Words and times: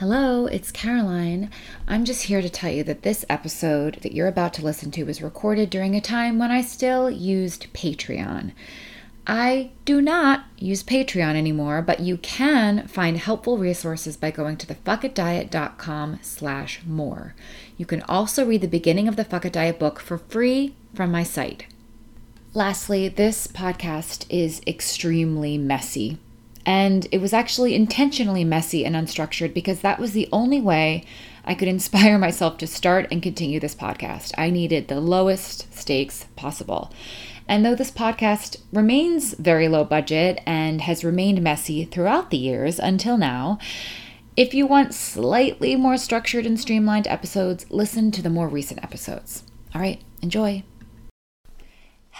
Hello, 0.00 0.46
it's 0.46 0.72
Caroline. 0.72 1.50
I'm 1.86 2.06
just 2.06 2.22
here 2.22 2.40
to 2.40 2.48
tell 2.48 2.72
you 2.72 2.82
that 2.84 3.02
this 3.02 3.22
episode 3.28 3.96
that 3.96 4.12
you're 4.12 4.28
about 4.28 4.54
to 4.54 4.64
listen 4.64 4.90
to 4.92 5.04
was 5.04 5.20
recorded 5.20 5.68
during 5.68 5.94
a 5.94 6.00
time 6.00 6.38
when 6.38 6.50
I 6.50 6.62
still 6.62 7.10
used 7.10 7.70
Patreon. 7.74 8.52
I 9.26 9.72
do 9.84 10.00
not 10.00 10.44
use 10.56 10.82
Patreon 10.82 11.34
anymore, 11.34 11.82
but 11.82 12.00
you 12.00 12.16
can 12.16 12.88
find 12.88 13.18
helpful 13.18 13.58
resources 13.58 14.16
by 14.16 14.30
going 14.30 14.56
to 14.56 14.66
thefuckitdiet.com 14.66 16.20
slash 16.22 16.80
more. 16.86 17.34
You 17.76 17.84
can 17.84 18.00
also 18.04 18.46
read 18.46 18.62
the 18.62 18.68
beginning 18.68 19.06
of 19.06 19.16
the 19.16 19.24
Fuck 19.24 19.44
It 19.44 19.52
Diet 19.52 19.78
book 19.78 20.00
for 20.00 20.16
free 20.16 20.74
from 20.94 21.12
my 21.12 21.24
site. 21.24 21.66
Lastly, 22.54 23.08
this 23.10 23.46
podcast 23.46 24.24
is 24.30 24.62
extremely 24.66 25.58
messy. 25.58 26.18
And 26.66 27.06
it 27.10 27.18
was 27.18 27.32
actually 27.32 27.74
intentionally 27.74 28.44
messy 28.44 28.84
and 28.84 28.94
unstructured 28.94 29.54
because 29.54 29.80
that 29.80 29.98
was 29.98 30.12
the 30.12 30.28
only 30.32 30.60
way 30.60 31.04
I 31.44 31.54
could 31.54 31.68
inspire 31.76 32.18
myself 32.18 32.58
to 32.58 32.66
start 32.66 33.06
and 33.10 33.22
continue 33.22 33.60
this 33.60 33.74
podcast. 33.74 34.32
I 34.36 34.50
needed 34.50 34.88
the 34.88 35.00
lowest 35.00 35.72
stakes 35.76 36.26
possible. 36.36 36.92
And 37.48 37.64
though 37.64 37.74
this 37.74 37.90
podcast 37.90 38.58
remains 38.72 39.34
very 39.34 39.66
low 39.66 39.82
budget 39.84 40.40
and 40.46 40.82
has 40.82 41.02
remained 41.02 41.42
messy 41.42 41.84
throughout 41.84 42.30
the 42.30 42.36
years 42.36 42.78
until 42.78 43.16
now, 43.16 43.58
if 44.36 44.54
you 44.54 44.66
want 44.66 44.94
slightly 44.94 45.74
more 45.74 45.96
structured 45.96 46.46
and 46.46 46.60
streamlined 46.60 47.08
episodes, 47.08 47.66
listen 47.68 48.12
to 48.12 48.22
the 48.22 48.30
more 48.30 48.48
recent 48.48 48.82
episodes. 48.84 49.42
All 49.74 49.80
right, 49.80 50.00
enjoy. 50.22 50.62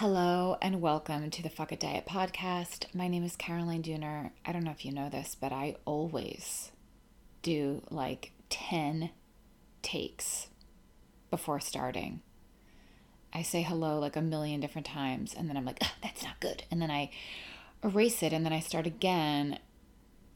Hello 0.01 0.57
and 0.63 0.81
welcome 0.81 1.29
to 1.29 1.43
the 1.43 1.49
Fuck 1.51 1.71
It 1.71 1.79
Diet 1.79 2.07
podcast. 2.07 2.87
My 2.91 3.07
name 3.07 3.23
is 3.23 3.35
Caroline 3.35 3.83
Dooner. 3.83 4.31
I 4.43 4.51
don't 4.51 4.63
know 4.63 4.71
if 4.71 4.83
you 4.83 4.91
know 4.91 5.09
this, 5.09 5.37
but 5.39 5.51
I 5.51 5.75
always 5.85 6.71
do 7.43 7.83
like 7.91 8.31
10 8.49 9.11
takes 9.83 10.47
before 11.29 11.59
starting. 11.59 12.21
I 13.31 13.43
say 13.43 13.61
hello 13.61 13.99
like 13.99 14.15
a 14.15 14.23
million 14.23 14.59
different 14.59 14.87
times 14.87 15.35
and 15.35 15.47
then 15.47 15.55
I'm 15.55 15.65
like, 15.65 15.83
that's 16.01 16.23
not 16.23 16.39
good. 16.39 16.63
And 16.71 16.81
then 16.81 16.89
I 16.89 17.11
erase 17.83 18.23
it 18.23 18.33
and 18.33 18.43
then 18.43 18.53
I 18.53 18.59
start 18.59 18.87
again. 18.87 19.59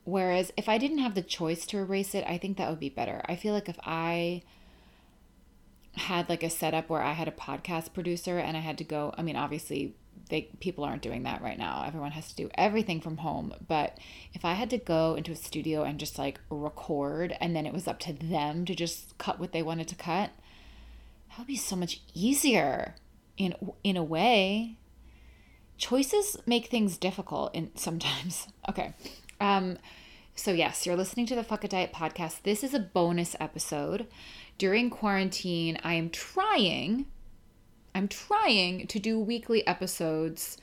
Whereas 0.03 0.51
if 0.55 0.69
I 0.69 0.77
didn't 0.77 0.99
have 0.99 1.15
the 1.15 1.23
choice 1.23 1.65
to 1.65 1.79
erase 1.79 2.13
it, 2.13 2.23
I 2.27 2.37
think 2.37 2.57
that 2.57 2.69
would 2.69 2.79
be 2.79 2.89
better. 2.89 3.23
I 3.25 3.35
feel 3.35 3.55
like 3.55 3.67
if 3.67 3.79
I 3.83 4.43
had 5.95 6.29
like 6.29 6.43
a 6.43 6.49
setup 6.49 6.89
where 6.89 7.01
I 7.01 7.13
had 7.13 7.27
a 7.27 7.31
podcast 7.31 7.93
producer 7.93 8.37
and 8.37 8.57
I 8.57 8.59
had 8.59 8.77
to 8.79 8.83
go. 8.83 9.13
I 9.17 9.21
mean, 9.21 9.35
obviously, 9.35 9.95
they 10.29 10.49
people 10.59 10.83
aren't 10.83 11.01
doing 11.01 11.23
that 11.23 11.41
right 11.41 11.57
now. 11.57 11.83
Everyone 11.85 12.11
has 12.11 12.29
to 12.29 12.35
do 12.35 12.49
everything 12.55 12.99
from 12.99 13.17
home. 13.17 13.53
But 13.67 13.97
if 14.33 14.43
I 14.43 14.53
had 14.53 14.69
to 14.71 14.77
go 14.77 15.15
into 15.15 15.31
a 15.31 15.35
studio 15.35 15.83
and 15.83 15.99
just 15.99 16.17
like 16.17 16.39
record, 16.49 17.35
and 17.39 17.55
then 17.55 17.65
it 17.65 17.73
was 17.73 17.87
up 17.87 17.99
to 17.99 18.13
them 18.13 18.65
to 18.65 18.75
just 18.75 19.17
cut 19.17 19.39
what 19.39 19.51
they 19.51 19.63
wanted 19.63 19.87
to 19.89 19.95
cut, 19.95 20.31
that 21.29 21.39
would 21.39 21.47
be 21.47 21.55
so 21.55 21.75
much 21.75 22.01
easier. 22.13 22.95
In 23.37 23.53
in 23.83 23.97
a 23.97 24.03
way, 24.03 24.77
choices 25.77 26.37
make 26.45 26.67
things 26.67 26.97
difficult. 26.97 27.53
In 27.53 27.71
sometimes, 27.75 28.47
okay. 28.69 28.93
Um, 29.39 29.77
so 30.37 30.51
yes, 30.51 30.85
you're 30.85 30.97
listening 30.97 31.25
to 31.27 31.35
the 31.35 31.43
Fuck 31.43 31.63
It 31.63 31.71
Diet 31.71 31.93
podcast. 31.93 32.41
This 32.43 32.63
is 32.63 32.73
a 32.73 32.79
bonus 32.79 33.35
episode 33.39 34.07
during 34.57 34.89
quarantine, 34.89 35.77
I 35.83 35.95
am 35.95 36.09
trying, 36.09 37.07
I'm 37.93 38.07
trying 38.07 38.87
to 38.87 38.99
do 38.99 39.19
weekly 39.19 39.65
episodes. 39.67 40.57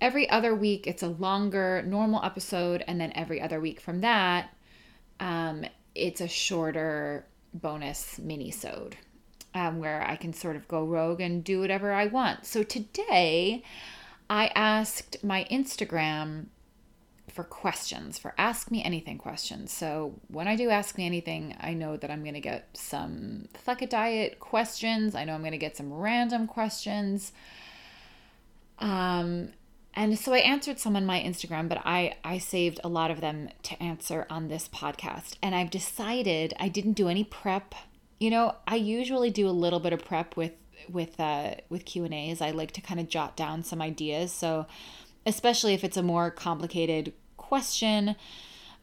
Every 0.00 0.28
other 0.28 0.54
week, 0.54 0.86
it's 0.86 1.02
a 1.02 1.08
longer 1.08 1.82
normal 1.86 2.24
episode, 2.24 2.84
and 2.86 3.00
then 3.00 3.12
every 3.14 3.40
other 3.40 3.60
week 3.60 3.80
from 3.80 4.00
that, 4.00 4.50
um, 5.20 5.64
it's 5.94 6.20
a 6.20 6.28
shorter 6.28 7.26
bonus 7.54 8.18
mini-sode 8.18 8.96
um, 9.54 9.78
where 9.78 10.02
I 10.06 10.16
can 10.16 10.34
sort 10.34 10.56
of 10.56 10.68
go 10.68 10.84
rogue 10.84 11.20
and 11.20 11.42
do 11.42 11.60
whatever 11.60 11.92
I 11.92 12.06
want. 12.06 12.44
So 12.44 12.62
today, 12.62 13.62
I 14.28 14.48
asked 14.54 15.24
my 15.24 15.46
Instagram 15.50 16.46
for 17.36 17.44
questions, 17.44 18.18
for 18.18 18.34
Ask 18.38 18.70
Me 18.70 18.82
Anything 18.82 19.18
questions. 19.18 19.70
So 19.70 20.14
when 20.28 20.48
I 20.48 20.56
do 20.56 20.70
Ask 20.70 20.96
Me 20.96 21.04
Anything, 21.04 21.54
I 21.60 21.74
know 21.74 21.98
that 21.98 22.10
I'm 22.10 22.22
going 22.22 22.34
to 22.34 22.40
get 22.40 22.66
some 22.72 23.48
Fuck 23.52 23.82
It 23.82 23.90
Diet 23.90 24.40
questions. 24.40 25.14
I 25.14 25.24
know 25.24 25.34
I'm 25.34 25.42
going 25.42 25.52
to 25.52 25.58
get 25.58 25.76
some 25.76 25.92
random 25.92 26.46
questions. 26.46 27.32
Um, 28.78 29.50
and 29.92 30.18
so 30.18 30.32
I 30.32 30.38
answered 30.38 30.78
some 30.78 30.96
on 30.96 31.04
my 31.04 31.20
Instagram, 31.20 31.68
but 31.68 31.82
I, 31.84 32.16
I 32.24 32.38
saved 32.38 32.80
a 32.82 32.88
lot 32.88 33.10
of 33.10 33.20
them 33.20 33.50
to 33.64 33.82
answer 33.82 34.26
on 34.30 34.48
this 34.48 34.66
podcast. 34.66 35.34
And 35.42 35.54
I've 35.54 35.70
decided 35.70 36.54
I 36.58 36.68
didn't 36.68 36.94
do 36.94 37.08
any 37.08 37.22
prep. 37.22 37.74
You 38.18 38.30
know, 38.30 38.54
I 38.66 38.76
usually 38.76 39.30
do 39.30 39.46
a 39.46 39.50
little 39.50 39.80
bit 39.80 39.92
of 39.92 40.04
prep 40.04 40.36
with 40.36 40.52
with 40.90 41.18
uh 41.18 41.54
with 41.68 41.84
Q&As. 41.84 42.40
I 42.40 42.50
like 42.50 42.72
to 42.72 42.80
kind 42.80 43.00
of 43.00 43.08
jot 43.08 43.36
down 43.36 43.62
some 43.62 43.82
ideas. 43.82 44.32
So 44.32 44.66
especially 45.26 45.74
if 45.74 45.82
it's 45.82 45.96
a 45.96 46.02
more 46.02 46.30
complicated 46.30 47.12
question 47.48 48.16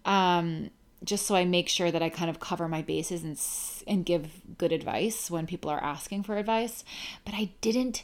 um, 0.05 0.69
just 1.03 1.25
so 1.25 1.35
I 1.35 1.45
make 1.45 1.69
sure 1.69 1.91
that 1.91 2.01
I 2.01 2.09
kind 2.09 2.29
of 2.29 2.39
cover 2.39 2.67
my 2.67 2.81
bases 2.81 3.23
and 3.23 3.39
and 3.85 4.05
give 4.05 4.57
good 4.57 4.71
advice 4.71 5.29
when 5.29 5.45
people 5.45 5.69
are 5.69 5.83
asking 5.83 6.23
for 6.23 6.37
advice. 6.37 6.83
But 7.25 7.33
I 7.35 7.51
didn't 7.61 8.03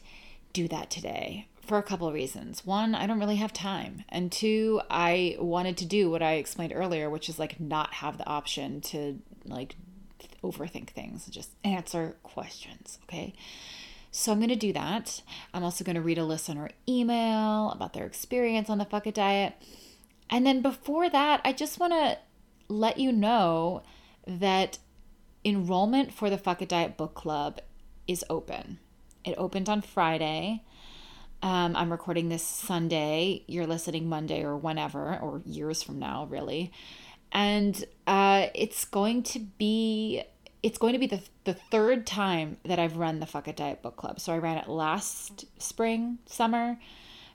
do 0.51 0.67
that 0.67 0.89
today 0.89 1.47
for 1.61 1.77
a 1.77 1.83
couple 1.83 2.07
of 2.07 2.13
reasons. 2.13 2.65
One, 2.65 2.95
I 2.95 3.05
don't 3.07 3.19
really 3.19 3.37
have 3.37 3.53
time, 3.53 4.03
and 4.09 4.31
two, 4.31 4.81
I 4.89 5.37
wanted 5.39 5.77
to 5.77 5.85
do 5.85 6.09
what 6.09 6.21
I 6.21 6.33
explained 6.33 6.73
earlier, 6.75 7.09
which 7.09 7.29
is 7.29 7.39
like 7.39 7.59
not 7.59 7.93
have 7.95 8.17
the 8.17 8.27
option 8.27 8.81
to 8.81 9.19
like 9.45 9.75
overthink 10.43 10.89
things, 10.89 11.27
just 11.27 11.51
answer 11.63 12.15
questions, 12.23 12.99
okay? 13.03 13.33
So 14.11 14.31
I'm 14.31 14.39
going 14.39 14.49
to 14.49 14.55
do 14.55 14.73
that. 14.73 15.21
I'm 15.53 15.63
also 15.63 15.83
going 15.83 15.95
to 15.95 16.01
read 16.01 16.17
a 16.17 16.25
listener 16.25 16.69
email 16.87 17.71
about 17.71 17.93
their 17.93 18.05
experience 18.05 18.69
on 18.69 18.79
the 18.79 18.85
Fuck 18.85 19.05
It 19.07 19.13
Diet. 19.13 19.53
And 20.29 20.45
then 20.45 20.61
before 20.61 21.09
that, 21.09 21.41
I 21.43 21.53
just 21.53 21.79
want 21.79 21.93
to 21.93 22.17
let 22.67 22.99
you 22.99 23.11
know 23.11 23.83
that 24.27 24.77
enrollment 25.43 26.13
for 26.13 26.29
the 26.29 26.37
Fuck 26.37 26.61
It 26.61 26.69
Diet 26.69 26.97
Book 26.97 27.13
Club 27.15 27.59
is 28.07 28.23
open. 28.29 28.79
It 29.23 29.35
opened 29.37 29.69
on 29.69 29.81
Friday. 29.81 30.63
Um, 31.41 31.75
I'm 31.75 31.91
recording 31.91 32.29
this 32.29 32.43
Sunday. 32.43 33.43
You're 33.47 33.67
listening 33.67 34.09
Monday 34.09 34.43
or 34.43 34.57
whenever, 34.57 35.17
or 35.17 35.41
years 35.45 35.81
from 35.81 35.99
now, 35.99 36.25
really. 36.25 36.71
And 37.31 37.83
uh, 38.07 38.47
it's 38.53 38.85
going 38.85 39.23
to 39.23 39.39
be 39.39 40.23
it's 40.61 40.77
going 40.77 40.91
to 40.91 40.99
be 40.99 41.07
the, 41.07 41.21
the 41.45 41.53
third 41.53 42.05
time 42.05 42.57
that 42.65 42.79
I've 42.79 42.97
run 42.97 43.21
the 43.21 43.25
Fuck 43.25 43.47
It 43.47 43.55
Diet 43.55 43.81
Book 43.81 43.95
Club. 43.95 44.19
So 44.19 44.33
I 44.33 44.37
ran 44.39 44.57
it 44.57 44.67
last 44.67 45.45
spring, 45.57 46.17
summer, 46.25 46.77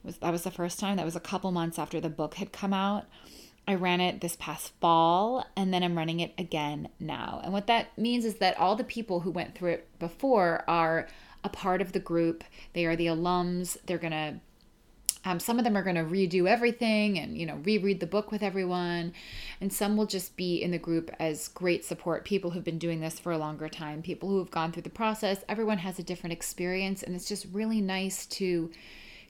was 0.04 0.19
that 0.19 0.32
was 0.32 0.42
the 0.42 0.50
first 0.50 0.78
time. 0.78 0.97
That 0.97 1.04
was 1.04 1.16
a 1.16 1.20
couple 1.20 1.50
months 1.50 1.78
after 1.78 2.00
the 2.00 2.09
book 2.09 2.34
had 2.34 2.53
come 2.53 2.72
out. 2.72 3.06
I 3.66 3.75
ran 3.75 4.00
it 4.00 4.20
this 4.20 4.37
past 4.37 4.72
fall 4.81 5.47
and 5.56 5.72
then 5.72 5.82
I'm 5.82 5.97
running 5.97 6.20
it 6.20 6.34
again 6.37 6.88
now. 7.00 7.41
And 7.42 7.53
what 7.53 7.66
that 7.69 7.97
means 7.97 8.26
is 8.26 8.34
that 8.37 8.59
all 8.59 8.76
the 8.76 8.84
people 8.84 9.20
who 9.20 9.31
went 9.31 9.54
through 9.54 9.72
it 9.72 9.98
before 9.98 10.64
are 10.69 11.09
a 11.43 11.48
part 11.48 11.81
of 11.81 11.93
the 11.93 12.00
group. 12.00 12.44
They 12.75 12.84
are 12.84 12.97
the 12.97 13.06
alums. 13.06 13.78
They're 13.87 13.98
going 13.98 14.12
to 14.12 14.41
um, 15.26 15.41
some 15.41 15.59
of 15.59 15.64
them 15.64 15.75
are 15.75 15.82
going 15.82 15.97
to 15.97 16.04
redo 16.04 16.47
everything 16.47 17.19
and 17.19 17.38
you 17.38 17.47
know 17.47 17.56
reread 17.64 18.00
the 18.00 18.06
book 18.06 18.31
with 18.31 18.43
everyone 18.43 19.14
and 19.60 19.72
some 19.72 19.97
will 19.97 20.06
just 20.06 20.37
be 20.37 20.62
in 20.62 20.70
the 20.70 20.78
group 20.78 21.10
as 21.19 21.48
great 21.48 21.82
support 21.84 22.26
people 22.26 22.50
who've 22.50 22.64
been 22.64 22.78
doing 22.78 23.00
this 23.00 23.19
for 23.19 23.32
a 23.32 23.38
longer 23.38 23.69
time 23.69 24.03
people 24.03 24.28
who 24.28 24.38
have 24.38 24.50
gone 24.50 24.70
through 24.70 24.82
the 24.82 24.91
process 24.91 25.43
everyone 25.48 25.78
has 25.78 25.98
a 25.98 26.03
different 26.03 26.34
experience 26.34 27.03
and 27.03 27.16
it's 27.16 27.28
just 27.28 27.47
really 27.53 27.81
nice 27.81 28.26
to 28.26 28.70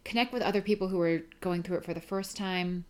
connect 0.05 0.33
with 0.33 0.43
other 0.43 0.61
people 0.61 0.89
who 0.89 1.01
are 1.01 1.23
going 1.41 1.63
through 1.63 1.79
it 1.79 1.85
for 1.85 1.95
the 1.95 2.01
first 2.01 2.37
time, 2.37 2.85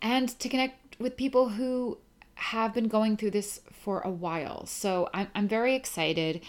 and 0.00 0.28
to 0.40 0.48
connect 0.48 1.00
with 1.00 1.16
people 1.16 1.50
who 1.50 1.98
have 2.36 2.74
been 2.74 2.88
going 2.88 3.16
through 3.16 3.30
this 3.30 3.60
for 3.72 4.00
a 4.00 4.10
while. 4.10 4.66
So 4.66 5.08
I'm, 5.14 5.28
I'm 5.34 5.48
very 5.48 5.74
excited. 5.74 6.42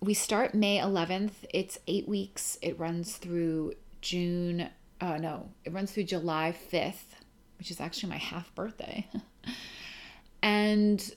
We 0.00 0.14
start 0.14 0.54
May 0.54 0.78
11th. 0.78 1.32
It's 1.52 1.78
eight 1.86 2.08
weeks. 2.08 2.58
It 2.62 2.78
runs 2.78 3.16
through 3.16 3.74
June. 4.00 4.68
Uh, 5.00 5.18
no, 5.18 5.48
it 5.64 5.72
runs 5.72 5.92
through 5.92 6.04
July 6.04 6.54
5th, 6.72 7.16
which 7.58 7.70
is 7.70 7.80
actually 7.80 8.10
my 8.10 8.18
half 8.18 8.54
birthday. 8.54 9.06
and 10.42 11.14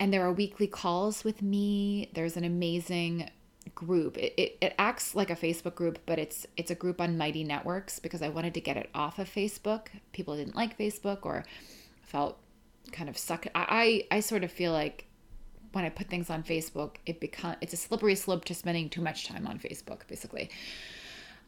and 0.00 0.12
there 0.12 0.24
are 0.24 0.32
weekly 0.32 0.66
calls 0.66 1.24
with 1.24 1.42
me. 1.42 2.10
There's 2.14 2.36
an 2.36 2.44
amazing 2.44 3.30
group. 3.78 4.18
It, 4.18 4.34
it, 4.36 4.58
it, 4.60 4.74
acts 4.76 5.14
like 5.14 5.30
a 5.30 5.36
Facebook 5.36 5.76
group, 5.76 6.00
but 6.04 6.18
it's 6.18 6.48
it's 6.56 6.72
a 6.72 6.74
group 6.74 7.00
on 7.00 7.16
Mighty 7.16 7.44
Networks 7.44 8.00
because 8.00 8.22
I 8.22 8.28
wanted 8.28 8.54
to 8.54 8.60
get 8.60 8.76
it 8.76 8.90
off 8.92 9.20
of 9.20 9.30
Facebook. 9.30 9.86
People 10.12 10.36
didn't 10.36 10.56
like 10.56 10.76
Facebook 10.76 11.18
or 11.22 11.44
felt 12.02 12.38
kind 12.90 13.08
of 13.08 13.16
suck. 13.16 13.46
I, 13.54 14.04
I, 14.10 14.16
I 14.16 14.20
sort 14.20 14.42
of 14.42 14.50
feel 14.50 14.72
like 14.72 15.06
when 15.70 15.84
I 15.84 15.90
put 15.90 16.08
things 16.08 16.28
on 16.28 16.42
Facebook, 16.42 16.96
it 17.06 17.20
become 17.20 17.54
it's 17.60 17.72
a 17.72 17.76
slippery 17.76 18.16
slope 18.16 18.44
to 18.46 18.54
spending 18.54 18.90
too 18.90 19.00
much 19.00 19.28
time 19.28 19.46
on 19.46 19.60
Facebook, 19.60 20.08
basically. 20.08 20.50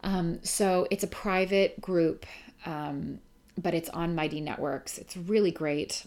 Um, 0.05 0.39
so 0.45 0.87
it's 0.91 1.03
a 1.03 1.09
private 1.09 1.81
group, 1.81 2.27
um, 2.65 3.19
but 3.59 3.75
it's 3.75 3.89
on 3.89 4.15
Mighty 4.15 4.41
Networks. 4.41 4.99
It's 4.99 5.17
really 5.17 5.51
great. 5.51 6.07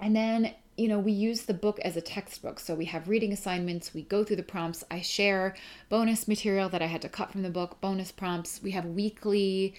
And 0.00 0.14
then 0.14 0.54
you 0.76 0.88
know, 0.88 0.98
we 0.98 1.12
use 1.12 1.42
the 1.42 1.54
book 1.54 1.78
as 1.80 1.96
a 1.96 2.00
textbook. 2.00 2.58
So 2.58 2.74
we 2.74 2.86
have 2.86 3.08
reading 3.08 3.32
assignments, 3.32 3.94
we 3.94 4.02
go 4.02 4.24
through 4.24 4.36
the 4.36 4.42
prompts. 4.42 4.84
I 4.90 5.00
share 5.00 5.54
bonus 5.88 6.26
material 6.26 6.68
that 6.70 6.82
I 6.82 6.86
had 6.86 7.02
to 7.02 7.08
cut 7.08 7.30
from 7.30 7.42
the 7.42 7.50
book, 7.50 7.80
bonus 7.80 8.10
prompts. 8.10 8.60
We 8.62 8.72
have 8.72 8.84
weekly 8.84 9.74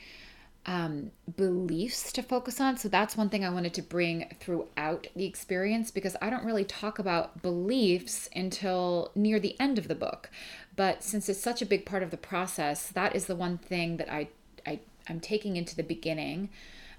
um, 0.66 1.12
beliefs 1.38 2.12
to 2.14 2.24
focus 2.24 2.60
on. 2.60 2.78
So 2.78 2.90
that's 2.90 3.16
one 3.16 3.30
thing 3.30 3.46
I 3.46 3.50
wanted 3.50 3.74
to 3.76 3.82
bring 3.82 4.36
throughout 4.40 5.08
the 5.16 5.26
experience 5.26 5.92
because 5.92 6.16
I 6.22 6.30
don't 6.30 6.46
really 6.46 6.64
talk 6.64 6.98
about 6.98 7.42
beliefs 7.42 8.30
until 8.36 9.12
near 9.16 9.40
the 9.40 9.60
end 9.60 9.78
of 9.78 9.88
the 9.88 9.96
book. 9.96 10.30
But 10.76 11.04
since 11.04 11.30
it's 11.30 11.40
such 11.40 11.62
a 11.62 11.66
big 11.66 11.86
part 11.86 12.04
of 12.04 12.12
the 12.12 12.18
process, 12.18 12.88
that 12.88 13.16
is 13.16 13.26
the 13.26 13.36
one 13.36 13.58
thing 13.58 13.98
that 13.98 14.12
I, 14.12 14.30
I 14.66 14.80
I'm 15.08 15.20
taking 15.20 15.56
into 15.56 15.76
the 15.76 15.84
beginning 15.84 16.50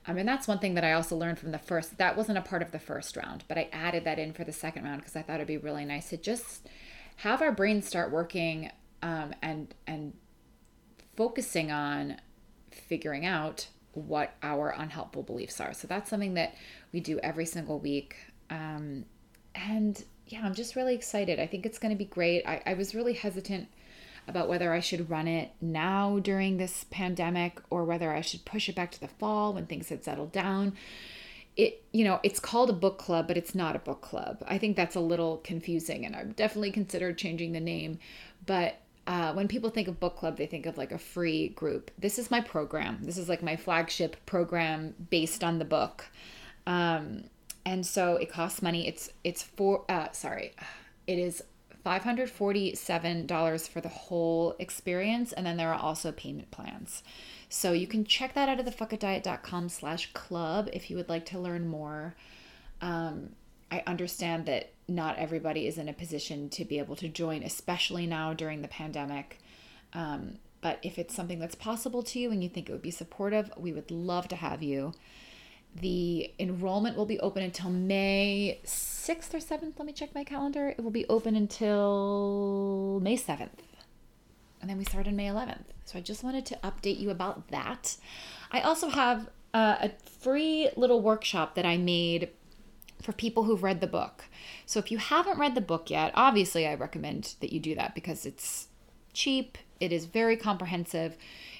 I 0.08 0.12
mean, 0.12 0.26
that's 0.26 0.46
one 0.46 0.60
thing 0.60 0.74
that 0.74 0.84
I 0.84 0.92
also 0.92 1.16
learned 1.16 1.38
from 1.38 1.50
the 1.50 1.58
first. 1.58 1.98
That 1.98 2.16
wasn't 2.16 2.38
a 2.38 2.42
part 2.42 2.62
of 2.62 2.70
the 2.70 2.78
first 2.78 3.16
round, 3.16 3.44
but 3.48 3.58
I 3.58 3.68
added 3.72 4.04
that 4.04 4.18
in 4.18 4.32
for 4.32 4.44
the 4.44 4.52
second 4.52 4.84
round 4.84 5.00
because 5.00 5.16
I 5.16 5.22
thought 5.22 5.36
it'd 5.36 5.48
be 5.48 5.56
really 5.56 5.84
nice 5.84 6.10
to 6.10 6.16
just 6.16 6.68
have 7.16 7.42
our 7.42 7.52
brains 7.52 7.86
start 7.86 8.12
working 8.12 8.70
um, 9.02 9.34
and 9.42 9.74
and 9.86 10.12
focusing 11.16 11.72
on 11.72 12.20
figuring 12.70 13.24
out 13.24 13.68
what 13.94 14.34
our 14.42 14.74
unhelpful 14.76 15.22
beliefs 15.22 15.60
are. 15.60 15.72
So 15.72 15.88
that's 15.88 16.10
something 16.10 16.34
that 16.34 16.54
we 16.92 17.00
do 17.00 17.18
every 17.20 17.46
single 17.46 17.78
week. 17.78 18.16
Um, 18.50 19.06
and 19.54 20.04
yeah, 20.26 20.42
I'm 20.44 20.54
just 20.54 20.76
really 20.76 20.94
excited. 20.94 21.40
I 21.40 21.46
think 21.46 21.64
it's 21.64 21.78
going 21.78 21.92
to 21.92 21.98
be 21.98 22.04
great. 22.04 22.46
I, 22.46 22.62
I 22.66 22.74
was 22.74 22.94
really 22.94 23.14
hesitant 23.14 23.68
about 24.28 24.48
whether 24.48 24.72
I 24.72 24.80
should 24.80 25.10
run 25.10 25.28
it 25.28 25.52
now 25.60 26.18
during 26.18 26.56
this 26.56 26.84
pandemic 26.90 27.60
or 27.70 27.84
whether 27.84 28.12
I 28.12 28.20
should 28.20 28.44
push 28.44 28.68
it 28.68 28.74
back 28.74 28.90
to 28.92 29.00
the 29.00 29.08
fall 29.08 29.52
when 29.52 29.66
things 29.66 29.88
had 29.88 30.04
settled 30.04 30.32
down. 30.32 30.74
It, 31.56 31.84
you 31.92 32.04
know, 32.04 32.20
it's 32.22 32.40
called 32.40 32.68
a 32.68 32.74
book 32.74 32.98
club, 32.98 33.28
but 33.28 33.36
it's 33.36 33.54
not 33.54 33.76
a 33.76 33.78
book 33.78 34.02
club. 34.02 34.44
I 34.46 34.58
think 34.58 34.76
that's 34.76 34.94
a 34.94 35.00
little 35.00 35.38
confusing, 35.38 36.04
and 36.04 36.14
I've 36.14 36.36
definitely 36.36 36.70
considered 36.70 37.16
changing 37.16 37.52
the 37.52 37.60
name. 37.60 37.98
But 38.44 38.80
uh, 39.06 39.32
when 39.32 39.48
people 39.48 39.70
think 39.70 39.88
of 39.88 40.00
book 40.00 40.16
club, 40.16 40.36
they 40.36 40.46
think 40.46 40.66
of 40.66 40.76
like 40.76 40.92
a 40.92 40.98
free 40.98 41.48
group. 41.50 41.90
This 41.98 42.18
is 42.18 42.30
my 42.30 42.40
program. 42.40 42.98
This 43.02 43.16
is 43.16 43.28
like 43.28 43.42
my 43.42 43.56
flagship 43.56 44.16
program 44.26 44.94
based 45.08 45.42
on 45.44 45.58
the 45.58 45.64
book. 45.64 46.06
Um, 46.66 47.24
and 47.64 47.86
so 47.86 48.16
it 48.16 48.30
costs 48.30 48.62
money. 48.62 48.86
It's 48.86 49.10
it's 49.24 49.42
for 49.42 49.84
uh, 49.88 50.10
sorry, 50.12 50.52
it 51.06 51.18
is 51.18 51.42
$547 51.86 53.68
for 53.68 53.80
the 53.80 53.88
whole 53.88 54.56
experience. 54.58 55.32
And 55.32 55.46
then 55.46 55.56
there 55.56 55.72
are 55.72 55.80
also 55.80 56.10
payment 56.10 56.50
plans. 56.50 57.02
So 57.48 57.72
you 57.72 57.86
can 57.86 58.04
check 58.04 58.34
that 58.34 58.48
out 58.48 58.58
at 58.58 58.66
thefuckitdiet.com 58.66 59.68
slash 59.68 60.12
club 60.12 60.68
if 60.72 60.90
you 60.90 60.96
would 60.96 61.08
like 61.08 61.26
to 61.26 61.38
learn 61.38 61.68
more. 61.68 62.16
Um, 62.80 63.30
I 63.70 63.82
understand 63.86 64.46
that 64.46 64.72
not 64.88 65.16
everybody 65.18 65.66
is 65.66 65.78
in 65.78 65.88
a 65.88 65.92
position 65.92 66.48
to 66.50 66.64
be 66.64 66.78
able 66.78 66.96
to 66.96 67.08
join, 67.08 67.42
especially 67.42 68.06
now 68.06 68.32
during 68.32 68.62
the 68.62 68.68
pandemic. 68.68 69.38
Um, 69.92 70.38
but 70.60 70.78
if 70.82 70.98
it's 70.98 71.14
something 71.14 71.38
that's 71.38 71.54
possible 71.54 72.02
to 72.02 72.18
you 72.18 72.30
and 72.32 72.42
you 72.42 72.48
think 72.48 72.68
it 72.68 72.72
would 72.72 72.82
be 72.82 72.90
supportive, 72.90 73.50
we 73.56 73.72
would 73.72 73.90
love 73.90 74.26
to 74.28 74.36
have 74.36 74.62
you. 74.62 74.92
The 75.80 76.32
enrollment 76.38 76.96
will 76.96 77.06
be 77.06 77.20
open 77.20 77.42
until 77.42 77.70
May 77.70 78.60
6th 78.64 79.34
or 79.34 79.38
7th. 79.38 79.78
Let 79.78 79.86
me 79.86 79.92
check 79.92 80.14
my 80.14 80.24
calendar. 80.24 80.70
It 80.70 80.82
will 80.82 80.90
be 80.90 81.06
open 81.08 81.36
until 81.36 83.00
May 83.02 83.16
7th. 83.16 83.50
And 84.60 84.70
then 84.70 84.78
we 84.78 84.84
start 84.84 85.06
on 85.06 85.16
May 85.16 85.26
11th. 85.26 85.64
So 85.84 85.98
I 85.98 86.02
just 86.02 86.24
wanted 86.24 86.46
to 86.46 86.58
update 86.64 86.98
you 86.98 87.10
about 87.10 87.48
that. 87.48 87.96
I 88.50 88.60
also 88.60 88.88
have 88.88 89.28
uh, 89.52 89.76
a 89.80 89.90
free 90.20 90.70
little 90.76 91.00
workshop 91.00 91.54
that 91.56 91.66
I 91.66 91.76
made 91.76 92.30
for 93.02 93.12
people 93.12 93.44
who've 93.44 93.62
read 93.62 93.80
the 93.80 93.86
book. 93.86 94.24
So 94.64 94.78
if 94.78 94.90
you 94.90 94.98
haven't 94.98 95.38
read 95.38 95.54
the 95.54 95.60
book 95.60 95.90
yet, 95.90 96.12
obviously 96.14 96.66
I 96.66 96.74
recommend 96.74 97.34
that 97.40 97.52
you 97.52 97.60
do 97.60 97.74
that 97.74 97.94
because 97.94 98.24
it's 98.24 98.68
cheap, 99.12 99.58
it 99.78 99.92
is 99.92 100.06
very 100.06 100.36
comprehensive, 100.36 101.16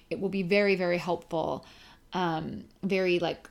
it 0.09 0.21
will 0.21 0.29
be 0.29 0.43
very, 0.43 0.75
very 0.75 0.99
helpful, 0.99 1.67
um, 2.13 2.65
very 2.83 3.19
like 3.19 3.49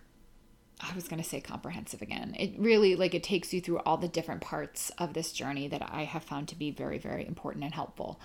I 0.81 0.93
was 0.93 1.07
going 1.07 1.21
to 1.21 1.27
say 1.27 1.39
comprehensive 1.39 2.01
again. 2.01 2.35
It 2.37 2.53
really 2.57 2.95
like 2.95 3.13
it 3.13 3.23
takes 3.23 3.53
you 3.53 3.61
through 3.61 3.79
all 3.79 3.97
the 3.97 4.07
different 4.07 4.41
parts 4.41 4.91
of 4.97 5.13
this 5.13 5.31
journey 5.31 5.67
that 5.69 5.81
I 5.89 6.03
have 6.03 6.23
found 6.23 6.49
to 6.49 6.55
be 6.55 6.71
very 6.71 6.97
very 6.97 7.25
important 7.25 7.63
and 7.63 7.73
helpful. 7.73 8.19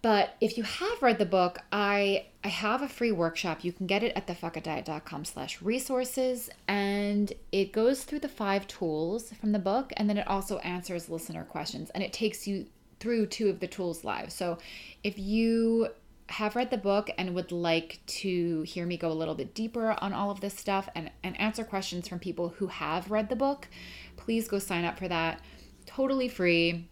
But 0.00 0.36
if 0.40 0.56
you 0.56 0.62
have 0.62 1.02
read 1.02 1.18
the 1.18 1.26
book, 1.26 1.58
I 1.72 2.26
I 2.44 2.48
have 2.48 2.82
a 2.82 2.88
free 2.88 3.10
workshop. 3.10 3.64
You 3.64 3.72
can 3.72 3.86
get 3.86 4.04
it 4.04 4.12
at 4.14 4.26
thefuckitdiet.com 4.26 5.24
slash 5.24 5.60
resources. 5.60 6.50
And 6.68 7.32
it 7.50 7.72
goes 7.72 8.04
through 8.04 8.20
the 8.20 8.28
five 8.28 8.66
tools 8.68 9.32
from 9.40 9.52
the 9.52 9.58
book. 9.58 9.92
And 9.96 10.08
then 10.08 10.18
it 10.18 10.28
also 10.28 10.58
answers 10.58 11.08
listener 11.08 11.44
questions. 11.44 11.90
And 11.90 12.04
it 12.04 12.12
takes 12.12 12.46
you 12.46 12.66
through 13.00 13.26
two 13.26 13.48
of 13.48 13.60
the 13.60 13.66
tools 13.66 14.04
live. 14.04 14.32
So 14.32 14.58
if 15.02 15.18
you 15.18 15.88
have 16.28 16.56
read 16.56 16.70
the 16.70 16.78
book 16.78 17.10
and 17.16 17.34
would 17.34 17.50
like 17.50 18.00
to 18.06 18.62
hear 18.62 18.86
me 18.86 18.96
go 18.96 19.10
a 19.10 19.14
little 19.14 19.34
bit 19.34 19.54
deeper 19.54 19.96
on 19.98 20.12
all 20.12 20.30
of 20.30 20.40
this 20.40 20.54
stuff 20.54 20.88
and, 20.94 21.10
and 21.22 21.38
answer 21.40 21.64
questions 21.64 22.06
from 22.06 22.18
people 22.18 22.50
who 22.50 22.66
have 22.66 23.10
read 23.10 23.28
the 23.28 23.36
book, 23.36 23.68
please 24.16 24.46
go 24.48 24.58
sign 24.58 24.84
up 24.84 24.98
for 24.98 25.08
that. 25.08 25.40
Totally 25.86 26.28
free. 26.28 26.88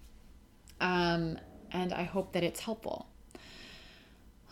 Um, 0.81 1.39
and 1.71 1.93
I 1.93 2.05
hope 2.05 2.33
that 2.33 2.43
it's 2.43 2.61
helpful. 2.61 3.09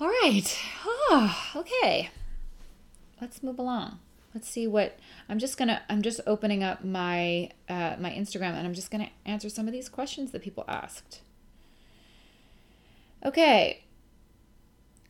All 0.00 0.08
right. 0.08 0.58
Oh, 0.84 1.52
okay. 1.56 2.10
Let's 3.20 3.42
move 3.42 3.58
along. 3.58 4.00
Let's 4.34 4.50
see 4.50 4.66
what 4.66 4.98
I'm 5.28 5.38
just 5.38 5.56
gonna. 5.56 5.82
I'm 5.88 6.02
just 6.02 6.20
opening 6.26 6.64
up 6.64 6.84
my 6.84 7.50
uh, 7.69 7.94
my 8.00 8.10
Instagram 8.10 8.54
and 8.54 8.66
I'm 8.66 8.75
just 8.75 8.90
gonna 8.90 9.10
answer 9.25 9.48
some 9.48 9.69
of 9.69 9.72
these 9.72 9.88
questions 9.88 10.32
that 10.32 10.42
people 10.42 10.64
asked. 10.66 11.20
Okay, 13.25 13.83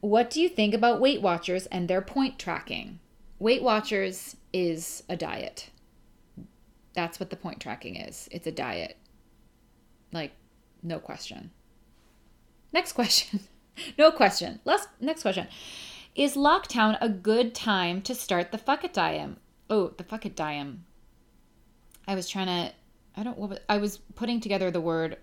what 0.05 0.29
do 0.29 0.41
you 0.41 0.49
think 0.49 0.75
about 0.75 1.01
Weight 1.01 1.23
Watchers 1.23 1.67
and 1.67 1.89
their 1.89 2.03
point 2.03 2.39
tracking? 2.39 3.01
Weight 3.39 3.63
Watchers 3.63 4.37
is 4.53 5.03
a 5.09 5.17
diet. 5.17 5.71
That's 6.95 7.19
what 7.19 7.31
the 7.31 7.37
point 7.37 7.61
tracking 7.61 7.97
is. 7.97 8.29
It's 8.31 8.47
a 8.47 8.53
diet. 8.53 8.99
Like, 10.13 10.33
no 10.83 10.99
question. 10.99 11.51
Next 12.73 12.93
question. 12.93 13.41
no 13.99 14.11
question. 14.13 14.61
Last, 14.65 14.89
next 15.01 15.23
question. 15.23 15.49
Is 16.15 16.37
lockdown 16.37 16.99
a 17.01 17.09
good 17.09 17.55
time 17.55 18.03
to 18.03 18.15
start 18.15 18.53
the 18.53 18.59
fuck 18.59 18.85
it 18.85 18.93
diet? 18.93 19.31
Oh, 19.71 19.89
the 19.97 20.05
fuck 20.05 20.27
it 20.27 20.37
diet. 20.37 20.69
I 22.07 22.15
was 22.15 22.29
trying 22.29 22.47
to, 22.47 22.75
I 23.17 23.23
don't, 23.23 23.59
I 23.69 23.79
was 23.79 23.99
putting 24.15 24.41
together 24.41 24.71
the 24.71 24.83
word 24.83 25.17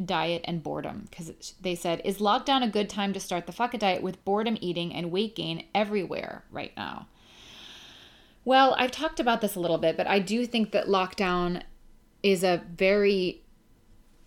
diet 0.00 0.42
and 0.44 0.62
boredom. 0.62 1.06
Because 1.10 1.54
they 1.60 1.74
said 1.74 2.00
is 2.04 2.18
lockdown 2.18 2.62
a 2.62 2.68
good 2.68 2.88
time 2.88 3.12
to 3.12 3.20
start 3.20 3.46
the 3.46 3.52
fuck 3.52 3.74
it 3.74 3.80
diet 3.80 4.02
with 4.02 4.24
boredom 4.24 4.56
eating 4.60 4.92
and 4.94 5.10
weight 5.10 5.36
gain 5.36 5.64
everywhere 5.74 6.44
right 6.50 6.72
now? 6.76 7.06
Well 8.44 8.74
i've 8.78 8.90
talked 8.90 9.20
about 9.20 9.40
this 9.42 9.54
a 9.54 9.60
little 9.60 9.78
bit 9.78 9.96
but 9.96 10.06
i 10.06 10.18
do 10.18 10.46
think 10.46 10.72
that 10.72 10.86
lockdown 10.86 11.62
is 12.22 12.42
a 12.42 12.62
very 12.74 13.42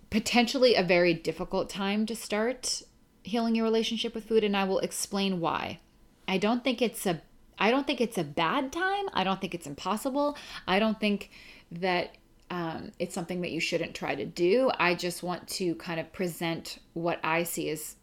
potentially 0.10 0.76
a 0.76 0.84
very 0.84 1.14
difficult 1.14 1.70
time 1.70 2.06
to 2.06 2.16
start 2.16 2.84
healing 3.24 3.56
your 3.56 3.64
relationship 3.64 4.14
with 4.14 4.26
food 4.26 4.44
and 4.44 4.56
i 4.56 4.64
will 4.64 4.80
explain 4.80 5.40
why. 5.40 5.80
I 6.28 6.38
don't 6.38 6.64
think 6.64 6.82
it's 6.82 7.06
a 7.06 7.22
i 7.58 7.72
don't 7.72 7.88
think 7.88 8.02
it's 8.02 8.18
a 8.18 8.24
bad 8.24 8.72
time. 8.72 9.06
I 9.14 9.24
don't 9.24 9.42
think 9.42 9.56
it's 9.56 9.68
impossible. 9.68 10.38
I 10.68 10.80
don't 10.80 11.00
think 11.00 11.32
that 11.72 12.16
um, 12.54 12.92
it's 13.00 13.16
something 13.16 13.42
that 13.42 13.50
you 13.50 13.60
shouldn't 13.60 13.96
try 13.96 14.14
to 14.14 14.26
do. 14.26 14.70
I 14.78 14.94
just 14.94 15.24
want 15.24 15.48
to 15.48 15.74
kind 15.74 16.00
of 16.00 16.14
present 16.14 16.78
what 16.94 17.20
I 17.24 17.42
see 17.42 17.72
as 17.72 17.96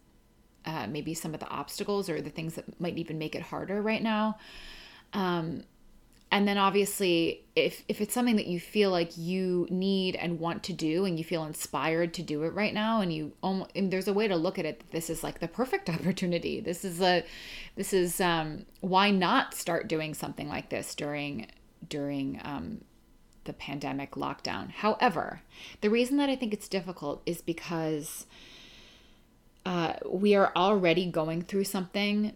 uh, 0.64 0.88
maybe 0.88 1.14
some 1.14 1.34
of 1.34 1.40
the 1.40 1.48
obstacles 1.48 2.10
or 2.10 2.20
the 2.20 2.30
things 2.30 2.56
that 2.56 2.80
might 2.80 2.98
even 2.98 3.16
make 3.16 3.36
it 3.36 3.42
harder 3.42 3.80
right 3.80 4.02
now. 4.02 4.38
Um, 5.12 5.62
and 6.32 6.48
then 6.48 6.58
obviously, 6.58 7.44
if 7.54 7.84
if 7.86 8.00
it's 8.00 8.12
something 8.12 8.34
that 8.36 8.48
you 8.48 8.58
feel 8.58 8.90
like 8.90 9.16
you 9.16 9.68
need 9.70 10.16
and 10.16 10.40
want 10.40 10.64
to 10.64 10.72
do, 10.72 11.04
and 11.04 11.16
you 11.16 11.24
feel 11.24 11.44
inspired 11.44 12.12
to 12.14 12.22
do 12.22 12.42
it 12.42 12.52
right 12.52 12.74
now, 12.74 13.02
and 13.02 13.12
you 13.12 13.32
almost 13.44 13.70
and 13.76 13.92
there's 13.92 14.08
a 14.08 14.12
way 14.12 14.26
to 14.26 14.34
look 14.34 14.58
at 14.58 14.64
it. 14.64 14.82
This 14.90 15.10
is 15.10 15.22
like 15.22 15.38
the 15.38 15.48
perfect 15.48 15.88
opportunity. 15.96 16.60
This 16.60 16.84
is 16.84 17.00
a, 17.00 17.24
this 17.76 17.92
is 17.92 18.20
um, 18.20 18.66
why 18.80 19.12
not 19.12 19.54
start 19.54 19.86
doing 19.86 20.12
something 20.12 20.48
like 20.48 20.70
this 20.70 20.96
during 20.96 21.46
during 21.88 22.40
um, 22.42 22.80
the 23.44 23.52
pandemic 23.52 24.12
lockdown. 24.12 24.70
However, 24.70 25.42
the 25.80 25.90
reason 25.90 26.16
that 26.18 26.28
I 26.28 26.36
think 26.36 26.52
it's 26.52 26.68
difficult 26.68 27.22
is 27.26 27.40
because 27.40 28.26
uh, 29.64 29.94
we 30.06 30.34
are 30.34 30.52
already 30.56 31.06
going 31.10 31.42
through 31.42 31.64
something 31.64 32.34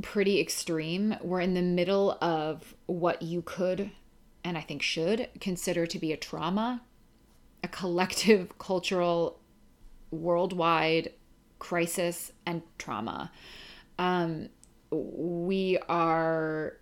pretty 0.00 0.40
extreme. 0.40 1.16
We're 1.22 1.40
in 1.40 1.54
the 1.54 1.62
middle 1.62 2.18
of 2.20 2.74
what 2.86 3.22
you 3.22 3.42
could, 3.42 3.90
and 4.44 4.56
I 4.56 4.60
think 4.60 4.82
should, 4.82 5.28
consider 5.40 5.86
to 5.86 5.98
be 5.98 6.12
a 6.12 6.16
trauma, 6.16 6.82
a 7.62 7.68
collective 7.68 8.58
cultural, 8.58 9.40
worldwide 10.10 11.12
crisis 11.58 12.32
and 12.44 12.62
trauma. 12.78 13.30
Um, 13.98 14.48
we 14.90 15.78
are 15.88 16.76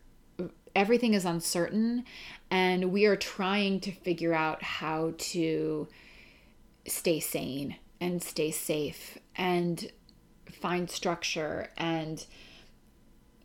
everything 0.74 1.14
is 1.14 1.24
uncertain 1.24 2.04
and 2.50 2.92
we 2.92 3.06
are 3.06 3.16
trying 3.16 3.80
to 3.80 3.92
figure 3.92 4.34
out 4.34 4.62
how 4.62 5.14
to 5.18 5.88
stay 6.86 7.20
sane 7.20 7.76
and 8.00 8.22
stay 8.22 8.50
safe 8.50 9.18
and 9.36 9.90
find 10.50 10.90
structure 10.90 11.68
and 11.76 12.26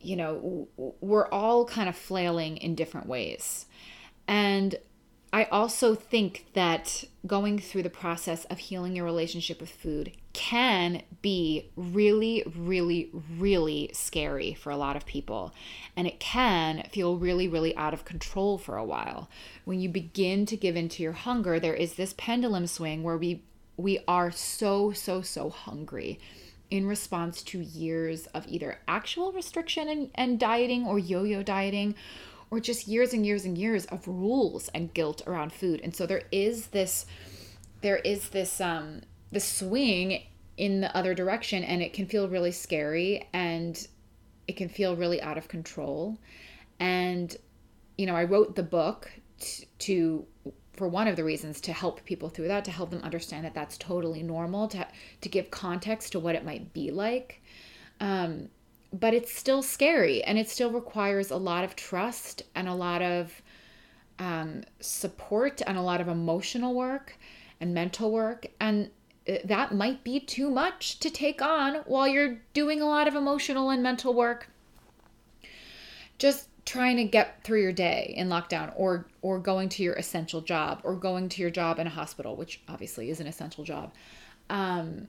you 0.00 0.16
know 0.16 0.68
we're 1.00 1.28
all 1.28 1.64
kind 1.64 1.88
of 1.88 1.96
flailing 1.96 2.56
in 2.56 2.74
different 2.74 3.06
ways. 3.06 3.66
And 4.28 4.76
I 5.32 5.44
also 5.44 5.94
think 5.94 6.46
that 6.54 7.04
going 7.26 7.58
through 7.58 7.82
the 7.82 7.90
process 7.90 8.44
of 8.46 8.58
healing 8.58 8.96
your 8.96 9.04
relationship 9.04 9.60
with 9.60 9.70
food 9.70 10.12
can 10.36 11.02
be 11.22 11.70
really, 11.76 12.44
really, 12.54 13.10
really 13.38 13.88
scary 13.94 14.52
for 14.52 14.70
a 14.70 14.76
lot 14.76 14.94
of 14.94 15.06
people. 15.06 15.54
And 15.96 16.06
it 16.06 16.20
can 16.20 16.86
feel 16.92 17.16
really, 17.16 17.48
really 17.48 17.74
out 17.74 17.94
of 17.94 18.04
control 18.04 18.58
for 18.58 18.76
a 18.76 18.84
while. 18.84 19.30
When 19.64 19.80
you 19.80 19.88
begin 19.88 20.44
to 20.46 20.56
give 20.56 20.76
into 20.76 21.02
your 21.02 21.12
hunger, 21.12 21.58
there 21.58 21.74
is 21.74 21.94
this 21.94 22.14
pendulum 22.18 22.66
swing 22.66 23.02
where 23.02 23.16
we 23.16 23.42
we 23.78 23.98
are 24.06 24.30
so, 24.30 24.92
so, 24.92 25.20
so 25.20 25.50
hungry 25.50 26.18
in 26.70 26.86
response 26.86 27.42
to 27.42 27.60
years 27.60 28.26
of 28.28 28.46
either 28.48 28.78
actual 28.88 29.32
restriction 29.32 29.88
and, 29.88 30.10
and 30.14 30.38
dieting 30.40 30.86
or 30.86 30.98
yo-yo 30.98 31.42
dieting 31.42 31.94
or 32.50 32.60
just 32.60 32.88
years 32.88 33.12
and 33.12 33.26
years 33.26 33.44
and 33.44 33.58
years 33.58 33.86
of 33.86 34.06
rules 34.06 34.68
and 34.74 34.94
guilt 34.94 35.22
around 35.26 35.52
food. 35.52 35.80
And 35.82 35.94
so 35.94 36.06
there 36.06 36.22
is 36.30 36.68
this 36.68 37.06
there 37.82 37.98
is 37.98 38.30
this 38.30 38.60
um 38.60 39.02
the 39.32 39.40
swing 39.40 40.22
in 40.56 40.80
the 40.80 40.96
other 40.96 41.14
direction 41.14 41.62
and 41.64 41.82
it 41.82 41.92
can 41.92 42.06
feel 42.06 42.28
really 42.28 42.52
scary 42.52 43.28
and 43.32 43.86
it 44.48 44.56
can 44.56 44.68
feel 44.68 44.96
really 44.96 45.20
out 45.20 45.36
of 45.36 45.48
control. 45.48 46.18
And 46.78 47.34
you 47.98 48.06
know, 48.06 48.14
I 48.14 48.24
wrote 48.24 48.56
the 48.56 48.62
book 48.62 49.10
t- 49.40 49.66
to 49.80 50.26
for 50.76 50.88
one 50.88 51.08
of 51.08 51.16
the 51.16 51.24
reasons 51.24 51.60
to 51.62 51.72
help 51.72 52.04
people 52.04 52.28
through 52.28 52.48
that 52.48 52.64
to 52.64 52.70
help 52.70 52.90
them 52.90 53.00
understand 53.02 53.44
that 53.44 53.54
that's 53.54 53.78
totally 53.78 54.22
normal 54.22 54.68
to 54.68 54.86
to 55.22 55.28
give 55.28 55.50
context 55.50 56.12
to 56.12 56.20
what 56.20 56.34
it 56.34 56.44
might 56.44 56.72
be 56.72 56.90
like 56.90 57.42
um, 58.00 58.48
but 58.92 59.14
it's 59.14 59.32
still 59.32 59.62
scary 59.62 60.22
and 60.24 60.38
it 60.38 60.48
still 60.48 60.70
requires 60.70 61.30
a 61.30 61.36
lot 61.36 61.64
of 61.64 61.74
trust 61.74 62.42
and 62.54 62.68
a 62.68 62.74
lot 62.74 63.00
of 63.02 63.42
um, 64.18 64.62
support 64.80 65.62
and 65.66 65.76
a 65.78 65.82
lot 65.82 66.00
of 66.00 66.08
emotional 66.08 66.74
work 66.74 67.18
and 67.60 67.72
mental 67.72 68.10
work 68.12 68.46
and 68.60 68.90
that 69.44 69.74
might 69.74 70.04
be 70.04 70.20
too 70.20 70.50
much 70.50 70.98
to 71.00 71.10
take 71.10 71.42
on 71.42 71.76
while 71.86 72.06
you're 72.06 72.38
doing 72.54 72.80
a 72.80 72.86
lot 72.86 73.08
of 73.08 73.14
emotional 73.14 73.70
and 73.70 73.82
mental 73.82 74.14
work. 74.14 74.48
Just 76.18 76.48
trying 76.64 76.96
to 76.96 77.04
get 77.04 77.42
through 77.44 77.62
your 77.62 77.72
day 77.72 78.12
in 78.16 78.28
lockdown 78.28 78.72
or 78.76 79.06
or 79.22 79.38
going 79.38 79.68
to 79.68 79.82
your 79.82 79.94
essential 79.94 80.40
job 80.40 80.80
or 80.82 80.94
going 80.94 81.28
to 81.28 81.40
your 81.40 81.50
job 81.50 81.78
in 81.78 81.86
a 81.86 81.90
hospital 81.90 82.36
which 82.36 82.60
obviously 82.68 83.10
is 83.10 83.20
an 83.20 83.26
essential 83.26 83.64
job. 83.64 83.92
Um, 84.50 85.08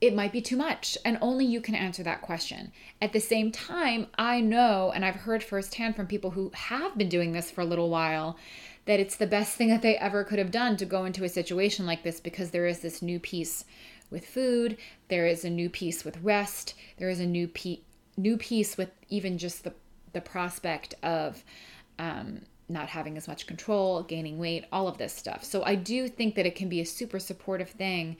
it 0.00 0.14
might 0.14 0.32
be 0.32 0.40
too 0.40 0.56
much 0.56 0.96
and 1.04 1.18
only 1.20 1.44
you 1.44 1.60
can 1.60 1.74
answer 1.74 2.02
that 2.04 2.22
question. 2.22 2.72
At 3.02 3.12
the 3.12 3.20
same 3.20 3.52
time 3.52 4.06
i 4.16 4.40
know 4.40 4.90
and 4.94 5.04
i've 5.04 5.16
heard 5.16 5.42
firsthand 5.42 5.96
from 5.96 6.06
people 6.06 6.30
who 6.30 6.50
have 6.54 6.96
been 6.96 7.08
doing 7.08 7.32
this 7.32 7.50
for 7.50 7.60
a 7.60 7.66
little 7.66 7.90
while 7.90 8.36
that 8.88 8.98
it's 8.98 9.16
the 9.16 9.26
best 9.26 9.54
thing 9.54 9.68
that 9.68 9.82
they 9.82 9.98
ever 9.98 10.24
could 10.24 10.38
have 10.38 10.50
done 10.50 10.74
to 10.78 10.86
go 10.86 11.04
into 11.04 11.22
a 11.22 11.28
situation 11.28 11.84
like 11.84 12.02
this 12.02 12.20
because 12.20 12.50
there 12.50 12.66
is 12.66 12.80
this 12.80 13.02
new 13.02 13.20
peace 13.20 13.66
with 14.10 14.26
food 14.26 14.78
there 15.08 15.26
is 15.26 15.44
a 15.44 15.50
new 15.50 15.68
peace 15.68 16.06
with 16.06 16.16
rest 16.22 16.74
there 16.96 17.10
is 17.10 17.20
a 17.20 17.26
new 17.26 17.46
pe- 17.46 17.80
new 18.16 18.38
peace 18.38 18.78
with 18.78 18.90
even 19.10 19.36
just 19.36 19.62
the 19.62 19.74
the 20.14 20.20
prospect 20.22 20.94
of 21.02 21.44
um, 21.98 22.40
not 22.70 22.88
having 22.88 23.18
as 23.18 23.28
much 23.28 23.46
control 23.46 24.02
gaining 24.02 24.38
weight 24.38 24.64
all 24.72 24.88
of 24.88 24.96
this 24.96 25.12
stuff. 25.12 25.44
So 25.44 25.62
i 25.64 25.74
do 25.74 26.08
think 26.08 26.34
that 26.34 26.46
it 26.46 26.54
can 26.54 26.70
be 26.70 26.80
a 26.80 26.86
super 26.86 27.18
supportive 27.18 27.70
thing 27.70 28.16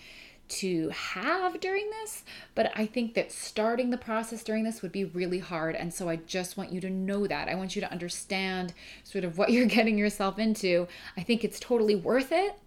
to 0.48 0.88
have 0.90 1.60
during 1.60 1.90
this, 1.90 2.24
but 2.54 2.72
I 2.74 2.86
think 2.86 3.14
that 3.14 3.30
starting 3.30 3.90
the 3.90 3.98
process 3.98 4.42
during 4.42 4.64
this 4.64 4.82
would 4.82 4.92
be 4.92 5.04
really 5.04 5.38
hard. 5.38 5.76
And 5.76 5.92
so 5.92 6.08
I 6.08 6.16
just 6.16 6.56
want 6.56 6.72
you 6.72 6.80
to 6.80 6.90
know 6.90 7.26
that. 7.26 7.48
I 7.48 7.54
want 7.54 7.76
you 7.76 7.80
to 7.82 7.90
understand 7.90 8.72
sort 9.04 9.24
of 9.24 9.38
what 9.38 9.50
you're 9.52 9.66
getting 9.66 9.98
yourself 9.98 10.38
into. 10.38 10.88
I 11.16 11.22
think 11.22 11.44
it's 11.44 11.60
totally 11.60 11.94
worth 11.94 12.32
it. 12.32 12.58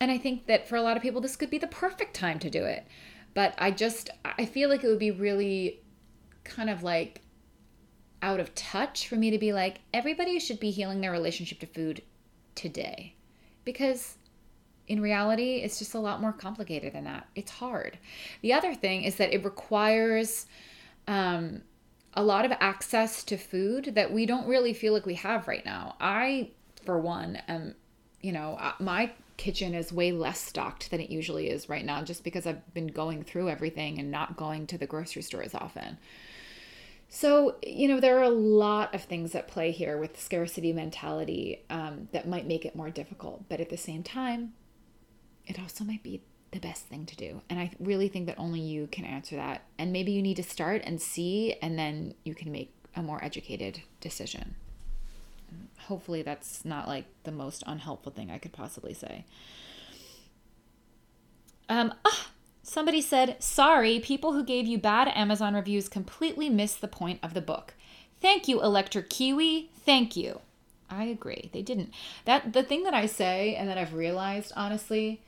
And 0.00 0.10
I 0.10 0.18
think 0.18 0.46
that 0.46 0.68
for 0.68 0.76
a 0.76 0.82
lot 0.82 0.96
of 0.96 1.02
people, 1.02 1.20
this 1.20 1.36
could 1.36 1.50
be 1.50 1.58
the 1.58 1.66
perfect 1.66 2.14
time 2.14 2.38
to 2.38 2.50
do 2.50 2.64
it. 2.64 2.86
But 3.34 3.54
I 3.58 3.70
just, 3.70 4.10
I 4.24 4.44
feel 4.46 4.68
like 4.68 4.82
it 4.82 4.88
would 4.88 4.98
be 4.98 5.10
really 5.10 5.80
kind 6.44 6.70
of 6.70 6.82
like 6.82 7.20
out 8.22 8.40
of 8.40 8.54
touch 8.54 9.08
for 9.08 9.16
me 9.16 9.30
to 9.30 9.38
be 9.38 9.52
like, 9.52 9.80
everybody 9.92 10.38
should 10.38 10.60
be 10.60 10.70
healing 10.70 11.00
their 11.00 11.12
relationship 11.12 11.60
to 11.60 11.66
food 11.66 12.02
today. 12.54 13.14
Because 13.64 14.16
in 14.90 15.00
reality, 15.00 15.58
it's 15.58 15.78
just 15.78 15.94
a 15.94 16.00
lot 16.00 16.20
more 16.20 16.32
complicated 16.32 16.92
than 16.92 17.04
that. 17.04 17.28
It's 17.36 17.52
hard. 17.52 17.96
The 18.42 18.52
other 18.52 18.74
thing 18.74 19.04
is 19.04 19.14
that 19.16 19.32
it 19.32 19.44
requires 19.44 20.46
um, 21.06 21.62
a 22.14 22.24
lot 22.24 22.44
of 22.44 22.50
access 22.58 23.22
to 23.24 23.36
food 23.36 23.92
that 23.94 24.12
we 24.12 24.26
don't 24.26 24.48
really 24.48 24.72
feel 24.72 24.92
like 24.92 25.06
we 25.06 25.14
have 25.14 25.46
right 25.46 25.64
now. 25.64 25.94
I, 26.00 26.50
for 26.84 26.98
one, 26.98 27.36
am, 27.46 27.76
you 28.20 28.32
know, 28.32 28.56
uh, 28.60 28.72
my 28.80 29.12
kitchen 29.36 29.74
is 29.74 29.92
way 29.92 30.10
less 30.10 30.40
stocked 30.40 30.90
than 30.90 31.00
it 31.00 31.08
usually 31.08 31.48
is 31.48 31.68
right 31.68 31.84
now 31.84 32.02
just 32.02 32.24
because 32.24 32.44
I've 32.44 32.74
been 32.74 32.88
going 32.88 33.22
through 33.22 33.48
everything 33.48 34.00
and 34.00 34.10
not 34.10 34.36
going 34.36 34.66
to 34.66 34.76
the 34.76 34.88
grocery 34.88 35.22
store 35.22 35.44
as 35.44 35.54
often. 35.54 35.98
So, 37.08 37.56
you 37.64 37.86
know, 37.86 38.00
there 38.00 38.18
are 38.18 38.24
a 38.24 38.28
lot 38.28 38.92
of 38.92 39.04
things 39.04 39.36
at 39.36 39.46
play 39.46 39.70
here 39.70 39.96
with 39.98 40.20
scarcity 40.20 40.72
mentality 40.72 41.62
um, 41.70 42.08
that 42.10 42.26
might 42.26 42.46
make 42.48 42.64
it 42.64 42.74
more 42.74 42.90
difficult. 42.90 43.48
But 43.48 43.60
at 43.60 43.68
the 43.68 43.76
same 43.76 44.02
time, 44.02 44.54
it 45.50 45.58
also 45.58 45.82
might 45.82 46.04
be 46.04 46.22
the 46.52 46.60
best 46.60 46.86
thing 46.86 47.04
to 47.06 47.16
do. 47.16 47.42
And 47.50 47.58
I 47.58 47.72
really 47.80 48.08
think 48.08 48.26
that 48.26 48.38
only 48.38 48.60
you 48.60 48.86
can 48.86 49.04
answer 49.04 49.34
that. 49.34 49.62
And 49.78 49.92
maybe 49.92 50.12
you 50.12 50.22
need 50.22 50.36
to 50.36 50.44
start 50.44 50.82
and 50.84 51.02
see, 51.02 51.56
and 51.60 51.76
then 51.78 52.14
you 52.24 52.34
can 52.34 52.52
make 52.52 52.72
a 52.94 53.02
more 53.02 53.22
educated 53.22 53.82
decision. 54.00 54.54
Hopefully, 55.86 56.22
that's 56.22 56.64
not 56.64 56.86
like 56.86 57.06
the 57.24 57.32
most 57.32 57.64
unhelpful 57.66 58.12
thing 58.12 58.30
I 58.30 58.38
could 58.38 58.52
possibly 58.52 58.94
say. 58.94 59.24
Um, 61.68 61.94
ah, 62.04 62.28
somebody 62.62 63.00
said, 63.00 63.42
Sorry, 63.42 63.98
people 63.98 64.32
who 64.32 64.44
gave 64.44 64.66
you 64.66 64.78
bad 64.78 65.08
Amazon 65.08 65.54
reviews 65.54 65.88
completely 65.88 66.48
missed 66.48 66.80
the 66.80 66.88
point 66.88 67.18
of 67.24 67.34
the 67.34 67.40
book. 67.40 67.74
Thank 68.20 68.46
you, 68.46 68.62
Electric 68.62 69.10
Kiwi. 69.10 69.70
Thank 69.84 70.16
you. 70.16 70.40
I 70.88 71.04
agree. 71.04 71.50
They 71.52 71.62
didn't. 71.62 71.92
That 72.24 72.52
the 72.52 72.62
thing 72.62 72.84
that 72.84 72.94
I 72.94 73.06
say 73.06 73.54
and 73.56 73.68
that 73.68 73.78
I've 73.78 73.94
realized 73.94 74.52
honestly 74.56 75.20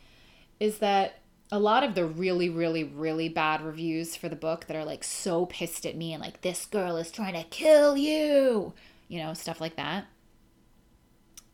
is 0.63 0.79
that 0.79 1.19
a 1.51 1.59
lot 1.59 1.83
of 1.83 1.97
the 1.97 2.07
really, 2.07 2.49
really, 2.49 2.85
really 2.85 3.29
bad 3.29 3.63
reviews 3.63 4.15
for 4.15 4.29
the 4.29 4.37
book 4.37 4.67
that 4.67 4.77
are 4.77 4.85
like 4.85 5.03
so 5.03 5.45
pissed 5.47 5.85
at 5.85 5.97
me 5.97 6.13
and 6.13 6.23
like, 6.23 6.41
this 6.43 6.67
girl 6.67 6.97
is 6.97 7.11
trying 7.11 7.35
to 7.35 7.43
kill 7.51 7.97
you, 7.97 8.73
you 9.09 9.19
know, 9.19 9.35
stuff 9.35 9.61
like 9.61 9.75
that. 9.75 10.05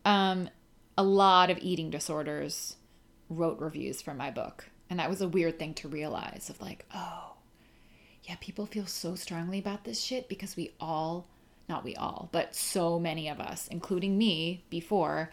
Um, 0.05 0.51
a 0.99 1.03
lot 1.03 1.49
of 1.49 1.57
eating 1.63 1.89
disorders 1.89 2.77
wrote 3.31 3.59
reviews 3.61 4.03
for 4.03 4.13
my 4.13 4.31
book. 4.31 4.67
And 4.91 4.99
that 4.99 5.09
was 5.09 5.23
a 5.23 5.29
weird 5.29 5.59
thing 5.59 5.73
to 5.75 5.89
realize 5.89 6.51
of 6.51 6.61
like, 6.61 6.85
oh, 6.95 7.33
yeah, 8.25 8.37
people 8.43 8.67
feel 8.67 8.87
so 8.87 9.15
strongly 9.15 9.59
about 9.59 9.85
this 9.85 9.99
shit 9.99 10.29
because 10.29 10.55
we 10.55 10.73
all, 10.79 11.27
not 11.67 11.83
we 11.83 11.97
all, 11.97 12.29
but 12.31 12.55
so 12.55 12.99
many 12.99 13.27
of 13.31 13.41
us, 13.41 13.69
including 13.69 14.19
me 14.19 14.65
before, 14.69 15.31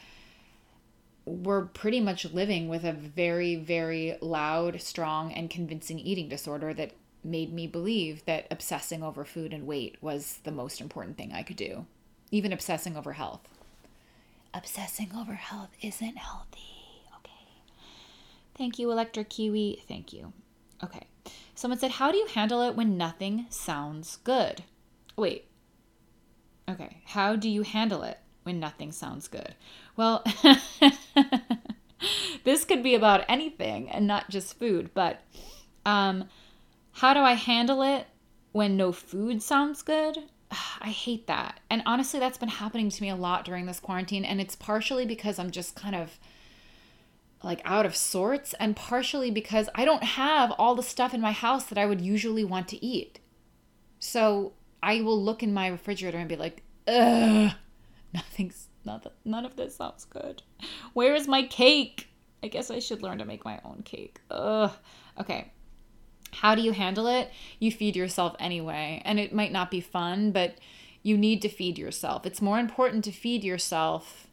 were 1.26 1.66
pretty 1.66 2.00
much 2.00 2.26
living 2.26 2.68
with 2.68 2.84
a 2.84 2.94
very, 2.94 3.56
very 3.56 4.18
loud, 4.22 4.82
strong, 4.82 5.34
and 5.34 5.50
convincing 5.50 6.00
eating 6.00 6.30
disorder 6.30 6.74
that 6.74 6.92
made 7.24 7.52
me 7.52 7.66
believe 7.66 8.24
that 8.26 8.46
obsessing 8.52 9.02
over 9.02 9.26
food 9.26 9.52
and 9.52 9.66
weight 9.66 9.98
was 10.02 10.40
the 10.44 10.52
most 10.52 10.80
important 10.80 11.18
thing 11.18 11.34
I 11.34 11.42
could 11.42 11.56
do, 11.56 11.86
even 12.30 12.54
obsessing 12.54 12.96
over 12.96 13.14
health. 13.14 13.42
Obsessing 14.54 15.12
over 15.18 15.34
health 15.34 15.72
isn't 15.82 16.18
healthy. 16.18 17.02
Okay. 17.18 17.62
Thank 18.56 18.78
you, 18.78 18.92
Electric 18.92 19.30
Kiwi. 19.30 19.84
Thank 19.88 20.14
you. 20.14 20.32
Okay. 20.84 21.08
Someone 21.56 21.80
said, 21.80 21.92
How 21.92 22.12
do 22.12 22.18
you 22.18 22.28
handle 22.28 22.62
it 22.62 22.76
when 22.76 22.98
nothing 22.98 23.48
sounds 23.50 24.18
good? 24.18 24.64
Wait. 25.18 25.46
Okay. 26.70 27.02
How 27.06 27.36
do 27.36 27.50
you 27.50 27.64
handle 27.64 28.04
it 28.04 28.20
when 28.46 28.60
nothing 28.60 28.92
sounds 28.92 29.28
good? 29.28 29.56
Well, 29.98 30.24
this 32.44 32.64
could 32.64 32.84
be 32.84 32.96
about 32.96 33.26
anything 33.28 33.90
and 33.90 34.06
not 34.06 34.30
just 34.30 34.60
food, 34.60 34.92
but 34.94 35.22
um, 35.86 36.26
how 36.94 37.14
do 37.14 37.22
I 37.22 37.34
handle 37.34 37.82
it 37.82 38.08
when 38.52 38.78
no 38.78 38.92
food 38.92 39.42
sounds 39.42 39.82
good? 39.82 40.18
I 40.82 40.90
hate 40.90 41.28
that. 41.28 41.60
And 41.70 41.82
honestly, 41.86 42.20
that's 42.20 42.38
been 42.38 42.50
happening 42.50 42.90
to 42.90 43.02
me 43.02 43.10
a 43.10 43.16
lot 43.16 43.46
during 43.46 43.66
this 43.66 43.80
quarantine. 43.80 44.24
And 44.24 44.40
it's 44.40 44.56
partially 44.56 45.06
because 45.06 45.40
I'm 45.40 45.52
just 45.52 45.76
kind 45.76 45.96
of 45.96 46.20
like 47.44 47.62
out 47.64 47.86
of 47.86 47.96
sorts, 47.96 48.56
and 48.60 48.76
partially 48.76 49.30
because 49.30 49.70
I 49.76 49.86
don't 49.86 50.04
have 50.04 50.52
all 50.58 50.74
the 50.74 50.82
stuff 50.82 51.14
in 51.14 51.22
my 51.22 51.32
house 51.32 51.66
that 51.66 51.78
I 51.78 51.86
would 51.86 52.02
usually 52.02 52.44
want 52.44 52.68
to 52.70 52.84
eat. 52.84 53.20
So 54.00 54.54
I 54.82 55.02
will 55.02 55.22
look 55.22 55.44
in 55.44 55.54
my 55.54 55.68
refrigerator 55.68 56.18
and 56.18 56.28
be 56.28 56.38
like, 56.38 56.64
ugh, 56.88 57.52
nothing's 58.16 58.68
not 58.86 59.06
none 59.24 59.46
of 59.46 59.56
this 59.56 59.76
sounds 59.76 60.06
good. 60.06 60.42
Where 60.94 61.14
is 61.16 61.28
my 61.28 61.44
cake? 61.44 62.10
I 62.44 62.48
guess 62.48 62.70
I 62.70 62.80
should 62.80 63.02
learn 63.02 63.18
to 63.18 63.26
make 63.26 63.44
my 63.44 63.60
own 63.66 63.82
cake. 63.84 64.20
Ugh. 64.32 64.72
Okay. 65.20 65.52
How 66.32 66.54
do 66.54 66.62
you 66.62 66.72
handle 66.72 67.08
it? 67.08 67.32
You 67.60 67.72
feed 67.72 67.96
yourself 67.96 68.36
anyway, 68.40 69.02
and 69.06 69.20
it 69.20 69.34
might 69.34 69.52
not 69.52 69.72
be 69.72 69.82
fun, 69.82 70.32
but 70.32 70.58
you 71.02 71.18
need 71.18 71.42
to 71.44 71.50
feed 71.50 71.78
yourself. 71.78 72.26
It's 72.26 72.42
more 72.42 72.60
important 72.60 73.04
to 73.06 73.12
feed 73.12 73.44
yourself 73.44 74.28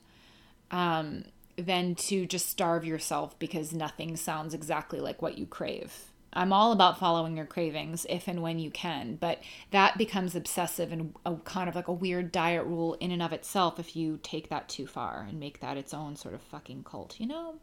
um, 0.71 1.25
than 1.57 1.95
to 1.95 2.27
just 2.27 2.49
starve 2.49 2.85
yourself 2.85 3.39
because 3.39 3.73
nothing 3.73 4.17
sounds 4.17 4.53
exactly 4.53 5.01
like 5.01 5.23
what 5.23 5.39
you 5.39 5.47
crave. 5.47 6.12
I'm 6.35 6.53
all 6.53 6.73
about 6.73 6.99
following 6.99 7.37
your 7.37 7.47
cravings 7.47 8.07
if 8.09 8.27
and 8.27 8.43
when 8.43 8.59
you 8.59 8.71
can, 8.71 9.17
but 9.17 9.43
that 9.71 9.99
becomes 9.99 10.35
obsessive 10.35 10.91
and 10.91 11.15
a 11.27 11.37
kind 11.37 11.69
of 11.69 11.75
like 11.75 11.89
a 11.89 11.93
weird 11.93 12.33
diet 12.33 12.65
rule 12.65 12.95
in 12.95 13.11
and 13.11 13.23
of 13.23 13.33
itself 13.33 13.79
if 13.79 13.95
you 13.95 14.19
take 14.23 14.49
that 14.49 14.69
too 14.69 14.87
far 14.87 15.27
and 15.29 15.39
make 15.39 15.61
that 15.61 15.77
its 15.77 15.93
own 15.93 16.17
sort 16.17 16.35
of 16.35 16.41
fucking 16.41 16.85
cult. 16.85 17.21
You 17.21 17.27
know, 17.27 17.57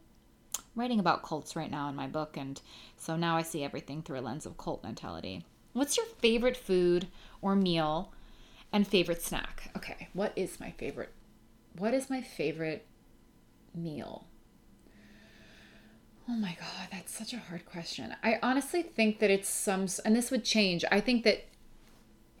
I'm 0.56 0.62
writing 0.76 1.00
about 1.00 1.24
cults 1.24 1.56
right 1.56 1.70
now 1.70 1.88
in 1.88 1.96
my 1.96 2.06
book, 2.06 2.36
and 2.36 2.60
so 2.96 3.16
now 3.16 3.36
I 3.36 3.42
see 3.42 3.64
everything 3.64 4.02
through 4.02 4.20
a 4.20 4.22
lens 4.22 4.46
of 4.46 4.56
cult 4.56 4.84
mentality. 4.84 5.44
What's 5.72 5.96
your 5.96 6.06
favorite 6.06 6.56
food 6.56 7.08
or 7.42 7.56
meal 7.56 8.12
and 8.72 8.86
favorite 8.86 9.22
snack? 9.22 9.70
Okay, 9.76 10.08
what 10.12 10.32
is 10.36 10.60
my 10.60 10.70
favorite? 10.72 11.12
What 11.76 11.94
is 11.94 12.08
my 12.08 12.20
favorite 12.20 12.86
meal? 13.74 14.26
Oh 16.30 16.36
my 16.36 16.56
God, 16.60 16.88
that's 16.92 17.12
such 17.12 17.32
a 17.32 17.38
hard 17.38 17.66
question. 17.66 18.14
I 18.22 18.38
honestly 18.40 18.82
think 18.82 19.18
that 19.18 19.30
it's 19.30 19.48
some, 19.48 19.88
and 20.04 20.14
this 20.14 20.30
would 20.30 20.44
change. 20.44 20.84
I 20.92 21.00
think 21.00 21.24
that, 21.24 21.46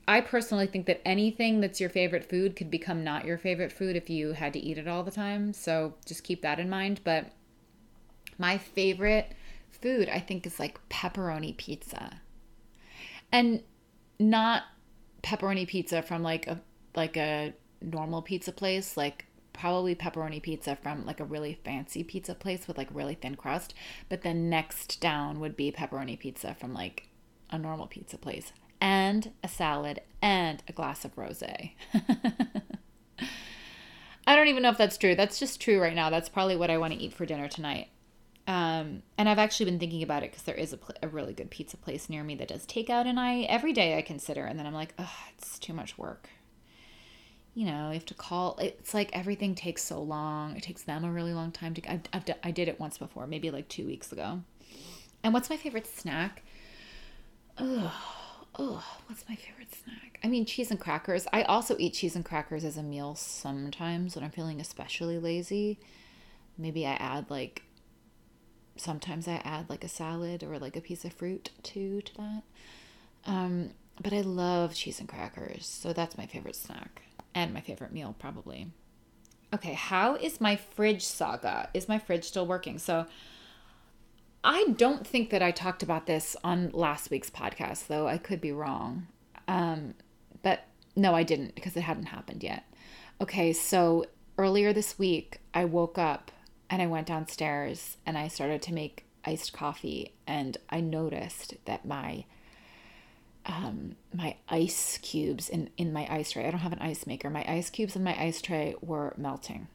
I 0.06 0.20
personally 0.20 0.68
think 0.68 0.86
that 0.86 1.00
anything 1.04 1.60
that's 1.60 1.80
your 1.80 1.90
favorite 1.90 2.24
food 2.28 2.54
could 2.54 2.70
become 2.70 3.02
not 3.02 3.24
your 3.24 3.36
favorite 3.36 3.72
food 3.72 3.96
if 3.96 4.08
you 4.08 4.32
had 4.32 4.52
to 4.52 4.60
eat 4.60 4.78
it 4.78 4.86
all 4.86 5.02
the 5.02 5.10
time. 5.10 5.52
So 5.52 5.94
just 6.06 6.22
keep 6.22 6.40
that 6.42 6.60
in 6.60 6.70
mind. 6.70 7.00
But 7.02 7.32
my 8.38 8.58
favorite 8.58 9.32
food, 9.70 10.08
I 10.08 10.20
think, 10.20 10.46
is 10.46 10.60
like 10.60 10.80
pepperoni 10.88 11.56
pizza. 11.56 12.20
And 13.32 13.62
not 14.20 14.64
pepperoni 15.24 15.66
pizza 15.66 16.00
from 16.02 16.22
like 16.22 16.46
a 16.46 16.60
like 16.94 17.16
a 17.16 17.54
normal 17.80 18.22
pizza 18.22 18.52
place, 18.52 18.96
like 18.96 19.26
probably 19.60 19.94
pepperoni 19.94 20.40
pizza 20.40 20.74
from 20.74 21.04
like 21.04 21.20
a 21.20 21.24
really 21.24 21.60
fancy 21.64 22.02
pizza 22.02 22.34
place 22.34 22.66
with 22.66 22.78
like 22.78 22.88
really 22.94 23.14
thin 23.14 23.34
crust. 23.34 23.74
But 24.08 24.22
then 24.22 24.48
next 24.48 25.02
down 25.02 25.38
would 25.38 25.54
be 25.54 25.70
pepperoni 25.70 26.18
pizza 26.18 26.56
from 26.58 26.72
like 26.72 27.08
a 27.50 27.58
normal 27.58 27.86
pizza 27.86 28.16
place 28.16 28.54
and 28.80 29.32
a 29.44 29.48
salad 29.48 30.00
and 30.22 30.62
a 30.66 30.72
glass 30.72 31.04
of 31.04 31.18
rose. 31.18 31.42
I 34.26 34.34
don't 34.34 34.48
even 34.48 34.62
know 34.62 34.70
if 34.70 34.78
that's 34.78 34.96
true. 34.96 35.14
That's 35.14 35.38
just 35.38 35.60
true 35.60 35.78
right 35.78 35.94
now. 35.94 36.08
That's 36.08 36.30
probably 36.30 36.56
what 36.56 36.70
I 36.70 36.78
want 36.78 36.94
to 36.94 36.98
eat 36.98 37.12
for 37.12 37.26
dinner 37.26 37.48
tonight. 37.48 37.88
Um, 38.46 39.02
and 39.18 39.28
I've 39.28 39.38
actually 39.38 39.66
been 39.66 39.78
thinking 39.78 40.02
about 40.02 40.22
it 40.22 40.30
because 40.30 40.44
there 40.44 40.54
is 40.54 40.72
a, 40.72 40.78
pl- 40.78 40.96
a 41.02 41.08
really 41.08 41.34
good 41.34 41.50
pizza 41.50 41.76
place 41.76 42.08
near 42.08 42.24
me 42.24 42.34
that 42.36 42.48
does 42.48 42.64
takeout, 42.66 43.04
and 43.06 43.20
I 43.20 43.42
every 43.42 43.72
day 43.72 43.96
I 43.96 44.02
consider, 44.02 44.44
and 44.44 44.58
then 44.58 44.66
I'm 44.66 44.74
like, 44.74 44.94
oh, 44.98 45.14
it's 45.36 45.58
too 45.58 45.72
much 45.72 45.98
work 45.98 46.30
you 47.60 47.66
know, 47.66 47.88
you 47.88 47.94
have 47.94 48.06
to 48.06 48.14
call. 48.14 48.56
It's 48.58 48.94
like 48.94 49.10
everything 49.12 49.54
takes 49.54 49.82
so 49.82 50.00
long. 50.00 50.56
It 50.56 50.62
takes 50.62 50.84
them 50.84 51.04
a 51.04 51.12
really 51.12 51.34
long 51.34 51.52
time 51.52 51.74
to. 51.74 51.92
I've, 51.92 52.00
I've, 52.10 52.24
I 52.42 52.50
did 52.52 52.68
it 52.68 52.80
once 52.80 52.96
before, 52.96 53.26
maybe 53.26 53.50
like 53.50 53.68
two 53.68 53.84
weeks 53.84 54.12
ago. 54.12 54.40
And 55.22 55.34
what's 55.34 55.50
my 55.50 55.58
favorite 55.58 55.86
snack? 55.86 56.42
Oh, 57.58 57.94
oh, 58.58 58.82
what's 59.04 59.28
my 59.28 59.34
favorite 59.34 59.74
snack? 59.74 60.18
I 60.24 60.28
mean, 60.28 60.46
cheese 60.46 60.70
and 60.70 60.80
crackers. 60.80 61.26
I 61.34 61.42
also 61.42 61.76
eat 61.78 61.92
cheese 61.92 62.16
and 62.16 62.24
crackers 62.24 62.64
as 62.64 62.78
a 62.78 62.82
meal 62.82 63.14
sometimes 63.14 64.14
when 64.14 64.24
I'm 64.24 64.30
feeling 64.30 64.58
especially 64.58 65.18
lazy. 65.18 65.78
Maybe 66.56 66.86
I 66.86 66.92
add 66.92 67.28
like. 67.28 67.64
Sometimes 68.76 69.28
I 69.28 69.42
add 69.44 69.68
like 69.68 69.84
a 69.84 69.88
salad 69.88 70.42
or 70.42 70.58
like 70.58 70.76
a 70.76 70.80
piece 70.80 71.04
of 71.04 71.12
fruit 71.12 71.50
too 71.62 72.00
to 72.00 72.14
that. 72.14 72.42
Um, 73.26 73.72
but 74.02 74.14
I 74.14 74.22
love 74.22 74.74
cheese 74.74 74.98
and 74.98 75.06
crackers, 75.06 75.66
so 75.66 75.92
that's 75.92 76.16
my 76.16 76.24
favorite 76.24 76.56
snack 76.56 77.02
and 77.34 77.54
my 77.54 77.60
favorite 77.60 77.92
meal 77.92 78.14
probably. 78.18 78.68
Okay, 79.52 79.74
how 79.74 80.14
is 80.14 80.40
my 80.40 80.56
fridge 80.56 81.04
saga? 81.04 81.68
Is 81.74 81.88
my 81.88 81.98
fridge 81.98 82.24
still 82.24 82.46
working? 82.46 82.78
So 82.78 83.06
I 84.42 84.74
don't 84.76 85.06
think 85.06 85.30
that 85.30 85.42
I 85.42 85.50
talked 85.50 85.82
about 85.82 86.06
this 86.06 86.36
on 86.44 86.70
last 86.70 87.10
week's 87.10 87.30
podcast, 87.30 87.88
though 87.88 88.06
I 88.06 88.16
could 88.16 88.40
be 88.40 88.52
wrong. 88.52 89.06
Um, 89.48 89.94
but 90.42 90.64
no, 90.96 91.14
I 91.14 91.24
didn't 91.24 91.54
because 91.54 91.76
it 91.76 91.82
hadn't 91.82 92.06
happened 92.06 92.42
yet. 92.42 92.64
Okay, 93.20 93.52
so 93.52 94.04
earlier 94.38 94.72
this 94.72 94.98
week, 94.98 95.40
I 95.52 95.64
woke 95.64 95.98
up 95.98 96.30
and 96.70 96.80
I 96.80 96.86
went 96.86 97.08
downstairs 97.08 97.96
and 98.06 98.16
I 98.16 98.28
started 98.28 98.62
to 98.62 98.72
make 98.72 99.04
iced 99.24 99.52
coffee, 99.52 100.14
and 100.26 100.56
I 100.70 100.80
noticed 100.80 101.54
that 101.66 101.84
my 101.84 102.24
um, 103.50 103.96
my 104.14 104.36
ice 104.48 104.98
cubes 104.98 105.48
in, 105.48 105.70
in 105.76 105.92
my 105.92 106.06
ice 106.10 106.32
tray. 106.32 106.46
I 106.46 106.50
don't 106.50 106.60
have 106.60 106.72
an 106.72 106.78
ice 106.78 107.06
maker. 107.06 107.28
My 107.28 107.44
ice 107.48 107.68
cubes 107.68 107.96
in 107.96 108.04
my 108.04 108.20
ice 108.20 108.40
tray 108.40 108.74
were 108.80 109.14
melting. 109.16 109.68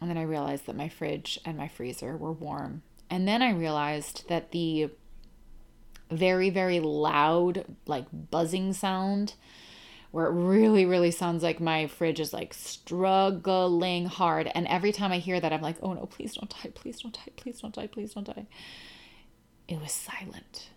And 0.00 0.08
then 0.08 0.18
I 0.18 0.22
realized 0.22 0.66
that 0.66 0.76
my 0.76 0.88
fridge 0.88 1.40
and 1.44 1.56
my 1.56 1.68
freezer 1.68 2.16
were 2.16 2.32
warm. 2.32 2.82
And 3.10 3.26
then 3.26 3.42
I 3.42 3.52
realized 3.52 4.28
that 4.28 4.52
the 4.52 4.90
very, 6.10 6.50
very 6.50 6.78
loud, 6.80 7.64
like 7.86 8.06
buzzing 8.12 8.72
sound, 8.74 9.34
where 10.10 10.26
it 10.26 10.32
really, 10.32 10.86
really 10.86 11.10
sounds 11.10 11.42
like 11.42 11.60
my 11.60 11.86
fridge 11.86 12.20
is 12.20 12.32
like 12.32 12.54
struggling 12.54 14.06
hard. 14.06 14.50
And 14.54 14.66
every 14.68 14.92
time 14.92 15.10
I 15.10 15.18
hear 15.18 15.40
that, 15.40 15.52
I'm 15.52 15.62
like, 15.62 15.76
oh 15.82 15.94
no, 15.94 16.06
please 16.06 16.34
don't 16.34 16.50
die, 16.50 16.70
please 16.74 17.00
don't 17.00 17.14
die, 17.14 17.32
please 17.36 17.60
don't 17.60 17.74
die, 17.74 17.86
please 17.86 18.14
don't 18.14 18.26
die. 18.26 18.46
It 19.66 19.80
was 19.80 19.92
silent 19.92 20.68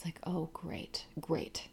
was 0.00 0.06
like, 0.06 0.20
oh, 0.24 0.48
great, 0.52 1.04
great. 1.20 1.68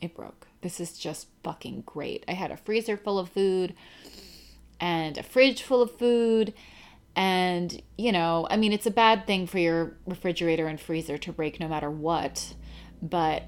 It 0.00 0.14
broke. 0.14 0.48
This 0.60 0.80
is 0.80 0.98
just 0.98 1.28
fucking 1.42 1.82
great. 1.86 2.24
I 2.28 2.32
had 2.32 2.50
a 2.50 2.56
freezer 2.56 2.96
full 2.96 3.18
of 3.18 3.28
food 3.28 3.74
and 4.80 5.18
a 5.18 5.22
fridge 5.22 5.62
full 5.62 5.82
of 5.82 5.96
food. 5.96 6.54
And, 7.14 7.82
you 7.98 8.12
know, 8.12 8.46
I 8.50 8.56
mean, 8.56 8.72
it's 8.72 8.86
a 8.86 8.90
bad 8.90 9.26
thing 9.26 9.46
for 9.46 9.58
your 9.58 9.96
refrigerator 10.06 10.66
and 10.66 10.80
freezer 10.80 11.18
to 11.18 11.32
break 11.32 11.60
no 11.60 11.68
matter 11.68 11.90
what, 11.90 12.54
but 13.00 13.44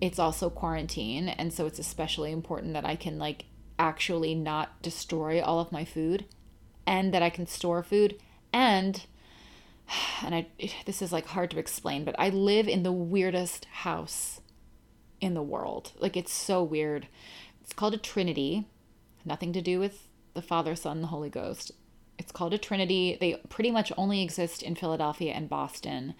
it's 0.00 0.18
also 0.18 0.48
quarantine. 0.48 1.28
And 1.28 1.52
so 1.52 1.66
it's 1.66 1.78
especially 1.78 2.32
important 2.32 2.72
that 2.72 2.86
I 2.86 2.96
can, 2.96 3.18
like, 3.18 3.44
actually 3.78 4.34
not 4.34 4.80
destroy 4.82 5.42
all 5.42 5.60
of 5.60 5.72
my 5.72 5.84
food 5.84 6.24
and 6.86 7.12
that 7.12 7.22
I 7.22 7.30
can 7.30 7.46
store 7.46 7.82
food 7.82 8.16
and 8.52 9.04
and 10.22 10.34
I 10.34 10.46
this 10.86 11.02
is 11.02 11.12
like 11.12 11.26
hard 11.26 11.50
to 11.52 11.58
explain, 11.58 12.04
but 12.04 12.16
I 12.18 12.28
live 12.28 12.68
in 12.68 12.82
the 12.82 12.92
weirdest 12.92 13.66
house 13.66 14.40
in 15.20 15.34
the 15.34 15.42
world. 15.42 15.92
Like 15.98 16.16
it's 16.16 16.32
so 16.32 16.62
weird. 16.62 17.08
It's 17.62 17.72
called 17.72 17.94
a 17.94 17.98
Trinity. 17.98 18.68
Nothing 19.24 19.52
to 19.54 19.62
do 19.62 19.78
with 19.78 20.08
the 20.34 20.42
Father, 20.42 20.76
Son, 20.76 21.00
the 21.00 21.06
Holy 21.08 21.30
Ghost. 21.30 21.72
It's 22.18 22.32
called 22.32 22.52
a 22.52 22.58
Trinity. 22.58 23.16
They 23.18 23.40
pretty 23.48 23.70
much 23.70 23.92
only 23.96 24.22
exist 24.22 24.62
in 24.62 24.74
Philadelphia 24.74 25.32
and 25.32 25.48
Boston. 25.48 26.14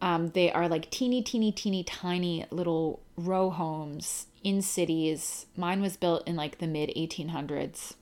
Um, 0.00 0.30
they 0.30 0.50
are 0.50 0.68
like 0.68 0.90
teeny, 0.90 1.22
teeny, 1.22 1.52
teeny, 1.52 1.82
tiny 1.82 2.44
little 2.50 3.02
row 3.16 3.50
homes 3.50 4.26
in 4.44 4.62
cities. 4.62 5.46
Mine 5.56 5.80
was 5.80 5.96
built 5.96 6.26
in 6.26 6.36
like 6.36 6.58
the 6.58 6.66
mid 6.66 6.90
1800s, 6.90 7.94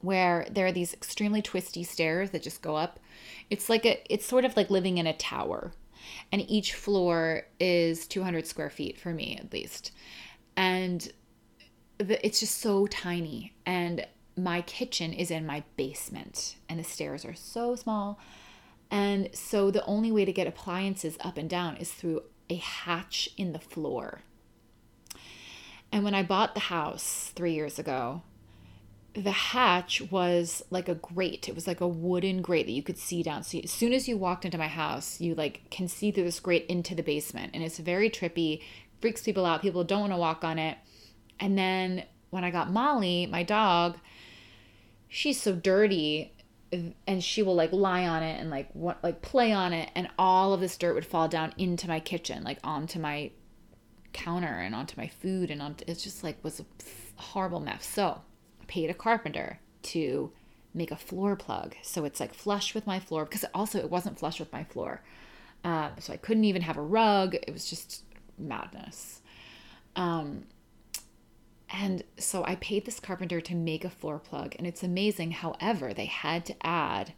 where 0.00 0.46
there 0.50 0.66
are 0.66 0.72
these 0.72 0.94
extremely 0.94 1.42
twisty 1.42 1.82
stairs 1.82 2.30
that 2.30 2.42
just 2.42 2.62
go 2.62 2.76
up 2.76 3.00
it's 3.50 3.68
like 3.68 3.86
a 3.86 4.00
it's 4.12 4.26
sort 4.26 4.44
of 4.44 4.56
like 4.56 4.70
living 4.70 4.98
in 4.98 5.06
a 5.06 5.16
tower. 5.16 5.72
And 6.32 6.48
each 6.48 6.74
floor 6.74 7.46
is 7.58 8.06
200 8.06 8.46
square 8.46 8.70
feet 8.70 8.98
for 8.98 9.12
me 9.12 9.36
at 9.36 9.52
least. 9.52 9.92
And 10.56 11.10
the, 11.98 12.24
it's 12.24 12.40
just 12.40 12.58
so 12.58 12.86
tiny 12.86 13.54
and 13.66 14.06
my 14.36 14.62
kitchen 14.62 15.12
is 15.12 15.30
in 15.30 15.44
my 15.44 15.64
basement 15.76 16.56
and 16.68 16.78
the 16.78 16.84
stairs 16.84 17.24
are 17.24 17.34
so 17.34 17.74
small. 17.74 18.20
And 18.90 19.30
so 19.34 19.70
the 19.70 19.84
only 19.84 20.12
way 20.12 20.24
to 20.24 20.32
get 20.32 20.46
appliances 20.46 21.18
up 21.20 21.36
and 21.36 21.50
down 21.50 21.76
is 21.76 21.92
through 21.92 22.22
a 22.48 22.56
hatch 22.56 23.28
in 23.36 23.52
the 23.52 23.58
floor. 23.58 24.22
And 25.92 26.04
when 26.04 26.14
I 26.14 26.22
bought 26.22 26.54
the 26.54 26.60
house 26.60 27.32
3 27.34 27.52
years 27.52 27.78
ago, 27.78 28.22
the 29.22 29.32
hatch 29.32 30.02
was 30.10 30.62
like 30.70 30.88
a 30.88 30.94
grate. 30.94 31.48
It 31.48 31.54
was 31.54 31.66
like 31.66 31.80
a 31.80 31.88
wooden 31.88 32.40
grate 32.42 32.66
that 32.66 32.72
you 32.72 32.82
could 32.82 32.98
see 32.98 33.22
down. 33.22 33.42
So 33.42 33.58
as 33.58 33.70
soon 33.70 33.92
as 33.92 34.08
you 34.08 34.16
walked 34.16 34.44
into 34.44 34.58
my 34.58 34.68
house, 34.68 35.20
you 35.20 35.34
like 35.34 35.68
can 35.70 35.88
see 35.88 36.10
through 36.10 36.24
this 36.24 36.40
grate 36.40 36.66
into 36.66 36.94
the 36.94 37.02
basement, 37.02 37.52
and 37.54 37.62
it's 37.62 37.78
very 37.78 38.10
trippy, 38.10 38.62
freaks 39.00 39.22
people 39.22 39.44
out. 39.44 39.62
People 39.62 39.84
don't 39.84 40.00
want 40.00 40.12
to 40.12 40.18
walk 40.18 40.44
on 40.44 40.58
it. 40.58 40.78
And 41.40 41.58
then 41.58 42.04
when 42.30 42.44
I 42.44 42.50
got 42.50 42.70
Molly, 42.70 43.26
my 43.26 43.42
dog, 43.42 43.98
she's 45.08 45.40
so 45.40 45.54
dirty 45.54 46.32
and 47.06 47.24
she 47.24 47.42
will 47.42 47.54
like 47.54 47.72
lie 47.72 48.06
on 48.06 48.22
it 48.22 48.38
and 48.38 48.50
like 48.50 48.68
what 48.74 49.02
like 49.02 49.22
play 49.22 49.52
on 49.52 49.72
it 49.72 49.90
and 49.94 50.06
all 50.18 50.52
of 50.52 50.60
this 50.60 50.76
dirt 50.76 50.94
would 50.94 51.06
fall 51.06 51.26
down 51.26 51.50
into 51.56 51.88
my 51.88 51.98
kitchen 51.98 52.44
like 52.44 52.58
onto 52.62 52.98
my 52.98 53.30
counter 54.12 54.46
and 54.46 54.74
onto 54.74 54.94
my 55.00 55.06
food 55.06 55.50
and 55.50 55.62
on 55.62 55.74
it's 55.86 56.04
just 56.04 56.22
like 56.22 56.36
was 56.44 56.60
a 56.60 56.66
horrible 57.16 57.60
mess. 57.60 57.86
So 57.86 58.20
paid 58.68 58.90
a 58.90 58.94
carpenter 58.94 59.58
to 59.82 60.30
make 60.74 60.90
a 60.90 60.96
floor 60.96 61.34
plug 61.34 61.74
so 61.82 62.04
it's 62.04 62.20
like 62.20 62.34
flush 62.34 62.74
with 62.74 62.86
my 62.86 63.00
floor 63.00 63.24
because 63.24 63.44
also 63.54 63.78
it 63.78 63.90
wasn't 63.90 64.18
flush 64.18 64.38
with 64.38 64.52
my 64.52 64.64
floor. 64.64 65.02
Um, 65.64 65.90
so 65.98 66.12
I 66.12 66.16
couldn't 66.16 66.44
even 66.44 66.62
have 66.62 66.76
a 66.76 66.82
rug. 66.82 67.34
It 67.34 67.52
was 67.52 67.68
just 67.68 68.04
madness. 68.38 69.20
Um, 69.96 70.44
and 71.70 72.02
so 72.16 72.44
I 72.44 72.54
paid 72.56 72.86
this 72.86 73.00
carpenter 73.00 73.40
to 73.42 73.54
make 73.54 73.84
a 73.84 73.90
floor 73.90 74.18
plug, 74.18 74.54
and 74.56 74.66
it's 74.66 74.82
amazing. 74.82 75.32
However, 75.32 75.92
they 75.92 76.06
had 76.06 76.46
to 76.46 76.54
add 76.62 77.12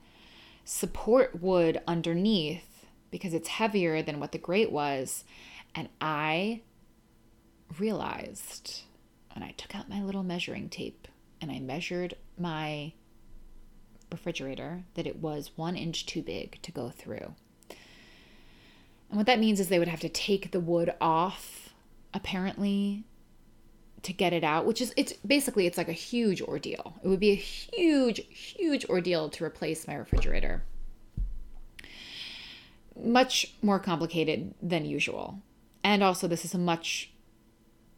support 0.64 1.40
wood 1.40 1.80
underneath 1.86 2.86
because 3.10 3.34
it's 3.34 3.48
heavier 3.48 4.02
than 4.02 4.18
what 4.18 4.32
the 4.32 4.38
grate 4.38 4.72
was. 4.72 5.24
And 5.74 5.88
I 6.00 6.62
realized 7.78 8.82
when 9.34 9.42
I 9.44 9.52
took 9.52 9.76
out 9.76 9.88
my 9.88 10.02
little 10.02 10.24
measuring 10.24 10.68
tape 10.68 11.06
and 11.40 11.50
I 11.50 11.59
measured 11.59 12.14
my 12.38 12.92
refrigerator 14.11 14.85
that 14.94 15.07
it 15.07 15.16
was 15.16 15.53
one 15.57 15.76
inch 15.76 16.07
too 16.07 16.22
big 16.22 16.61
to 16.62 16.72
go 16.72 16.90
through. 16.90 17.35
And 19.09 19.16
what 19.16 19.26
that 19.26 19.40
means 19.40 19.59
is 19.61 19.68
they 19.68 19.79
would 19.79 19.88
have 19.88 20.00
to 20.00 20.09
take 20.09 20.53
the 20.53 20.61
wood 20.61 20.92
off, 21.00 21.70
apparently, 22.14 23.05
to 24.03 24.12
get 24.12 24.33
it 24.33 24.44
out, 24.44 24.66
which 24.66 24.81
is 24.81 24.94
it's 24.96 25.12
basically 25.26 25.66
it's 25.66 25.76
like 25.76 25.88
a 25.88 25.92
huge 25.92 26.40
ordeal. 26.40 26.94
It 27.03 27.09
would 27.09 27.20
be 27.20 27.31
a 27.31 27.37
huge, 27.37 28.22
huge 28.31 28.85
ordeal 28.87 29.29
to 29.31 29.44
replace 29.44 29.87
my 29.87 29.94
refrigerator. 29.94 30.62
Much 32.96 33.55
more 33.62 33.79
complicated 33.79 34.55
than 34.62 34.85
usual. 34.85 35.40
And 35.83 36.03
also 36.03 36.29
this 36.29 36.44
is 36.44 36.55
a 36.55 36.59
much 36.59 37.12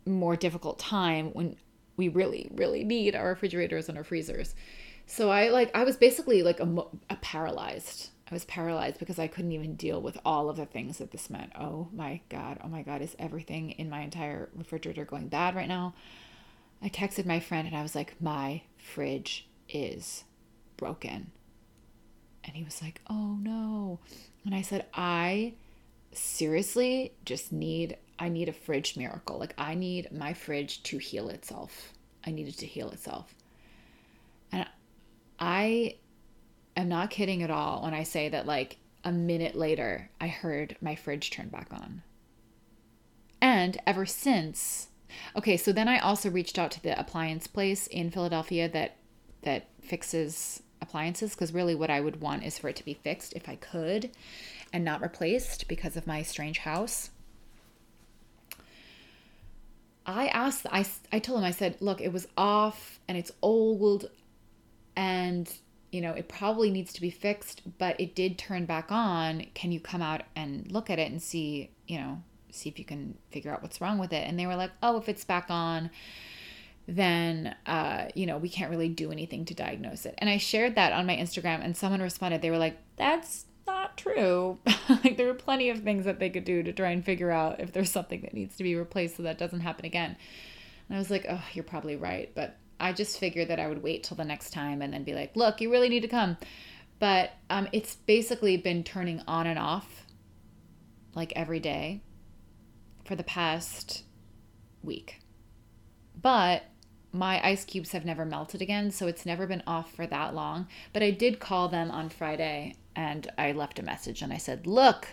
more 0.07 0.35
difficult 0.35 0.79
time 0.79 1.31
when 1.33 1.57
we 1.97 2.09
really, 2.09 2.51
really 2.55 2.85
need 2.85 3.15
our 3.15 3.29
refrigerators 3.29 3.89
and 3.89 3.99
our 3.99 4.05
freezers. 4.05 4.55
So 5.07 5.31
I 5.31 5.49
like 5.49 5.71
I 5.75 5.85
was 5.85 5.97
basically 5.97 6.43
like 6.43 6.61
a, 6.61 6.65
a 6.65 6.87
uh, 7.11 7.17
paralyzed. 7.21 8.11
I 8.31 8.35
was 8.35 8.45
paralyzed 8.47 8.99
because 8.99 9.19
I 9.19 9.27
couldn't 9.27 9.53
even 9.53 9.75
deal 9.75 10.01
with 10.01 10.17
all 10.25 10.49
of 10.49 10.57
the 10.57 10.65
things 10.65 10.99
that 10.99 11.11
this 11.11 11.29
meant. 11.29 11.53
Oh 11.59 11.89
my 11.93 12.21
god, 12.29 12.61
oh 12.65 12.69
my 12.69 12.83
god, 12.83 13.03
is 13.03 13.15
everything 13.19 13.73
in 13.73 13.91
my 13.91 14.01
entire 14.01 14.49
refrigerator 14.55 15.05
going 15.05 15.29
bad 15.29 15.55
right 15.55 15.69
now? 15.69 15.95
I 16.81 16.89
texted 16.89 17.27
my 17.27 17.41
friend 17.41 17.67
and 17.69 17.77
I 17.77 17.83
was 17.83 17.95
like, 17.95 18.21
"My 18.21 18.63
fridge 18.79 19.49
is 19.69 20.25
broken." 20.77 21.31
And 22.45 22.57
he 22.57 22.65
was 22.65 22.81
like, 22.81 23.01
"Oh 23.11 23.37
no." 23.41 24.01
And 24.45 24.55
I 24.55 24.63
said, 24.63 24.87
"I 24.95 25.55
seriously 26.13 27.13
just 27.25 27.53
need 27.53 27.97
I 28.19 28.29
need 28.29 28.49
a 28.49 28.53
fridge 28.53 28.97
miracle. 28.97 29.39
Like 29.39 29.55
I 29.59 29.75
need 29.75 30.13
my 30.13 30.33
fridge 30.33 30.83
to 30.85 30.99
heal 30.99 31.29
itself. 31.29 31.93
I 32.25 32.31
need 32.31 32.49
it 32.49 32.59
to 32.59 32.67
heal 32.67 32.91
itself." 32.91 33.35
And 34.53 34.67
I 35.39 35.97
am 36.77 36.89
not 36.89 37.11
kidding 37.11 37.43
at 37.43 37.51
all 37.51 37.83
when 37.83 37.95
I 37.95 38.03
say 38.03 38.29
that, 38.29 38.47
like, 38.47 38.79
a 39.05 39.13
minute 39.13 39.55
later, 39.55 40.11
I 40.21 40.29
heard 40.29 40.77
my 40.81 40.95
fridge 40.95 41.31
turn 41.31 41.49
back 41.49 41.73
on. 41.73 42.03
And 43.41 43.79
ever 43.87 44.07
since, 44.07 44.89
okay, 45.35 45.57
so 45.57 45.73
then 45.73 45.89
I 45.89 45.99
also 45.99 46.31
reached 46.31 46.59
out 46.59 46.71
to 46.73 46.83
the 46.83 46.99
appliance 46.99 47.47
place 47.47 47.89
in 47.89 48.11
Philadelphia 48.11 48.69
that 48.69 48.97
that 49.43 49.69
fixes 49.81 50.63
appliances 50.81 51.33
because 51.35 51.53
really 51.53 51.75
what 51.75 51.91
I 51.91 52.01
would 52.01 52.21
want 52.21 52.45
is 52.45 52.59
for 52.59 52.69
it 52.69 52.77
to 52.77 52.85
be 52.85 52.95
fixed 52.95 53.33
if 53.33 53.49
I 53.49 53.57
could 53.57 54.11
and 54.73 54.85
not 54.85 55.03
replaced 55.03 55.67
because 55.67 55.97
of 55.97 56.07
my 56.07 56.23
strange 56.23 56.59
house. 56.59 57.11
I 60.07 60.27
asked 60.29 60.67
I 60.71 60.85
I 61.13 61.19
told 61.19 61.39
him 61.39 61.45
I 61.45 61.51
said, 61.51 61.77
"Look, 61.81 62.01
it 62.01 62.13
was 62.13 62.27
off 62.37 63.01
and 63.09 63.17
it's 63.17 63.33
old 63.43 64.11
and 64.97 65.53
you 65.91 66.01
know 66.01 66.13
it 66.13 66.29
probably 66.29 66.71
needs 66.71 66.93
to 66.95 67.01
be 67.01 67.11
fixed 67.11 67.63
but 67.79 67.99
it 68.01 68.15
did 68.15 68.39
turn 68.39 68.67
back 68.67 68.91
on. 68.91 69.47
Can 69.55 69.73
you 69.73 69.81
come 69.81 70.03
out 70.03 70.23
and 70.35 70.71
look 70.71 70.91
at 70.91 70.99
it 70.99 71.11
and 71.11 71.23
see 71.23 71.71
you 71.87 71.99
know 71.99 72.23
see 72.51 72.69
if 72.69 72.79
you 72.79 72.85
can 72.85 73.17
figure 73.31 73.53
out 73.53 73.63
what's 73.63 73.81
wrong 73.81 73.99
with 73.99 74.13
it? 74.13 74.27
And 74.27 74.39
they 74.39 74.47
were 74.47 74.57
like 74.57 74.73
oh 74.83 74.99
if 74.99 75.09
it's 75.09 75.25
back 75.25 75.47
on 75.51 75.91
then 76.89 77.55
uh, 77.67 78.07
you 78.15 78.27
know 78.27 78.39
we 78.39 78.49
can't 78.49 78.71
really 78.71 78.89
do 78.89 79.13
anything 79.13 79.45
to 79.47 79.55
diagnose 79.55 80.05
it. 80.05 80.15
And 80.19 80.29
i 80.29 80.37
shared 80.37 80.75
that 80.75 80.93
on 80.93 81.07
my 81.07 81.17
instagram 81.17 81.65
and 81.65 81.77
someone 81.77 82.03
responded. 82.03 82.43
They 82.43 82.51
were 82.51 82.59
like 82.59 82.79
that's 82.97 83.47
true 83.97 84.59
like 84.89 85.17
there 85.17 85.27
were 85.27 85.35
plenty 85.35 85.71
of 85.71 85.81
things 85.81 86.05
that 86.05 86.19
they 86.19 86.31
could 86.31 86.45
do 86.45 86.63
to 86.63 86.73
try 86.73 86.91
and 86.91 87.05
figure 87.05 87.31
out 87.31 87.61
if 87.61 87.73
there's 87.73 87.91
something 87.91 88.21
that 88.23 88.35
needs 88.35 88.57
to 88.57 88.63
be 88.63 88.75
replaced 88.75 89.17
so 89.17 89.23
that 89.23 89.39
doesn't 89.39 89.61
happen 89.61 89.85
again 89.85 90.17
and 90.89 90.97
i 90.97 90.99
was 90.99 91.11
like 91.11 91.27
oh 91.29 91.43
you're 91.53 91.65
probably 91.65 91.97
right 91.97 92.33
but 92.35 92.59
I 92.83 92.93
just 92.93 93.19
figured 93.19 93.47
that 93.47 93.61
I 93.61 93.69
would 93.69 93.83
wait 93.83 94.03
till 94.03 94.17
the 94.17 94.25
next 94.25 94.51
time 94.51 94.83
and 94.83 94.93
then 94.93 95.05
be 95.05 95.15
like, 95.15 95.37
look, 95.37 95.61
you 95.61 95.71
really 95.71 95.89
need 95.89 96.01
to 96.01 96.09
come. 96.09 96.37
But 96.99 97.31
um, 97.49 97.69
it's 97.73 97.95
basically 97.95 98.57
been 98.57 98.83
turning 98.83 99.23
on 99.27 99.47
and 99.47 99.59
off 99.59 100.05
like 101.15 101.33
every 101.37 101.61
day 101.61 102.03
for 103.05 103.15
the 103.15 103.23
past 103.23 104.03
week. 104.83 105.21
But 106.21 106.65
my 107.13 107.45
ice 107.47 107.65
cubes 107.65 107.93
have 107.93 108.05
never 108.05 108.25
melted 108.25 108.61
again, 108.61 108.91
so 108.91 109.07
it's 109.07 109.25
never 109.25 109.47
been 109.47 109.63
off 109.65 109.95
for 109.95 110.07
that 110.09 110.35
long. 110.35 110.67
But 110.93 111.05
I 111.05 111.13
did 111.13 111.39
call 111.39 111.69
them 111.69 111.91
on 111.91 112.09
Friday 112.09 112.75
and 112.95 113.31
I 113.39 113.53
left 113.53 113.79
a 113.79 113.83
message 113.83 114.23
and 114.23 114.33
I 114.33 114.37
said, 114.37 114.67
Look, 114.67 115.09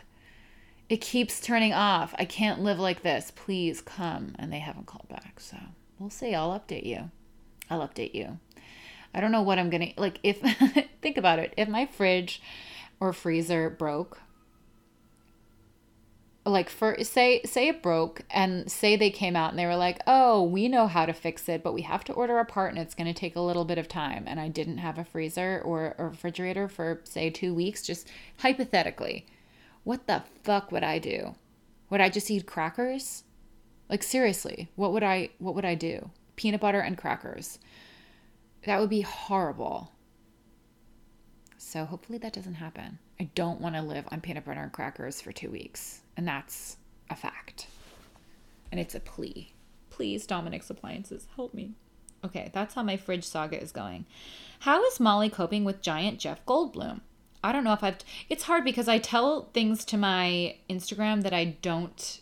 it 0.89 1.01
keeps 1.01 1.39
turning 1.39 1.73
off. 1.73 2.15
I 2.17 2.25
can't 2.25 2.61
live 2.61 2.79
like 2.79 3.03
this. 3.03 3.31
Please 3.35 3.81
come. 3.81 4.35
And 4.39 4.51
they 4.51 4.59
haven't 4.59 4.87
called 4.87 5.07
back. 5.07 5.39
So 5.39 5.57
we'll 5.99 6.09
see. 6.09 6.33
I'll 6.33 6.59
update 6.59 6.85
you. 6.85 7.11
I'll 7.69 7.87
update 7.87 8.15
you. 8.15 8.39
I 9.13 9.21
don't 9.21 9.31
know 9.31 9.41
what 9.41 9.59
I'm 9.59 9.69
going 9.69 9.93
to 9.93 10.01
like 10.01 10.19
if 10.23 10.39
think 11.01 11.17
about 11.17 11.39
it. 11.39 11.53
If 11.57 11.67
my 11.67 11.85
fridge 11.85 12.41
or 12.99 13.13
freezer 13.13 13.69
broke 13.69 14.21
like 16.49 16.69
for 16.69 17.03
say 17.03 17.41
say 17.43 17.67
it 17.67 17.81
broke 17.81 18.21
and 18.29 18.71
say 18.71 18.95
they 18.95 19.09
came 19.09 19.35
out 19.35 19.51
and 19.51 19.59
they 19.59 19.65
were 19.65 19.75
like 19.75 20.01
oh 20.07 20.43
we 20.43 20.67
know 20.67 20.87
how 20.87 21.05
to 21.05 21.13
fix 21.13 21.47
it 21.47 21.63
but 21.63 21.73
we 21.73 21.81
have 21.81 22.03
to 22.03 22.13
order 22.13 22.39
a 22.39 22.45
part 22.45 22.71
and 22.71 22.79
it's 22.79 22.95
going 22.95 23.07
to 23.07 23.19
take 23.19 23.35
a 23.35 23.41
little 23.41 23.65
bit 23.65 23.77
of 23.77 23.87
time 23.87 24.25
and 24.27 24.39
i 24.39 24.47
didn't 24.47 24.77
have 24.77 24.97
a 24.97 25.03
freezer 25.05 25.61
or 25.63 25.95
a 25.97 26.05
refrigerator 26.05 26.67
for 26.67 27.01
say 27.03 27.29
two 27.29 27.53
weeks 27.53 27.81
just 27.81 28.07
hypothetically 28.39 29.25
what 29.83 30.07
the 30.07 30.23
fuck 30.43 30.71
would 30.71 30.83
i 30.83 30.99
do 30.99 31.35
would 31.89 32.01
i 32.01 32.09
just 32.09 32.29
eat 32.29 32.45
crackers 32.45 33.23
like 33.89 34.03
seriously 34.03 34.69
what 34.75 34.91
would 34.91 35.03
i 35.03 35.29
what 35.39 35.55
would 35.55 35.65
i 35.65 35.75
do 35.75 36.09
peanut 36.39 36.61
butter 36.61 36.79
and 36.79 36.97
crackers. 36.97 37.59
That 38.65 38.79
would 38.79 38.89
be 38.89 39.01
horrible. 39.01 39.91
So 41.57 41.83
hopefully 41.83 42.17
that 42.19 42.31
doesn't 42.31 42.53
happen. 42.53 42.97
I 43.19 43.25
don't 43.35 43.59
want 43.59 43.75
to 43.75 43.81
live 43.81 44.05
on 44.09 44.21
peanut 44.21 44.45
butter 44.45 44.61
and 44.61 44.71
crackers 44.71 45.19
for 45.19 45.33
two 45.33 45.51
weeks. 45.51 45.99
And 46.19 46.27
that's 46.27 46.75
a 47.09 47.15
fact. 47.15 47.67
And 48.73 48.77
it's 48.77 48.93
a 48.93 48.99
plea. 48.99 49.53
Please, 49.89 50.27
Dominic's 50.27 50.69
Appliances, 50.69 51.27
help 51.37 51.53
me. 51.53 51.75
Okay, 52.25 52.49
that's 52.53 52.73
how 52.73 52.83
my 52.83 52.97
fridge 52.97 53.23
saga 53.23 53.57
is 53.57 53.71
going. 53.71 54.05
How 54.59 54.83
is 54.83 54.99
Molly 54.99 55.29
coping 55.29 55.63
with 55.63 55.81
giant 55.81 56.19
Jeff 56.19 56.45
Goldblum? 56.45 56.99
I 57.41 57.53
don't 57.53 57.63
know 57.63 57.71
if 57.71 57.85
I've. 57.85 57.99
It's 58.27 58.43
hard 58.43 58.65
because 58.65 58.89
I 58.89 58.97
tell 58.97 59.47
things 59.53 59.85
to 59.85 59.97
my 59.97 60.57
Instagram 60.69 61.23
that 61.23 61.31
I 61.31 61.55
don't 61.61 62.19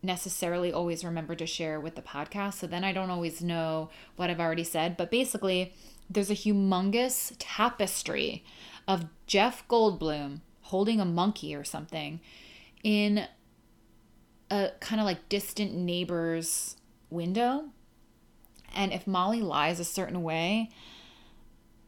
necessarily 0.00 0.72
always 0.72 1.04
remember 1.04 1.34
to 1.34 1.44
share 1.44 1.80
with 1.80 1.96
the 1.96 2.02
podcast. 2.02 2.60
So 2.60 2.68
then 2.68 2.84
I 2.84 2.92
don't 2.92 3.10
always 3.10 3.42
know 3.42 3.90
what 4.14 4.30
I've 4.30 4.38
already 4.38 4.62
said. 4.62 4.96
But 4.96 5.10
basically, 5.10 5.74
there's 6.08 6.30
a 6.30 6.36
humongous 6.36 7.34
tapestry 7.40 8.44
of 8.86 9.06
Jeff 9.26 9.66
Goldblum 9.66 10.38
holding 10.60 11.00
a 11.00 11.04
monkey 11.04 11.52
or 11.52 11.64
something 11.64 12.20
in 12.84 13.26
a 14.50 14.70
kind 14.78 15.00
of 15.00 15.04
like 15.04 15.28
distant 15.28 15.74
neighbor's 15.74 16.76
window. 17.10 17.70
And 18.72 18.92
if 18.92 19.06
Molly 19.06 19.40
lies 19.40 19.80
a 19.80 19.84
certain 19.84 20.22
way, 20.22 20.70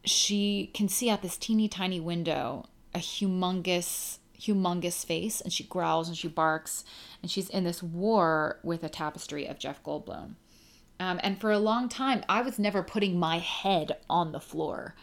she 0.03 0.71
can 0.73 0.89
see 0.89 1.09
out 1.09 1.21
this 1.21 1.37
teeny 1.37 1.69
tiny 1.69 1.99
window 1.99 2.65
a 2.93 2.99
humongous 2.99 4.17
humongous 4.39 5.03
face 5.03 5.41
and 5.41 5.51
she 5.51 5.63
growls 5.63 6.07
and 6.07 6.15
she 6.15 6.27
barks 6.27 6.85
and 7.21 7.31
she's 7.31 7.49
in 7.49 7.63
this 7.63 7.81
war 7.81 8.59
with 8.61 8.83
a 8.83 8.89
tapestry 8.89 9.47
of 9.47 9.57
Jeff 9.57 9.83
Goldblum. 9.83 10.35
Um, 10.99 11.19
and 11.23 11.39
for 11.39 11.51
a 11.51 11.59
long 11.59 11.89
time, 11.89 12.23
I 12.29 12.41
was 12.41 12.59
never 12.59 12.83
putting 12.83 13.19
my 13.19 13.39
head 13.39 13.97
on 14.09 14.31
the 14.31 14.39
floor, 14.39 14.95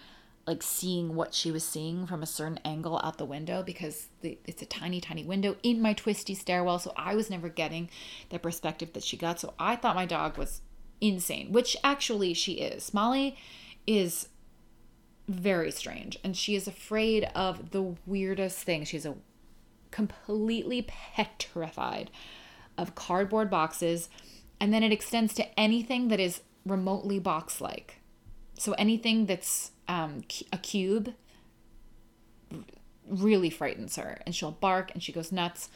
like 0.46 0.62
seeing 0.62 1.14
what 1.14 1.32
she 1.32 1.50
was 1.50 1.64
seeing 1.64 2.06
from 2.06 2.22
a 2.22 2.26
certain 2.26 2.58
angle 2.64 3.00
out 3.02 3.16
the 3.16 3.24
window 3.24 3.62
because 3.62 4.08
the, 4.20 4.38
it's 4.46 4.60
a 4.60 4.66
tiny, 4.66 5.00
tiny 5.00 5.24
window 5.24 5.56
in 5.62 5.80
my 5.80 5.94
twisty 5.94 6.34
stairwell. 6.34 6.78
So 6.78 6.92
I 6.96 7.14
was 7.14 7.30
never 7.30 7.48
getting 7.48 7.88
the 8.28 8.38
perspective 8.38 8.92
that 8.92 9.04
she 9.04 9.16
got. 9.16 9.40
So 9.40 9.54
I 9.58 9.76
thought 9.76 9.96
my 9.96 10.06
dog 10.06 10.36
was 10.36 10.60
insane, 11.00 11.52
which 11.52 11.76
actually 11.82 12.34
she 12.34 12.54
is. 12.54 12.92
Molly 12.92 13.36
is 13.86 14.28
very 15.26 15.70
strange 15.70 16.18
and 16.22 16.36
she 16.36 16.54
is 16.54 16.68
afraid 16.68 17.24
of 17.34 17.70
the 17.70 17.94
weirdest 18.04 18.58
thing. 18.58 18.84
She's 18.84 19.06
a 19.06 19.14
completely 19.90 20.82
petrified 20.82 22.10
of 22.76 22.96
cardboard 22.96 23.48
boxes, 23.48 24.08
and 24.60 24.74
then 24.74 24.82
it 24.82 24.90
extends 24.92 25.32
to 25.34 25.60
anything 25.60 26.08
that 26.08 26.18
is 26.18 26.40
remotely 26.66 27.20
box 27.20 27.60
like. 27.60 28.00
So 28.58 28.72
anything 28.72 29.26
that's 29.26 29.70
um, 29.88 30.22
a 30.52 30.58
cube 30.58 31.14
really 33.08 33.50
frightens 33.50 33.96
her, 33.96 34.20
and 34.26 34.34
she'll 34.34 34.50
bark 34.50 34.90
and 34.92 35.02
she 35.02 35.12
goes 35.12 35.32
nuts. 35.32 35.68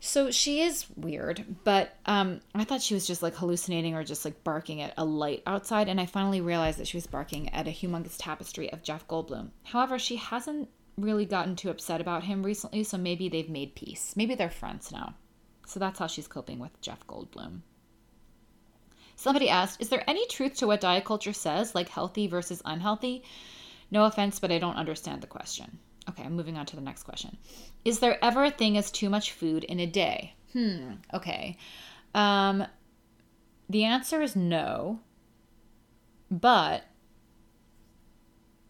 So 0.00 0.30
she 0.30 0.60
is 0.60 0.84
weird, 0.96 1.44
but 1.64 1.96
um, 2.04 2.40
I 2.54 2.64
thought 2.64 2.82
she 2.82 2.92
was 2.92 3.06
just 3.06 3.22
like 3.22 3.34
hallucinating 3.34 3.94
or 3.94 4.04
just 4.04 4.24
like 4.26 4.44
barking 4.44 4.82
at 4.82 4.92
a 4.98 5.04
light 5.04 5.42
outside, 5.46 5.88
and 5.88 5.98
I 5.98 6.04
finally 6.04 6.42
realized 6.42 6.78
that 6.78 6.86
she 6.86 6.98
was 6.98 7.06
barking 7.06 7.48
at 7.54 7.66
a 7.66 7.70
humongous 7.70 8.16
tapestry 8.18 8.70
of 8.70 8.82
Jeff 8.82 9.08
Goldblum. 9.08 9.48
However, 9.62 9.98
she 9.98 10.16
hasn't 10.16 10.68
really 10.98 11.24
gotten 11.24 11.56
too 11.56 11.70
upset 11.70 12.02
about 12.02 12.24
him 12.24 12.42
recently, 12.42 12.84
so 12.84 12.98
maybe 12.98 13.30
they've 13.30 13.48
made 13.48 13.74
peace. 13.74 14.14
Maybe 14.14 14.34
they're 14.34 14.50
friends 14.50 14.92
now. 14.92 15.14
So 15.66 15.80
that's 15.80 15.98
how 15.98 16.06
she's 16.06 16.28
coping 16.28 16.58
with 16.58 16.78
Jeff 16.82 17.06
Goldblum. 17.06 17.60
Somebody 19.16 19.48
asked, 19.48 19.80
Is 19.80 19.88
there 19.88 20.08
any 20.08 20.26
truth 20.26 20.54
to 20.56 20.66
what 20.66 20.80
diet 20.80 21.04
culture 21.04 21.32
says, 21.32 21.74
like 21.74 21.88
healthy 21.88 22.26
versus 22.26 22.62
unhealthy? 22.64 23.22
No 23.90 24.04
offense, 24.04 24.38
but 24.38 24.52
I 24.52 24.58
don't 24.58 24.76
understand 24.76 25.22
the 25.22 25.26
question. 25.26 25.78
Okay, 26.08 26.24
I'm 26.24 26.34
moving 26.34 26.56
on 26.56 26.66
to 26.66 26.76
the 26.76 26.82
next 26.82 27.04
question. 27.04 27.38
Is 27.84 28.00
there 28.00 28.22
ever 28.22 28.44
a 28.44 28.50
thing 28.50 28.76
as 28.76 28.90
too 28.90 29.08
much 29.08 29.32
food 29.32 29.64
in 29.64 29.80
a 29.80 29.86
day? 29.86 30.34
Hmm, 30.52 30.94
okay. 31.12 31.56
Um, 32.14 32.66
the 33.68 33.84
answer 33.84 34.20
is 34.20 34.36
no, 34.36 35.00
but 36.30 36.84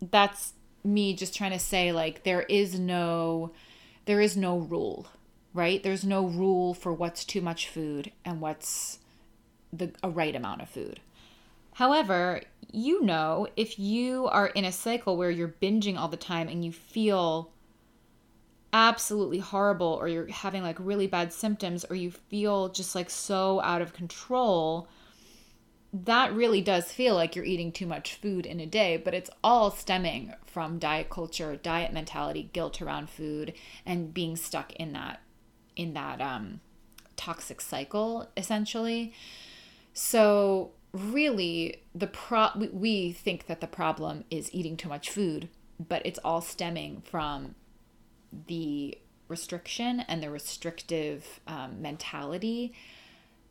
that's 0.01 0.55
me 0.85 1.15
just 1.15 1.35
trying 1.35 1.53
to 1.53 1.59
say 1.59 1.93
like 1.93 2.25
there 2.25 2.43
is 2.43 2.79
no 2.79 3.53
there 4.05 4.21
is 4.21 4.37
no 4.37 4.59
rule 4.59 5.07
right 5.55 5.83
there's 5.83 6.05
no 6.05 6.27
rule 6.27 6.75
for 6.75 6.93
what's 6.93 7.25
too 7.25 7.41
much 7.41 7.69
food 7.69 8.13
and 8.23 8.41
what's 8.41 8.99
the 9.77 9.93
a 10.03 10.11
right 10.11 10.35
amount 10.35 10.63
of 10.63 10.69
food 10.69 11.01
however 11.75 12.41
you 12.73 13.03
know 13.03 13.47
if 13.57 13.79
you 13.79 14.27
are 14.27 14.49
in 14.49 14.65
a 14.65 14.73
cycle 14.73 15.17
where 15.17 15.31
you're 15.31 15.55
binging 15.63 15.99
all 15.99 16.09
the 16.09 16.17
time 16.17 16.49
and 16.49 16.65
you 16.65 16.73
feel 16.73 17.51
absolutely 18.73 19.39
horrible 19.39 19.97
or 20.01 20.09
you're 20.09 20.27
having 20.27 20.63
like 20.63 20.77
really 20.81 21.07
bad 21.07 21.33
symptoms 21.33 21.85
or 21.89 21.95
you 21.95 22.11
feel 22.11 22.69
just 22.69 22.95
like 22.95 23.09
so 23.09 23.61
out 23.63 23.81
of 23.81 23.93
control 23.93 24.89
that 26.03 26.35
really 26.35 26.61
does 26.61 26.91
feel 26.91 27.15
like 27.15 27.37
you're 27.37 27.45
eating 27.45 27.71
too 27.71 27.87
much 27.87 28.17
food 28.17 28.47
in 28.47 28.59
a 28.59 28.67
day, 28.67 28.97
but 28.97 29.15
it's 29.15 29.31
all 29.45 29.71
stemming 29.71 30.35
from 30.45 30.81
diet 30.81 31.09
culture, 31.09 31.55
diet 31.55 31.93
mentality, 31.93 32.51
guilt 32.53 32.83
around 32.83 33.09
food, 33.09 33.55
and 33.87 34.13
being 34.13 34.35
stuck 34.35 34.73
in 34.73 34.93
that 34.93 35.21
in 35.77 35.95
that 35.95 36.21
um, 36.21 36.61
toxic 37.17 37.61
cycle 37.61 38.29
essentially. 38.37 39.13
So 39.95 40.73
really, 40.93 41.83
the 41.95 42.09
pro 42.09 42.49
we 42.73 43.13
think 43.13 43.47
that 43.47 43.61
the 43.61 43.67
problem 43.67 44.25
is 44.31 44.53
eating 44.53 44.77
too 44.77 44.89
much 44.89 45.09
food, 45.09 45.49
but 45.79 46.03
it's 46.05 46.19
all 46.25 46.41
stemming 46.41 47.03
from 47.07 47.55
the 48.49 48.99
restriction 49.29 50.01
and 50.01 50.23
the 50.23 50.31
restrictive 50.31 51.41
um, 51.47 51.81
mentality. 51.81 52.75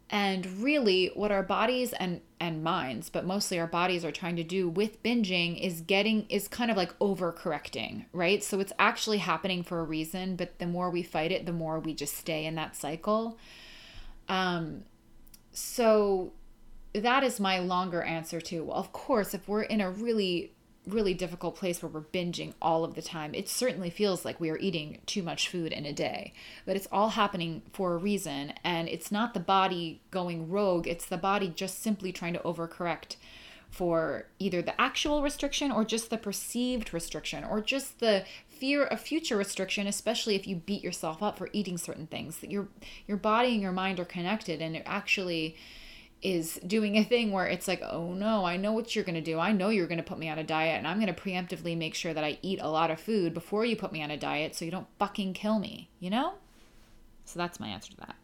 And 0.10 0.62
really 0.62 1.12
what 1.16 1.32
our 1.32 1.42
bodies 1.42 1.94
and 1.94 2.22
and 2.40 2.62
minds 2.62 3.10
but 3.10 3.26
mostly 3.26 3.58
our 3.58 3.66
bodies 3.66 4.04
are 4.04 4.12
trying 4.12 4.36
to 4.36 4.44
do 4.44 4.68
with 4.68 5.02
binging 5.02 5.60
is 5.60 5.80
getting 5.80 6.28
is 6.30 6.50
kind 6.50 6.70
of 6.70 6.78
like 6.78 6.98
overcorrecting 7.00 8.06
right? 8.12 8.44
So 8.44 8.60
it's 8.60 8.74
actually 8.78 9.20
happening 9.20 9.64
for 9.64 9.80
a 9.80 9.84
reason 9.84 10.36
but 10.36 10.60
the 10.60 10.68
more 10.68 10.90
we 10.90 11.02
fight 11.04 11.32
it 11.32 11.46
the 11.46 11.54
more 11.54 11.80
we 11.80 11.96
just 11.96 12.16
stay 12.16 12.46
in 12.46 12.56
that 12.56 12.76
cycle. 12.76 13.40
Um 14.28 14.84
so 15.54 16.34
that 16.94 17.24
is 17.24 17.40
my 17.40 17.60
longer 17.60 18.02
answer 18.04 18.42
to 18.42 18.64
well 18.64 18.78
of 18.78 18.92
course 18.92 19.34
if 19.34 19.48
we're 19.48 19.64
in 19.64 19.82
a 19.82 19.90
really 19.90 20.52
really 20.88 21.14
difficult 21.14 21.56
place 21.56 21.82
where 21.82 21.90
we're 21.90 22.02
binging 22.02 22.54
all 22.62 22.84
of 22.84 22.96
the 22.96 23.02
time. 23.02 23.34
It 23.34 23.48
certainly 23.48 23.90
feels 23.90 24.26
like 24.26 24.40
we 24.40 24.50
are 24.50 24.58
eating 24.58 25.00
too 25.06 25.24
much 25.24 25.48
food 25.48 25.72
in 25.72 25.86
a 25.86 25.94
day, 25.94 26.34
but 26.66 26.76
it's 26.76 26.88
all 26.92 27.10
happening 27.10 27.62
for 27.72 27.94
a 27.94 27.98
reason. 27.98 28.54
And 28.64 28.90
it's 28.90 29.12
not 29.12 29.34
the 29.34 29.40
body 29.40 30.02
going 30.12 30.50
rogue, 30.50 30.88
it's 30.88 31.06
the 31.06 31.18
body 31.18 31.50
just 31.50 31.82
simply 31.82 32.12
trying 32.12 32.34
to 32.34 32.40
overcorrect 32.40 33.16
for 33.70 34.28
either 34.38 34.62
the 34.62 34.80
actual 34.80 35.24
restriction 35.24 35.72
or 35.72 35.84
just 35.84 36.10
the 36.10 36.18
perceived 36.18 36.94
restriction 36.94 37.44
or 37.44 37.60
just 37.60 38.00
the 38.00 38.24
fear 38.64 38.86
of 38.86 38.98
future 39.02 39.36
restriction 39.36 39.88
especially 39.88 40.36
if 40.36 40.48
you 40.48 40.56
beat 40.56 40.82
yourself 40.82 41.22
up 41.22 41.38
for 41.38 41.50
eating 41.52 41.78
certain 41.78 42.08
things 42.08 42.38
that 42.38 42.50
your 42.50 42.70
your 43.06 43.18
body 43.18 43.50
and 43.50 43.62
your 43.62 43.74
mind 43.74 44.00
are 44.00 44.06
connected 44.06 44.62
and 44.62 44.74
it 44.74 44.84
actually 44.86 45.58
is 46.22 46.62
doing 46.66 46.98
a 46.98 47.04
thing 47.04 47.34
where 47.34 47.46
it's 47.46 47.68
like, 47.68 47.82
oh 47.84 48.14
no, 48.14 48.46
I 48.46 48.56
know 48.56 48.72
what 48.72 48.96
you're 48.96 49.04
to 49.16 49.20
do. 49.20 49.40
I 49.40 49.52
know 49.52 49.68
you're 49.68 49.88
to 49.98 50.04
put 50.04 50.18
me 50.18 50.30
on 50.30 50.40
a 50.40 50.44
diet, 50.46 50.78
and 50.78 50.88
I'm 50.88 50.98
to 51.14 51.22
preemptively 51.22 51.78
make 51.78 51.94
sure 51.94 52.14
that 52.14 52.24
I 52.24 52.40
eat 52.42 52.60
a 52.62 52.70
lot 52.70 52.90
of 52.90 53.00
food 53.02 53.34
before 53.34 53.66
you 53.66 53.76
put 53.76 53.92
me 53.92 54.02
on 54.02 54.10
a 54.10 54.16
diet 54.16 54.56
so 54.56 54.64
you 54.64 54.72
don't 54.72 54.88
fucking 54.98 55.34
kill 55.34 55.60
me, 55.60 55.90
you 56.00 56.10
know? 56.10 56.36
So 57.26 57.40
that's 57.40 57.60
my 57.60 57.68
answer 57.68 57.92
to 57.92 57.98
that. 57.98 58.16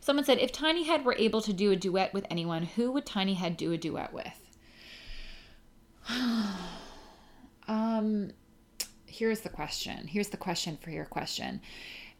Someone 0.00 0.24
said, 0.24 0.38
if 0.38 0.52
Tiny 0.52 0.84
Head 0.84 1.04
were 1.04 1.16
able 1.16 1.40
to 1.42 1.52
do 1.52 1.72
a 1.72 1.76
duet 1.76 2.14
with 2.14 2.24
anyone, 2.30 2.62
who 2.62 2.92
would 2.92 3.04
Tiny 3.04 3.34
Head 3.34 3.56
do 3.56 3.72
a 3.72 3.76
duet 3.76 4.12
with? 4.12 4.56
um, 7.68 8.30
here's 9.20 9.40
the 9.40 9.50
question. 9.50 10.06
Here's 10.06 10.30
the 10.30 10.38
question 10.38 10.78
for 10.80 10.90
your 10.90 11.04
question 11.04 11.60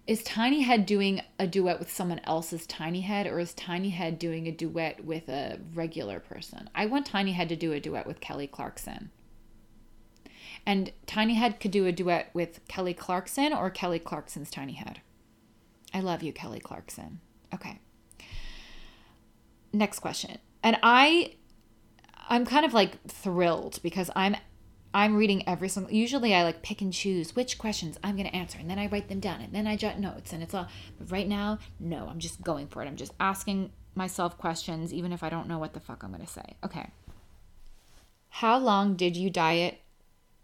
is 0.07 0.23
Tiny 0.23 0.61
Head 0.61 0.85
doing 0.85 1.23
a 1.39 1.47
duet 1.47 1.79
with 1.79 1.91
someone 1.91 2.21
else's 2.25 2.67
Tiny 2.67 3.01
Head, 3.01 3.27
or 3.27 3.39
is 3.39 3.55
Tiny 3.55 3.91
Head 3.91 4.19
doing 4.19 4.47
a 4.47 4.53
duet 4.53 5.05
with 5.05 5.29
a 5.29 5.59
regular 5.75 6.21
person? 6.21 6.69
I 6.75 6.87
want 6.87 7.07
Tiny 7.07 7.33
Head 7.33 7.49
to 7.51 7.57
do 7.57 7.73
a 7.73 7.81
duet 7.81 8.07
with 8.07 8.21
Kelly 8.21 8.47
Clarkson. 8.47 9.11
And 10.67 10.93
Tiny 11.07 11.35
Head 11.35 11.59
could 11.59 11.71
do 11.71 11.87
a 11.87 11.93
duet 11.93 12.31
with 12.35 12.61
Kelly 12.69 12.93
Clarkson 12.93 13.53
or 13.53 13.71
Kelly 13.71 13.99
Clarkson's 13.99 14.51
Tiny 14.51 14.75
Head. 14.75 15.01
I 15.95 16.01
love 16.01 16.23
you, 16.23 16.33
Kelly 16.35 16.61
Clarkson. 16.61 17.21
Okay. 17.55 17.79
Next 19.73 20.01
question. 20.01 20.39
And 20.63 20.79
I 20.83 21.37
I'm 22.29 22.45
kind 22.45 22.67
of 22.67 22.75
like 22.75 23.03
thrilled 23.09 23.81
because 23.83 24.11
I'm 24.15 24.37
I'm 24.93 25.17
reading 25.17 25.49
every 25.49 25.69
single. 25.69 25.93
Usually, 25.93 26.35
I 26.35 26.43
like 26.43 26.63
pick 26.63 26.81
and 26.81 26.93
choose 26.93 27.37
which 27.37 27.59
questions 27.59 27.99
I'm 28.03 28.17
going 28.17 28.29
to 28.29 28.35
answer, 28.35 28.59
and 28.59 28.69
then 28.69 28.79
I 28.79 28.89
write 28.89 29.09
them 29.09 29.21
down, 29.21 29.41
and 29.41 29.53
then 29.53 29.67
I 29.67 29.77
jot 29.77 30.01
notes, 30.01 30.33
and 30.33 30.43
it's 30.43 30.55
all. 30.55 30.67
But 30.99 31.13
right 31.13 31.29
now, 31.29 31.59
no, 31.79 32.09
I'm 32.09 32.19
just 32.19 32.43
going 32.43 32.67
for 32.67 32.83
it. 32.83 32.87
I'm 32.87 32.97
just 32.97 33.15
asking 33.21 33.71
myself 33.95 34.37
questions, 34.37 34.93
even 34.93 35.13
if 35.13 35.23
I 35.23 35.29
don't 35.29 35.49
know 35.49 35.59
what 35.59 35.75
the 35.75 35.81
fuck 35.81 36.03
I'm 36.03 36.11
going 36.11 36.25
to 36.25 36.33
say. 36.33 36.57
Okay. 36.65 36.91
How 38.31 38.59
long 38.59 38.97
did 38.97 39.17
you 39.17 39.31
diet 39.31 39.81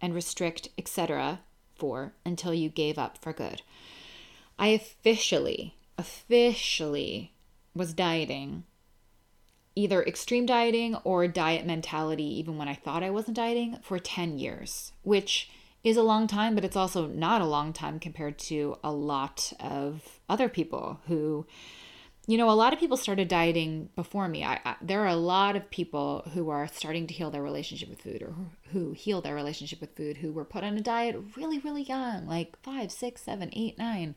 and 0.01 0.15
restrict, 0.15 0.69
etc., 0.79 1.41
for 1.75 2.15
until 2.25 2.55
you 2.55 2.69
gave 2.69 2.99
up 2.99 3.19
for 3.19 3.33
good? 3.33 3.63
I 4.59 4.69
officially, 4.69 5.75
officially 5.99 7.33
was 7.75 7.93
dieting 7.93 8.65
either 9.77 10.03
extreme 10.03 10.47
dieting 10.47 10.97
or 11.05 11.29
diet 11.29 11.67
mentality, 11.67 12.25
even 12.39 12.57
when 12.57 12.67
I 12.67 12.75
thought 12.75 13.03
I 13.03 13.11
wasn't 13.11 13.37
dieting, 13.37 13.79
for 13.83 13.99
10 13.99 14.39
years, 14.39 14.93
which 15.03 15.51
is 15.85 15.97
a 15.97 16.03
long 16.03 16.27
time, 16.27 16.55
but 16.55 16.65
it's 16.65 16.75
also 16.75 17.07
not 17.07 17.43
a 17.43 17.47
long 17.47 17.73
time 17.73 18.01
compared 18.01 18.39
to 18.39 18.77
a 18.83 18.91
lot 18.91 19.53
of 19.61 20.19
other 20.29 20.49
people 20.49 20.99
who, 21.07 21.47
you 22.27 22.39
know, 22.39 22.51
a 22.51 22.53
lot 22.53 22.73
of 22.73 22.81
people 22.81 22.97
started 22.97 23.29
dieting 23.29 23.91
before 23.95 24.27
me. 24.27 24.43
I, 24.43 24.59
I, 24.65 24.77
there 24.81 25.03
are 25.03 25.09
a 25.09 25.15
lot 25.15 25.55
of 25.55 25.71
people 25.71 26.29
who 26.33 26.49
are 26.49 26.67
starting 26.67 27.07
to 27.07 27.15
heal 27.15 27.31
their 27.31 27.43
relationship 27.43 27.91
with 27.91 28.01
food 28.01 28.23
or 28.23 28.35
who 28.73 28.93
heal 28.93 29.21
their 29.21 29.35
relationship 29.35 29.81
with 29.81 29.95
food 29.95 30.17
who 30.17 30.33
were 30.33 30.45
put 30.45 30.65
on 30.65 30.77
a 30.77 30.81
diet 30.81 31.23
really, 31.37 31.59
really 31.59 31.83
young, 31.83 32.27
like 32.27 32.61
five, 32.63 32.91
six, 32.91 33.23
seven, 33.23 33.51
eight, 33.53 33.79
nine. 33.79 34.17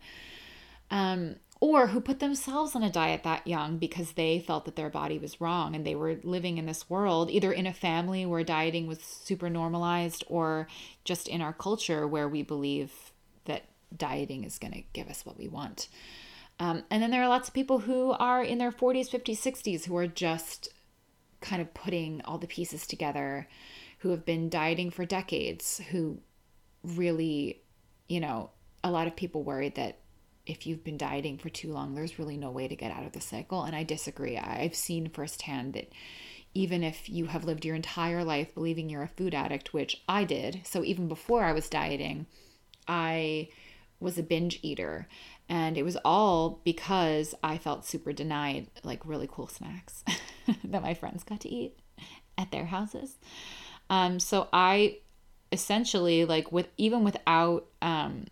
Um, 0.89 1.35
or 1.61 1.87
who 1.87 1.99
put 1.99 2.19
themselves 2.19 2.75
on 2.75 2.83
a 2.83 2.89
diet 2.89 3.23
that 3.23 3.45
young 3.45 3.77
because 3.77 4.13
they 4.13 4.39
felt 4.39 4.63
that 4.65 4.77
their 4.77 4.89
body 4.89 5.19
was 5.19 5.41
wrong 5.41 5.75
and 5.75 5.85
they 5.85 5.95
were 5.95 6.19
living 6.23 6.57
in 6.57 6.65
this 6.65 6.89
world, 6.89 7.29
either 7.29 7.51
in 7.51 7.67
a 7.67 7.73
family 7.73 8.25
where 8.25 8.43
dieting 8.43 8.87
was 8.87 9.01
super 9.01 9.49
normalized 9.49 10.23
or 10.27 10.67
just 11.03 11.27
in 11.27 11.41
our 11.41 11.51
culture 11.51 12.07
where 12.07 12.29
we 12.29 12.43
believe 12.43 13.11
that 13.43 13.65
dieting 13.95 14.45
is 14.45 14.57
going 14.57 14.73
to 14.73 14.83
give 14.93 15.09
us 15.09 15.25
what 15.25 15.37
we 15.37 15.49
want. 15.49 15.89
Um, 16.61 16.83
and 16.89 17.03
then 17.03 17.11
there 17.11 17.23
are 17.23 17.29
lots 17.29 17.49
of 17.49 17.53
people 17.53 17.79
who 17.79 18.11
are 18.11 18.41
in 18.41 18.57
their 18.57 18.71
40s, 18.71 19.09
50s, 19.09 19.37
60s 19.37 19.85
who 19.85 19.97
are 19.97 20.07
just 20.07 20.69
kind 21.41 21.61
of 21.61 21.73
putting 21.73 22.21
all 22.23 22.37
the 22.37 22.47
pieces 22.47 22.87
together, 22.87 23.47
who 23.99 24.09
have 24.11 24.25
been 24.25 24.49
dieting 24.49 24.91
for 24.91 25.05
decades, 25.05 25.81
who 25.91 26.19
really, 26.83 27.61
you 28.07 28.21
know, 28.21 28.51
a 28.81 28.91
lot 28.91 29.07
of 29.07 29.15
people 29.15 29.43
worried 29.43 29.75
that 29.75 29.99
if 30.49 30.65
you've 30.65 30.83
been 30.83 30.97
dieting 30.97 31.37
for 31.37 31.49
too 31.49 31.71
long, 31.71 31.93
there's 31.93 32.17
really 32.17 32.35
no 32.35 32.49
way 32.49 32.67
to 32.67 32.75
get 32.75 32.91
out 32.91 33.05
of 33.05 33.11
the 33.11 33.21
cycle. 33.21 33.63
And 33.63 33.75
I 33.75 33.83
disagree. 33.83 34.37
I've 34.37 34.75
seen 34.75 35.09
firsthand 35.09 35.73
that 35.73 35.91
even 36.55 36.83
if 36.83 37.07
you 37.07 37.27
have 37.27 37.45
lived 37.45 37.63
your 37.63 37.75
entire 37.75 38.23
life 38.23 38.55
believing 38.55 38.89
you're 38.89 39.03
a 39.03 39.07
food 39.07 39.35
addict, 39.35 39.73
which 39.73 40.01
I 40.09 40.23
did, 40.23 40.61
so 40.63 40.83
even 40.83 41.07
before 41.07 41.43
I 41.43 41.53
was 41.53 41.69
dieting, 41.69 42.25
I 42.87 43.49
was 43.99 44.17
a 44.17 44.23
binge 44.23 44.59
eater. 44.63 45.07
And 45.47 45.77
it 45.77 45.83
was 45.83 45.97
all 46.03 46.61
because 46.63 47.35
I 47.43 47.59
felt 47.59 47.85
super 47.85 48.11
denied 48.11 48.67
like 48.83 49.05
really 49.05 49.29
cool 49.31 49.47
snacks 49.47 50.03
that 50.63 50.81
my 50.81 50.95
friends 50.95 51.23
got 51.23 51.41
to 51.41 51.49
eat 51.49 51.79
at 52.39 52.51
their 52.51 52.65
houses. 52.65 53.17
Um, 53.91 54.19
so 54.19 54.47
I 54.51 54.97
essentially 55.51 56.25
like 56.25 56.51
with 56.51 56.69
even 56.77 57.03
without 57.03 57.67
um, 57.81 58.25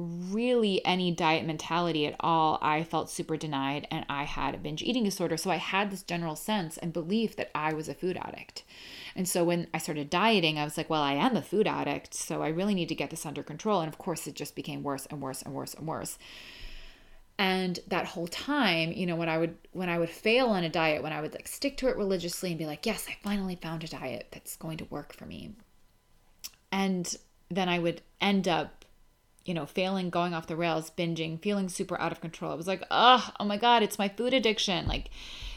really 0.00 0.84
any 0.84 1.10
diet 1.12 1.46
mentality 1.46 2.06
at 2.06 2.16
all, 2.20 2.58
I 2.60 2.82
felt 2.82 3.10
super 3.10 3.36
denied 3.36 3.86
and 3.90 4.04
I 4.08 4.24
had 4.24 4.54
a 4.54 4.58
binge 4.58 4.82
eating 4.82 5.04
disorder. 5.04 5.36
So 5.36 5.50
I 5.50 5.56
had 5.56 5.90
this 5.90 6.02
general 6.02 6.36
sense 6.36 6.76
and 6.78 6.92
belief 6.92 7.36
that 7.36 7.50
I 7.54 7.72
was 7.72 7.88
a 7.88 7.94
food 7.94 8.16
addict. 8.16 8.64
And 9.14 9.28
so 9.28 9.44
when 9.44 9.66
I 9.74 9.78
started 9.78 10.10
dieting, 10.10 10.58
I 10.58 10.64
was 10.64 10.76
like, 10.76 10.90
well, 10.90 11.02
I 11.02 11.14
am 11.14 11.36
a 11.36 11.42
food 11.42 11.66
addict. 11.66 12.14
So 12.14 12.42
I 12.42 12.48
really 12.48 12.74
need 12.74 12.88
to 12.88 12.94
get 12.94 13.10
this 13.10 13.26
under 13.26 13.42
control. 13.42 13.80
And 13.80 13.88
of 13.88 13.98
course, 13.98 14.26
it 14.26 14.34
just 14.34 14.54
became 14.54 14.82
worse 14.82 15.06
and 15.06 15.20
worse 15.20 15.42
and 15.42 15.54
worse 15.54 15.74
and 15.74 15.86
worse. 15.86 16.18
And 17.38 17.80
that 17.88 18.04
whole 18.04 18.28
time, 18.28 18.92
you 18.92 19.06
know, 19.06 19.16
when 19.16 19.30
I 19.30 19.38
would 19.38 19.56
when 19.72 19.88
I 19.88 19.98
would 19.98 20.10
fail 20.10 20.48
on 20.48 20.62
a 20.62 20.68
diet, 20.68 21.02
when 21.02 21.12
I 21.12 21.22
would 21.22 21.32
like 21.32 21.48
stick 21.48 21.78
to 21.78 21.88
it 21.88 21.96
religiously 21.96 22.50
and 22.50 22.58
be 22.58 22.66
like, 22.66 22.84
yes, 22.84 23.06
I 23.08 23.16
finally 23.22 23.56
found 23.56 23.82
a 23.82 23.88
diet 23.88 24.28
that's 24.30 24.56
going 24.56 24.76
to 24.76 24.84
work 24.86 25.14
for 25.14 25.24
me. 25.24 25.54
And 26.70 27.16
then 27.50 27.68
I 27.68 27.78
would 27.78 28.02
end 28.20 28.46
up 28.46 28.79
you 29.44 29.54
know, 29.54 29.66
failing, 29.66 30.10
going 30.10 30.34
off 30.34 30.46
the 30.46 30.56
rails, 30.56 30.90
binging, 30.90 31.40
feeling 31.40 31.68
super 31.68 32.00
out 32.00 32.12
of 32.12 32.20
control. 32.20 32.52
It 32.52 32.56
was 32.56 32.66
like, 32.66 32.84
oh, 32.90 33.30
oh 33.38 33.44
my 33.44 33.56
God, 33.56 33.82
it's 33.82 33.98
my 33.98 34.08
food 34.08 34.34
addiction. 34.34 34.86
Like 34.86 35.10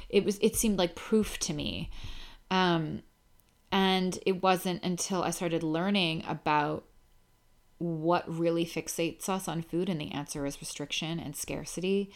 it 0.09 0.23
was, 0.23 0.37
it 0.41 0.55
seemed 0.55 0.77
like 0.77 0.95
proof 0.95 1.37
to 1.39 1.53
me. 1.53 1.89
Um, 2.49 3.01
and 3.71 4.19
it 4.25 4.43
wasn't 4.43 4.83
until 4.83 5.23
I 5.23 5.31
started 5.31 5.63
learning 5.63 6.23
about 6.27 6.85
what 7.79 8.23
really 8.27 8.65
fixates 8.65 9.27
us 9.27 9.47
on 9.47 9.61
food, 9.61 9.89
and 9.89 9.99
the 9.99 10.11
answer 10.11 10.45
is 10.45 10.61
restriction 10.61 11.19
and 11.19 11.35
scarcity, 11.35 12.11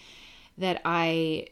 that 0.58 0.82
I, 0.86 1.47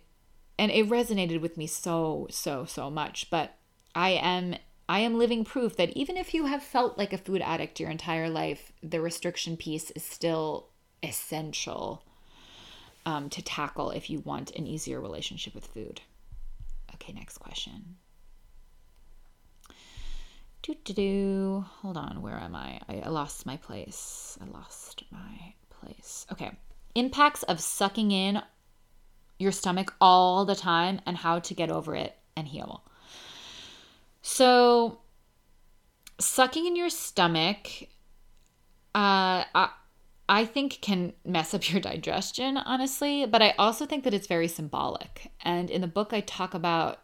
and 0.58 0.72
it 0.72 0.88
resonated 0.88 1.42
with 1.42 1.58
me 1.58 1.68
so, 1.68 2.28
so, 2.30 2.64
so 2.66 2.90
much. 2.90 3.30
But 3.30 3.58
I 3.94 4.12
am 4.12 4.56
I 4.88 5.00
am 5.00 5.18
living 5.18 5.44
proof 5.44 5.78
that 5.78 5.96
even 5.98 6.16
if 6.16 6.34
you 6.34 6.46
have 6.46 6.62
felt 6.62 6.98
like 6.98 7.12
a 7.12 7.18
food 7.18 7.42
addict 7.42 7.80
your 7.80 7.90
entire 7.90 8.30
life, 8.30 8.72
the 8.84 9.02
restriction 9.02 9.58
piece 9.58 9.90
is 9.92 10.04
still 10.04 10.70
essential 11.02 12.04
um, 13.06 13.30
to 13.30 13.42
tackle 13.42 13.92
if 13.92 14.10
you 14.10 14.20
want 14.20 14.56
an 14.56 14.68
easier 14.68 15.02
relationship 15.02 15.56
with 15.56 15.66
food. 15.66 16.02
Okay, 16.94 17.14
next 17.14 17.40
question. 17.40 17.98
Do 20.62 20.76
do 20.84 20.94
do. 20.94 21.66
Hold 21.82 21.98
on, 21.98 22.22
where 22.22 22.40
am 22.40 22.56
I? 22.56 22.80
I 22.90 23.10
lost 23.10 23.46
my 23.46 23.58
place. 23.58 24.38
I 24.42 24.46
lost 24.46 25.04
my 25.12 25.54
place. 25.70 26.26
Okay. 26.32 26.52
Impacts 26.96 27.44
of 27.44 27.60
sucking 27.60 28.12
in 28.12 28.42
your 29.38 29.52
stomach 29.52 29.94
all 30.00 30.46
the 30.46 30.56
time 30.56 31.02
and 31.06 31.18
how 31.18 31.40
to 31.40 31.54
get 31.54 31.70
over 31.70 31.96
it 31.96 32.18
and 32.36 32.48
heal. 32.48 32.84
So, 34.28 35.02
sucking 36.20 36.66
in 36.66 36.76
your 36.76 36.90
stomach, 36.90 37.68
uh, 38.96 39.46
I, 39.54 39.70
I 40.28 40.46
think 40.46 40.80
can 40.82 41.14
mess 41.24 41.54
up 41.54 41.70
your 41.72 41.80
digestion, 41.80 42.58
honestly, 42.58 43.28
but 43.28 43.44
I 43.44 43.54
also 43.60 43.86
think 43.86 44.04
that 44.04 44.16
it's 44.16 44.26
very 44.26 44.48
symbolic. 44.48 45.32
And 45.42 45.70
in 45.70 45.82
the 45.82 45.88
book, 45.88 46.12
I 46.12 46.22
talk 46.22 46.56
about 46.56 47.02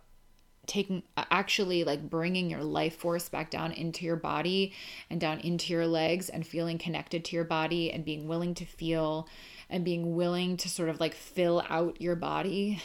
taking 0.65 1.03
actually 1.15 1.83
like 1.83 2.09
bringing 2.09 2.49
your 2.49 2.63
life 2.63 2.95
force 2.95 3.29
back 3.29 3.51
down 3.51 3.71
into 3.71 4.03
your 4.03 4.15
body 4.15 4.73
and 5.11 5.21
down 5.21 5.41
into 5.41 5.73
your 5.73 5.85
legs 5.85 6.27
and 6.27 6.45
feeling 6.45 6.79
connected 6.79 7.23
to 7.25 7.35
your 7.35 7.45
body 7.45 7.91
and 7.91 8.03
being 8.03 8.27
willing 8.27 8.55
to 8.55 8.65
feel 8.65 9.27
and 9.69 9.85
being 9.85 10.15
willing 10.15 10.57
to 10.57 10.67
sort 10.67 10.89
of 10.89 10.99
like 10.99 11.13
fill 11.13 11.63
out 11.69 12.01
your 12.01 12.15
body 12.15 12.81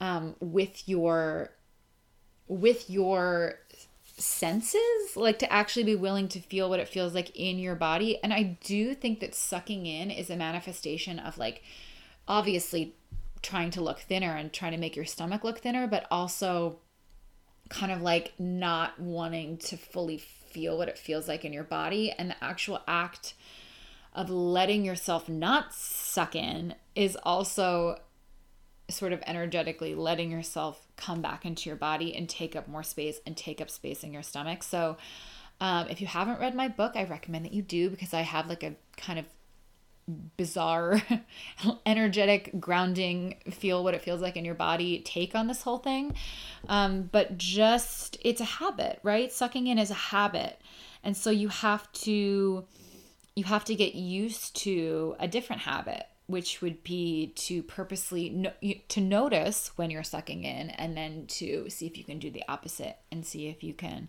um, 0.00 0.34
with 0.40 0.88
your 0.88 1.52
with 2.48 2.88
your 2.88 3.60
senses, 4.18 5.16
like 5.16 5.38
to 5.40 5.52
actually 5.52 5.84
be 5.84 5.94
willing 5.94 6.28
to 6.28 6.40
feel 6.40 6.70
what 6.70 6.80
it 6.80 6.88
feels 6.88 7.14
like 7.14 7.34
in 7.36 7.58
your 7.58 7.74
body. 7.74 8.22
And 8.22 8.32
I 8.32 8.58
do 8.64 8.94
think 8.94 9.20
that 9.20 9.34
sucking 9.34 9.86
in 9.86 10.10
is 10.10 10.30
a 10.30 10.36
manifestation 10.36 11.18
of 11.18 11.38
like 11.38 11.62
obviously 12.26 12.94
trying 13.42 13.70
to 13.70 13.80
look 13.80 14.00
thinner 14.00 14.34
and 14.34 14.52
trying 14.52 14.72
to 14.72 14.78
make 14.78 14.96
your 14.96 15.04
stomach 15.04 15.44
look 15.44 15.58
thinner, 15.58 15.86
but 15.86 16.06
also 16.10 16.78
kind 17.68 17.92
of 17.92 18.00
like 18.00 18.32
not 18.38 18.98
wanting 18.98 19.58
to 19.58 19.76
fully 19.76 20.18
feel 20.18 20.78
what 20.78 20.88
it 20.88 20.98
feels 20.98 21.28
like 21.28 21.44
in 21.44 21.52
your 21.52 21.64
body. 21.64 22.12
And 22.12 22.30
the 22.30 22.44
actual 22.44 22.80
act 22.88 23.34
of 24.14 24.30
letting 24.30 24.84
yourself 24.84 25.28
not 25.28 25.74
suck 25.74 26.34
in 26.34 26.74
is 26.94 27.16
also 27.22 27.98
sort 28.88 29.12
of 29.12 29.22
energetically 29.26 29.94
letting 29.94 30.30
yourself 30.30 30.86
come 30.96 31.20
back 31.20 31.44
into 31.44 31.68
your 31.68 31.76
body 31.76 32.14
and 32.14 32.28
take 32.28 32.54
up 32.54 32.68
more 32.68 32.82
space 32.82 33.20
and 33.26 33.36
take 33.36 33.60
up 33.60 33.70
space 33.70 34.04
in 34.04 34.12
your 34.12 34.22
stomach. 34.22 34.62
So, 34.62 34.96
um, 35.60 35.88
if 35.88 36.00
you 36.00 36.06
haven't 36.06 36.38
read 36.38 36.54
my 36.54 36.68
book, 36.68 36.92
I 36.94 37.04
recommend 37.04 37.46
that 37.46 37.52
you 37.52 37.62
do 37.62 37.88
because 37.88 38.12
I 38.12 38.20
have 38.20 38.48
like 38.48 38.62
a 38.62 38.74
kind 38.96 39.18
of 39.18 39.24
bizarre, 40.36 41.02
energetic, 41.86 42.60
grounding, 42.60 43.36
feel 43.50 43.82
what 43.82 43.94
it 43.94 44.02
feels 44.02 44.20
like 44.20 44.36
in 44.36 44.44
your 44.44 44.54
body 44.54 45.00
take 45.00 45.34
on 45.34 45.46
this 45.46 45.62
whole 45.62 45.78
thing. 45.78 46.14
Um, 46.68 47.08
but 47.10 47.38
just, 47.38 48.18
it's 48.22 48.40
a 48.40 48.44
habit, 48.44 49.00
right? 49.02 49.32
Sucking 49.32 49.66
in 49.66 49.78
is 49.78 49.90
a 49.90 49.94
habit. 49.94 50.60
And 51.02 51.16
so 51.16 51.30
you 51.30 51.48
have 51.48 51.90
to. 51.92 52.64
You 53.34 53.44
have 53.44 53.66
to 53.66 53.74
get 53.74 53.94
used 53.94 54.56
to 54.62 55.14
a 55.20 55.28
different 55.28 55.60
habit 55.60 56.06
which 56.26 56.60
would 56.60 56.82
be 56.82 57.32
to 57.36 57.62
purposely 57.62 58.28
no, 58.30 58.52
to 58.88 59.00
notice 59.00 59.70
when 59.76 59.90
you're 59.90 60.02
sucking 60.02 60.44
in 60.44 60.70
and 60.70 60.96
then 60.96 61.26
to 61.26 61.70
see 61.70 61.86
if 61.86 61.96
you 61.96 62.04
can 62.04 62.18
do 62.18 62.30
the 62.30 62.42
opposite 62.48 62.96
and 63.12 63.24
see 63.24 63.46
if 63.46 63.62
you 63.62 63.72
can 63.72 64.08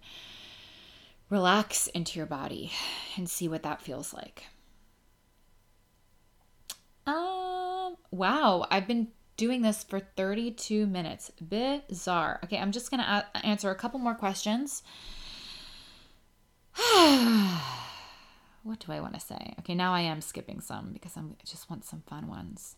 relax 1.30 1.88
into 1.88 2.18
your 2.18 2.26
body 2.26 2.72
and 3.18 3.30
see 3.30 3.48
what 3.48 3.64
that 3.64 3.82
feels 3.82 4.14
like. 4.14 4.46
Um 7.06 7.98
wow. 8.12 8.66
I've 8.72 8.88
been 8.88 9.10
doing 9.36 9.62
this 9.62 9.84
for 9.84 10.00
32 10.00 10.88
minutes. 10.88 11.32
Bizarre. 11.40 12.40
Okay 12.44 12.58
i'm 12.58 12.72
just 12.72 12.90
gonna 12.90 13.28
a- 13.36 13.46
answer 13.46 13.70
a 13.70 13.76
couple 13.76 14.00
more 14.00 14.16
questions 14.16 14.82
what 18.64 18.80
do 18.80 18.92
I 18.92 19.00
want 19.00 19.14
to 19.14 19.20
say? 19.20 19.56
Okay, 19.60 19.76
now 19.76 19.94
I 19.94 20.02
am 20.02 20.22
skipping 20.22 20.62
some 20.62 20.92
because 20.94 21.16
I'm, 21.16 21.36
I 21.40 21.44
just 21.46 21.70
want 21.70 21.86
some 21.86 22.04
fun 22.08 22.28
ones. 22.28 22.76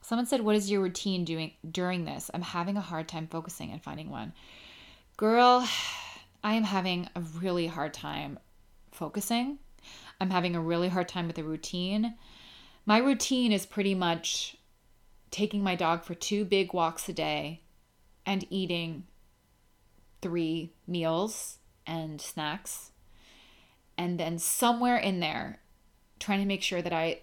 Someone 0.00 0.26
said, 0.26 0.40
What 0.42 0.56
is 0.56 0.70
your 0.70 0.82
routine 0.82 1.24
doing 1.24 1.52
during 1.68 2.04
this? 2.04 2.30
I'm 2.34 2.42
having 2.42 2.76
a 2.76 2.80
hard 2.80 3.08
time 3.08 3.28
focusing 3.28 3.70
and 3.70 3.82
finding 3.82 4.10
one. 4.10 4.32
Girl, 5.16 5.66
I 6.44 6.54
am 6.54 6.64
having 6.64 7.08
a 7.14 7.20
really 7.20 7.68
hard 7.68 7.94
time 7.94 8.38
focusing. 8.90 9.58
I'm 10.20 10.30
having 10.30 10.54
a 10.54 10.60
really 10.60 10.88
hard 10.88 11.08
time 11.08 11.26
with 11.26 11.36
the 11.36 11.44
routine. 11.44 12.14
My 12.84 12.98
routine 12.98 13.52
is 13.52 13.64
pretty 13.64 13.94
much 13.94 14.56
taking 15.30 15.62
my 15.62 15.76
dog 15.76 16.04
for 16.04 16.14
two 16.14 16.44
big 16.44 16.72
walks 16.72 17.08
a 17.08 17.12
day 17.12 17.62
and 18.26 18.44
eating 18.50 19.04
three 20.20 20.72
meals 20.86 21.58
and 21.86 22.20
snacks 22.20 22.91
and 24.02 24.18
then 24.18 24.36
somewhere 24.36 24.96
in 24.96 25.20
there 25.20 25.60
trying 26.18 26.40
to 26.40 26.46
make 26.46 26.62
sure 26.62 26.82
that 26.82 26.92
I 26.92 27.20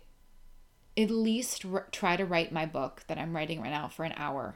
at 0.98 1.12
least 1.12 1.66
r- 1.66 1.88
try 1.92 2.16
to 2.16 2.26
write 2.26 2.54
my 2.54 2.66
book 2.66 3.04
that 3.08 3.18
I'm 3.18 3.36
writing 3.36 3.62
right 3.62 3.70
now 3.70 3.90
for 3.90 4.06
an 4.06 4.14
hour. 4.16 4.56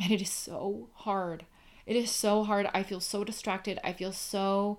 And 0.00 0.12
it 0.12 0.20
is 0.20 0.30
so 0.30 0.90
hard. 0.94 1.46
It 1.86 1.96
is 1.96 2.10
so 2.10 2.44
hard. 2.44 2.68
I 2.74 2.82
feel 2.82 3.00
so 3.00 3.24
distracted. 3.24 3.78
I 3.82 3.92
feel 3.92 4.12
so 4.12 4.78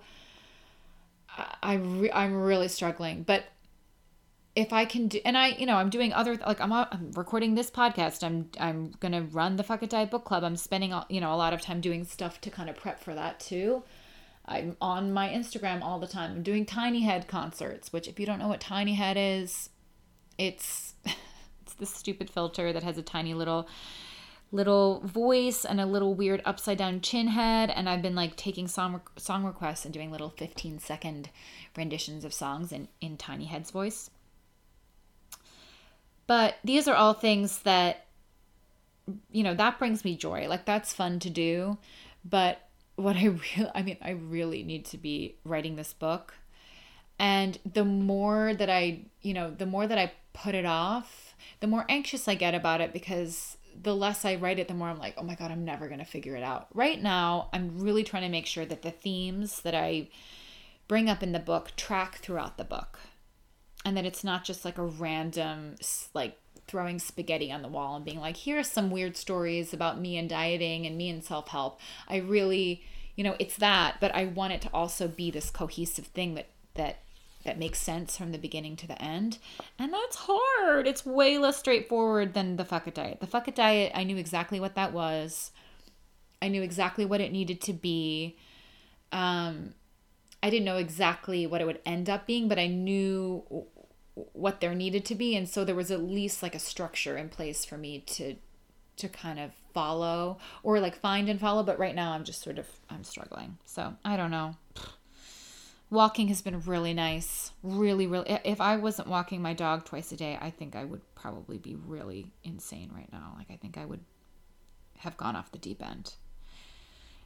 I 1.64 1.76
re- 1.76 2.12
I'm 2.12 2.36
really 2.36 2.68
struggling. 2.68 3.24
But 3.24 3.46
if 4.56 4.72
I 4.72 4.86
can 4.86 5.08
do, 5.08 5.20
and 5.26 5.38
I, 5.38 5.48
you 5.48 5.66
know, 5.66 5.78
I'm 5.78 5.90
doing 5.90 6.14
other 6.14 6.36
like 6.36 6.62
I'm, 6.62 6.72
I'm 6.72 7.12
recording 7.16 7.56
this 7.56 7.72
podcast. 7.72 8.24
I'm 8.24 8.50
I'm 8.60 8.94
gonna 9.00 9.24
run 9.24 9.56
the 9.56 9.64
Fuck 9.64 9.84
It 9.84 9.90
Diet 9.90 10.12
Book 10.12 10.26
Club. 10.26 10.44
I'm 10.44 10.58
spending 10.58 10.94
you 11.10 11.22
know 11.22 11.34
a 11.34 11.38
lot 11.38 11.54
of 11.54 11.62
time 11.62 11.82
doing 11.82 12.06
stuff 12.06 12.40
to 12.42 12.50
kind 12.50 12.70
of 12.70 12.76
prep 12.76 13.00
for 13.00 13.16
that 13.16 13.40
too. 13.40 13.84
I'm 14.48 14.78
on 14.80 15.12
my 15.12 15.30
Instagram 15.30 15.82
all 15.82 16.00
the 16.00 16.08
time. 16.08 16.32
I'm 16.32 16.44
doing 16.44 16.66
Tiny 16.66 17.02
Head 17.02 17.28
concerts, 17.28 17.92
which 17.92 18.08
if 18.08 18.20
you 18.20 18.26
don't 18.26 18.40
know 18.40 18.48
what 18.48 18.62
Tiny 18.62 18.94
Head 18.94 19.18
is, 19.18 19.70
it's 20.38 20.94
it's 21.06 21.74
this 21.74 21.90
stupid 21.90 22.30
filter 22.30 22.72
that 22.74 22.84
has 22.84 22.98
a 22.98 23.02
tiny 23.02 23.34
little 23.34 23.68
little 24.52 25.02
voice 25.02 25.66
and 25.66 25.82
a 25.82 25.86
little 25.86 26.14
weird 26.14 26.42
upside 26.46 26.78
down 26.78 27.02
chin 27.02 27.28
head 27.28 27.70
and 27.70 27.90
I've 27.90 28.02
been 28.02 28.16
like 28.16 28.36
taking 28.36 28.68
song 28.68 29.02
song 29.18 29.44
requests 29.44 29.86
and 29.86 29.94
doing 29.94 30.12
little 30.12 30.30
15 30.30 30.80
second 30.80 31.30
renditions 31.76 32.24
of 32.24 32.34
songs 32.34 32.72
in 32.72 32.88
in 33.02 33.18
Tiny 33.18 33.46
Head's 33.46 33.72
voice. 33.72 34.10
But 36.28 36.56
these 36.64 36.88
are 36.88 36.96
all 36.96 37.14
things 37.14 37.60
that 37.60 38.06
you 39.32 39.44
know, 39.44 39.54
that 39.54 39.78
brings 39.78 40.04
me 40.04 40.16
joy. 40.16 40.48
Like 40.48 40.66
that's 40.66 40.94
fun 40.94 41.20
to 41.20 41.30
do, 41.30 41.78
but 42.24 42.65
what 42.96 43.16
I 43.16 43.26
really, 43.58 43.72
I 43.74 43.82
mean, 43.82 43.98
I 44.02 44.12
really 44.12 44.64
need 44.64 44.86
to 44.86 44.98
be 44.98 45.36
writing 45.44 45.76
this 45.76 45.94
book. 45.94 46.34
And 47.18 47.58
the 47.66 47.86
more 47.86 48.54
that 48.54 48.70
I, 48.70 49.06
you 49.22 49.34
know, 49.34 49.50
the 49.52 49.66
more 49.66 49.88
that 49.88 49.98
I 49.98 50.12
put 50.34 50.54
it 50.54 50.66
off, 50.66 51.36
the 51.62 51.68
more 51.68 51.86
anxious 51.88 52.28
I 52.28 52.36
get 52.36 52.54
about 52.54 52.82
it 52.82 52.92
because 52.92 53.58
the 53.82 53.96
less 53.96 54.26
I 54.26 54.36
write 54.36 54.60
it, 54.60 54.68
the 54.68 54.74
more 54.74 54.90
I'm 54.90 55.00
like, 55.00 55.16
oh 55.18 55.24
my 55.24 55.36
God, 55.36 55.52
I'm 55.52 55.66
never 55.66 55.88
going 55.88 56.00
to 56.00 56.06
figure 56.06 56.36
it 56.36 56.44
out. 56.44 56.68
Right 56.74 57.02
now, 57.02 57.50
I'm 57.54 57.80
really 57.80 58.04
trying 58.04 58.24
to 58.24 58.30
make 58.30 58.46
sure 58.46 58.66
that 58.66 58.82
the 58.82 58.92
themes 58.92 59.62
that 59.62 59.76
I 59.76 60.10
bring 60.88 61.10
up 61.10 61.24
in 61.24 61.32
the 61.32 61.40
book 61.40 61.76
track 61.76 62.20
throughout 62.20 62.58
the 62.58 62.64
book 62.64 63.00
and 63.84 63.96
that 63.96 64.06
it's 64.06 64.24
not 64.24 64.44
just 64.44 64.66
like 64.66 64.78
a 64.78 64.84
random, 64.84 65.76
like, 66.14 66.38
throwing 66.68 67.00
spaghetti 67.00 67.52
on 67.52 67.62
the 67.62 67.68
wall 67.68 67.96
and 67.96 68.06
being 68.06 68.20
like, 68.20 68.38
here 68.38 68.60
are 68.60 68.64
some 68.64 68.92
weird 68.92 69.16
stories 69.18 69.74
about 69.74 70.00
me 70.00 70.18
and 70.18 70.30
dieting 70.30 70.86
and 70.86 70.98
me 70.98 71.10
and 71.10 71.24
self 71.24 71.50
help. 71.50 71.80
I 72.08 72.18
really, 72.18 72.84
you 73.16 73.24
know, 73.24 73.36
it's 73.40 73.58
that, 73.58 73.98
but 74.00 74.14
I 74.16 74.26
want 74.26 74.54
it 74.54 74.62
to 74.62 74.70
also 74.74 75.08
be 75.08 75.32
this 75.32 75.50
cohesive 75.50 76.08
thing 76.08 76.36
that, 76.36 76.48
that, 76.74 77.00
that 77.44 77.60
makes 77.60 77.80
sense 77.80 78.18
from 78.18 78.32
the 78.32 78.38
beginning 78.38 78.76
to 78.78 78.88
the 78.88 79.02
end. 79.02 79.38
And 79.78 79.94
that's 79.94 80.18
hard. 80.28 80.88
It's 80.88 81.06
way 81.06 81.38
less 81.38 81.58
straightforward 81.58 82.34
than 82.34 82.56
the 82.56 82.66
fuck 82.66 82.88
it 82.88 82.96
diet. 82.96 83.20
The 83.20 83.28
fuck 83.28 83.48
it 83.48 83.56
diet, 83.56 83.92
I 83.96 84.04
knew 84.04 84.18
exactly 84.18 84.60
what 84.60 84.76
that 84.76 84.94
was. 84.94 85.52
I 86.42 86.48
knew 86.48 86.64
exactly 86.64 87.06
what 87.06 87.22
it 87.22 87.32
needed 87.32 87.62
to 87.62 87.74
be. 87.74 88.38
Um, 89.12 89.74
I 90.44 90.50
didn't 90.50 90.66
know 90.66 90.78
exactly 90.78 91.48
what 91.48 91.62
it 91.62 91.66
would 91.66 91.82
end 91.86 92.10
up 92.10 92.28
being, 92.28 92.48
but 92.48 92.60
I 92.60 92.68
knew 92.68 93.44
what 94.16 94.62
there 94.62 94.74
needed 94.74 95.06
to 95.06 95.16
be. 95.16 95.36
And 95.36 95.48
so 95.48 95.64
there 95.64 95.76
was 95.76 95.92
at 95.92 96.02
least 96.02 96.42
like 96.42 96.56
a 96.56 96.60
structure 96.60 97.18
in 97.18 97.30
place 97.30 97.66
for 97.66 97.78
me 97.78 98.00
to 98.00 98.36
to 98.98 99.10
kind 99.10 99.42
of 99.42 99.52
follow 99.74 100.38
or 100.64 100.80
like 100.80 100.96
find 100.96 101.28
and 101.28 101.40
follow. 101.40 101.64
But 101.64 101.80
right 101.80 101.96
now 101.96 102.14
i'm 102.14 102.24
just 102.24 102.42
sort 102.42 102.58
of 102.58 102.68
i'm 102.90 103.04
struggling. 103.04 103.58
So 103.66 103.96
i 104.06 104.16
don't 104.16 104.32
know. 104.32 104.56
Walking 105.90 106.30
has 106.30 106.42
been 106.42 106.62
really 106.62 106.94
nice. 106.94 107.52
Really 107.62 108.08
really 108.08 108.40
if 108.46 108.62
i 108.62 108.78
wasn't 108.78 109.10
walking 109.10 109.42
my 109.42 109.54
dog 109.54 109.86
twice 109.86 110.12
a 110.12 110.16
day 110.16 110.38
i 110.42 110.50
think 110.50 110.76
i 110.76 110.86
would 110.86 111.02
probably 111.16 111.58
be 111.58 111.76
really 111.76 112.32
insane 112.44 112.92
right 112.96 113.12
now. 113.12 113.34
Like 113.38 113.52
i 113.52 113.58
think 113.58 113.78
i 113.78 113.86
would 113.86 114.02
have 115.00 115.18
gone 115.18 115.36
off 115.36 115.52
the 115.52 115.58
deep 115.58 115.86
end. 115.86 116.14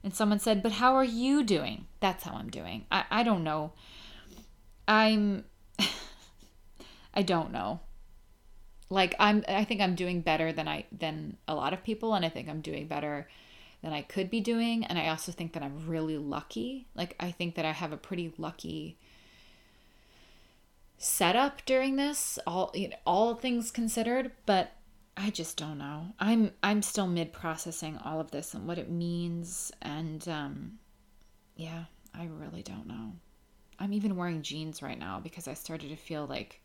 And 0.03 0.15
someone 0.15 0.39
said 0.39 0.63
but 0.63 0.73
how 0.73 0.95
are 0.95 1.03
you 1.03 1.43
doing? 1.43 1.85
That's 1.99 2.23
how 2.23 2.33
i'm 2.33 2.49
doing. 2.49 2.87
I, 2.91 3.05
I 3.11 3.23
don't 3.23 3.43
know. 3.43 3.73
I'm 4.87 5.45
I 7.13 7.21
don't 7.21 7.51
know. 7.51 7.81
Like 8.89 9.15
I'm 9.19 9.43
I 9.47 9.63
think 9.65 9.81
I'm 9.81 9.95
doing 9.95 10.21
better 10.21 10.51
than 10.51 10.67
I 10.67 10.85
than 10.91 11.37
a 11.47 11.55
lot 11.55 11.73
of 11.73 11.83
people 11.83 12.13
and 12.13 12.25
I 12.25 12.29
think 12.29 12.49
I'm 12.49 12.61
doing 12.61 12.87
better 12.87 13.27
than 13.81 13.93
I 13.93 14.01
could 14.01 14.29
be 14.29 14.41
doing 14.41 14.83
and 14.85 14.97
I 14.97 15.07
also 15.09 15.31
think 15.31 15.53
that 15.53 15.63
I'm 15.63 15.87
really 15.87 16.17
lucky. 16.17 16.87
Like 16.95 17.15
I 17.19 17.31
think 17.31 17.55
that 17.55 17.65
I 17.65 17.71
have 17.71 17.91
a 17.91 17.97
pretty 17.97 18.33
lucky 18.37 18.97
setup 20.97 21.63
during 21.65 21.95
this 21.95 22.39
all 22.47 22.71
you 22.73 22.89
know, 22.89 22.95
all 23.05 23.35
things 23.35 23.71
considered, 23.71 24.31
but 24.45 24.71
I 25.15 25.29
just 25.29 25.57
don't 25.57 25.77
know. 25.77 26.07
I'm 26.19 26.51
I'm 26.63 26.81
still 26.81 27.07
mid 27.07 27.31
processing 27.31 27.99
all 28.03 28.19
of 28.19 28.31
this 28.31 28.53
and 28.53 28.67
what 28.67 28.79
it 28.79 28.89
means 28.89 29.71
and 29.81 30.27
um 30.27 30.79
yeah, 31.55 31.85
I 32.13 32.25
really 32.25 32.63
don't 32.63 32.87
know. 32.87 33.13
I'm 33.77 33.93
even 33.93 34.15
wearing 34.15 34.41
jeans 34.41 34.81
right 34.81 34.97
now 34.97 35.19
because 35.19 35.47
I 35.47 35.53
started 35.53 35.89
to 35.89 35.95
feel 35.95 36.25
like 36.25 36.61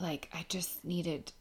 like 0.00 0.28
I 0.32 0.44
just 0.48 0.84
needed 0.84 1.32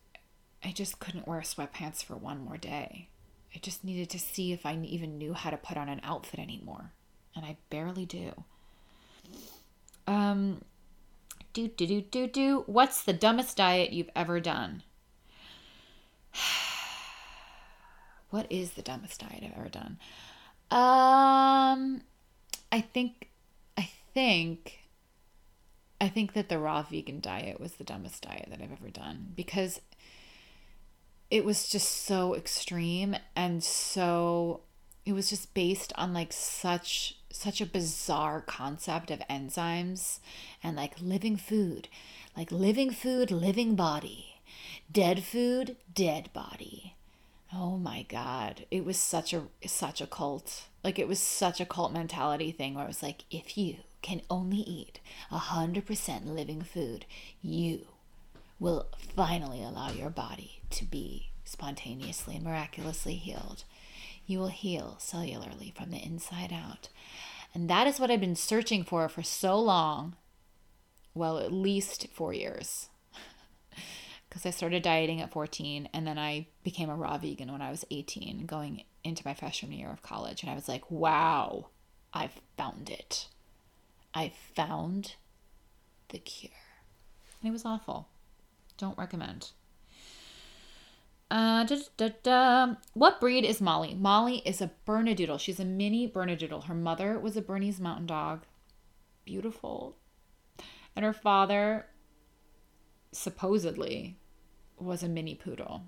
I 0.64 0.72
just 0.72 0.99
couldn't 0.99 1.28
wear 1.28 1.41
sweatpants 1.41 2.03
for 2.03 2.16
one 2.16 2.43
more 2.43 2.58
day. 2.58 3.10
I 3.53 3.60
just 3.60 3.84
needed 3.84 4.10
to 4.10 4.20
see 4.20 4.51
if 4.51 4.66
I 4.66 4.76
even 4.76 5.18
knew 5.18 5.34
how 5.34 5.51
to 5.51 5.58
put 5.58 5.78
on 5.78 5.89
an 5.89 6.01
outfit 6.03 6.39
anymore. 6.39 6.91
And 7.36 7.45
I 7.45 7.58
barely 7.70 8.06
do. 8.06 8.32
Um 10.08 10.62
do 11.53 11.68
do 11.68 11.86
do 11.88 12.01
do 12.01 12.28
do 12.28 12.64
what's 12.66 13.03
the 13.03 13.14
dumbest 13.14 13.58
diet 13.58 13.93
you've 13.93 14.10
ever 14.16 14.39
done? 14.39 14.84
what 18.30 18.51
is 18.51 18.72
the 18.72 18.82
dumbest 18.82 19.22
diet 19.22 19.43
I've 19.43 19.58
ever 19.58 19.70
done? 19.70 19.97
Um 20.72 22.01
I 22.72 22.82
think 22.82 23.30
I 23.78 23.89
think 24.14 24.84
I 26.00 26.10
think 26.10 26.34
that 26.34 26.50
the 26.50 26.60
raw 26.60 26.84
vegan 26.84 27.20
diet 27.20 27.60
was 27.60 27.74
the 27.74 27.84
dumbest 27.84 28.24
diet 28.24 28.48
that 28.50 28.62
I've 28.62 28.72
ever 28.72 28.89
done 28.89 29.34
because 29.36 29.80
it 31.32 31.46
was 31.46 31.68
just 31.68 32.06
so 32.06 32.36
extreme 32.36 33.16
and 33.36 33.64
so 33.64 34.62
it 35.06 35.14
was 35.14 35.30
just 35.30 35.54
based 35.54 35.93
on 35.96 36.14
like 36.14 36.34
such 36.34 37.18
such 37.32 37.60
a 37.60 37.66
bizarre 37.66 38.41
concept 38.41 39.12
of 39.12 39.20
enzymes 39.30 40.20
and 40.64 40.76
like 40.76 41.02
living 41.02 41.38
food 41.38 41.88
like 42.38 42.52
living 42.52 42.91
food 42.91 43.32
living 43.32 43.76
body 43.76 44.36
dead 44.91 45.24
food 45.24 45.78
dead 45.93 46.32
body. 46.34 46.96
Oh 47.54 47.78
my 47.78 48.04
god. 48.04 48.66
It 48.72 48.86
was 48.86 48.98
such 48.98 49.34
a 49.34 49.43
such 49.66 50.02
a 50.02 50.08
cult. 50.08 50.64
Like 50.84 51.00
it 51.00 51.08
was 51.08 51.20
such 51.20 51.60
a 51.60 51.66
cult 51.66 51.93
mentality 51.93 52.52
thing 52.52 52.76
where 52.76 52.86
it 52.86 52.89
was 52.89 53.04
like 53.04 53.24
if 53.32 53.58
you 53.58 53.78
can 54.06 54.22
only 54.30 54.60
eat 54.60 54.99
100% 55.32 56.28
living 56.28 56.62
food, 56.62 57.06
you 57.41 57.88
will 58.60 58.86
finally 59.16 59.64
allow 59.64 59.89
your 59.89 60.12
body 60.12 60.62
to 60.70 60.86
be 60.86 61.32
spontaneously 61.43 62.36
and 62.36 62.45
miraculously 62.45 63.16
healed. 63.16 63.64
You 64.28 64.38
will 64.38 64.49
heal 64.49 64.97
cellularly 64.99 65.76
from 65.76 65.89
the 65.89 65.97
inside 65.97 66.53
out. 66.53 66.89
And 67.56 67.68
that 67.68 67.88
is 67.88 67.99
what 67.99 68.12
I've 68.12 68.20
been 68.20 68.36
searching 68.36 68.84
for 68.84 69.10
for 69.10 69.24
so 69.24 69.60
long. 69.60 70.16
Well, 71.16 71.39
at 71.39 71.51
least 71.51 72.08
four 72.14 72.32
years. 72.34 72.89
Because 74.30 74.45
I 74.45 74.49
started 74.49 74.84
dieting 74.84 75.22
at 75.22 75.32
14 75.32 75.88
and 75.93 76.06
then 76.06 76.20
I 76.20 76.47
became 76.62 76.89
a 76.89 76.95
raw 76.95 77.18
vegan 77.18 77.49
when 77.49 77.62
I 77.62 77.72
was 77.72 77.86
18, 77.89 78.45
going 78.45 78.84
into 79.01 79.24
my 79.26 79.34
freshman 79.34 79.72
year 79.72 79.89
of 79.89 80.01
college. 80.01 80.43
And 80.43 80.51
I 80.51 80.56
was 80.56 80.68
like, 80.68 80.91
wow, 80.91 81.68
I've 82.14 82.41
found 82.58 82.89
it. 82.89 83.30
I 84.16 84.32
found 84.55 85.16
the 86.07 86.20
cure. 86.20 86.51
It 87.43 87.51
was 87.51 87.66
awful. 87.66 88.07
Don't 88.78 88.97
recommend. 88.97 89.51
Uh, 91.30 91.66
da, 91.66 91.78
da, 91.97 92.09
da. 92.24 92.76
What 92.93 93.20
breed 93.20 93.43
is 93.43 93.61
Molly? 93.61 93.93
Molly 93.93 94.38
is 94.45 94.61
a 94.61 94.72
Bernedoodle. 94.88 95.39
She's 95.39 95.59
a 95.59 95.66
mini 95.66 96.07
Bernedoodle. 96.07 96.63
Her 96.66 96.74
mother 96.74 97.20
was 97.20 97.36
a 97.36 97.41
Bernese 97.41 97.84
Mountain 97.84 98.05
Dog. 98.05 98.45
Beautiful. 99.26 99.97
And 100.95 101.03
her 101.03 101.13
father, 101.13 101.88
supposedly, 103.11 104.18
was 104.78 105.03
a 105.03 105.09
mini 105.09 105.36
poodle. 105.36 105.84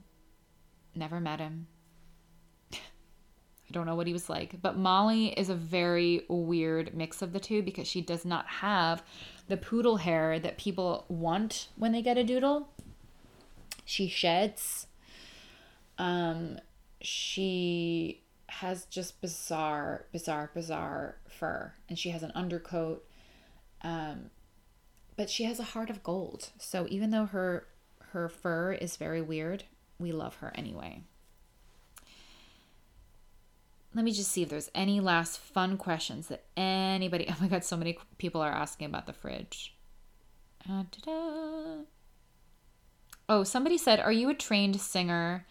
Never 0.94 1.22
met 1.22 1.40
him. 1.40 1.68
I 3.70 3.74
don't 3.74 3.86
know 3.86 3.96
what 3.96 4.08
he 4.08 4.14
was 4.14 4.30
like. 4.30 4.62
But 4.62 4.78
Molly 4.78 5.28
is 5.38 5.50
a 5.50 5.56
very 5.56 6.24
weird 6.30 6.96
mix 6.96 7.22
of 7.22 7.34
the 7.34 7.40
two 7.40 7.62
because 7.62 7.88
she 7.88 8.02
does 8.02 8.24
not 8.24 8.48
have 8.48 9.04
the 9.48 9.58
poodle 9.58 9.98
hair 9.98 10.40
that 10.40 10.58
people 10.58 11.06
want 11.10 11.68
when 11.76 11.92
they 11.92 12.02
get 12.02 12.18
a 12.18 12.24
doodle. 12.24 12.70
She 13.84 14.08
sheds. 14.08 14.88
Um, 15.98 16.60
she 17.02 18.22
has 18.48 18.86
just 18.86 19.20
bizarre, 19.22 20.06
bizarre, 20.12 20.52
bizarre 20.54 21.18
fur, 21.28 21.74
and 21.90 22.00
she 22.00 22.10
has 22.10 22.24
an 22.24 22.32
undercoat. 22.36 23.06
Um, 23.82 24.30
but 25.16 25.30
she 25.30 25.44
has 25.44 25.60
a 25.60 25.64
heart 25.64 25.90
of 25.90 26.04
gold. 26.04 26.50
So 26.58 26.88
even 26.90 27.12
though 27.12 27.26
her 27.26 27.68
her 28.12 28.30
fur 28.30 28.74
is 28.74 28.96
very 28.96 29.22
weird, 29.22 29.64
we 30.00 30.12
love 30.12 30.36
her 30.36 30.52
anyway. 30.56 31.04
Let 33.98 34.06
me 34.06 34.12
just 34.12 34.32
see 34.32 34.44
if 34.44 34.50
there's 34.50 34.70
any 34.76 35.00
last 35.00 35.40
fun 35.40 35.76
questions 35.76 36.28
that 36.28 36.44
anybody. 36.56 37.26
Oh 37.32 37.38
my 37.42 37.48
god, 37.48 37.64
so 37.64 37.76
many 37.76 37.98
people 38.20 38.42
are 38.42 38.52
asking 38.52 38.86
about 38.86 39.08
the 39.08 39.12
fridge. 39.12 39.76
Uh, 40.70 40.84
oh, 43.28 43.44
somebody 43.44 43.76
said, 43.76 44.00
"Are 44.00 44.12
you 44.12 44.30
a 44.30 44.36
trained 44.36 44.80
singer?" 44.80 45.48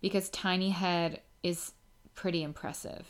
Because 0.00 0.28
Tiny 0.30 0.70
Head 0.70 1.20
is 1.44 1.74
pretty 2.16 2.42
impressive. 2.42 3.06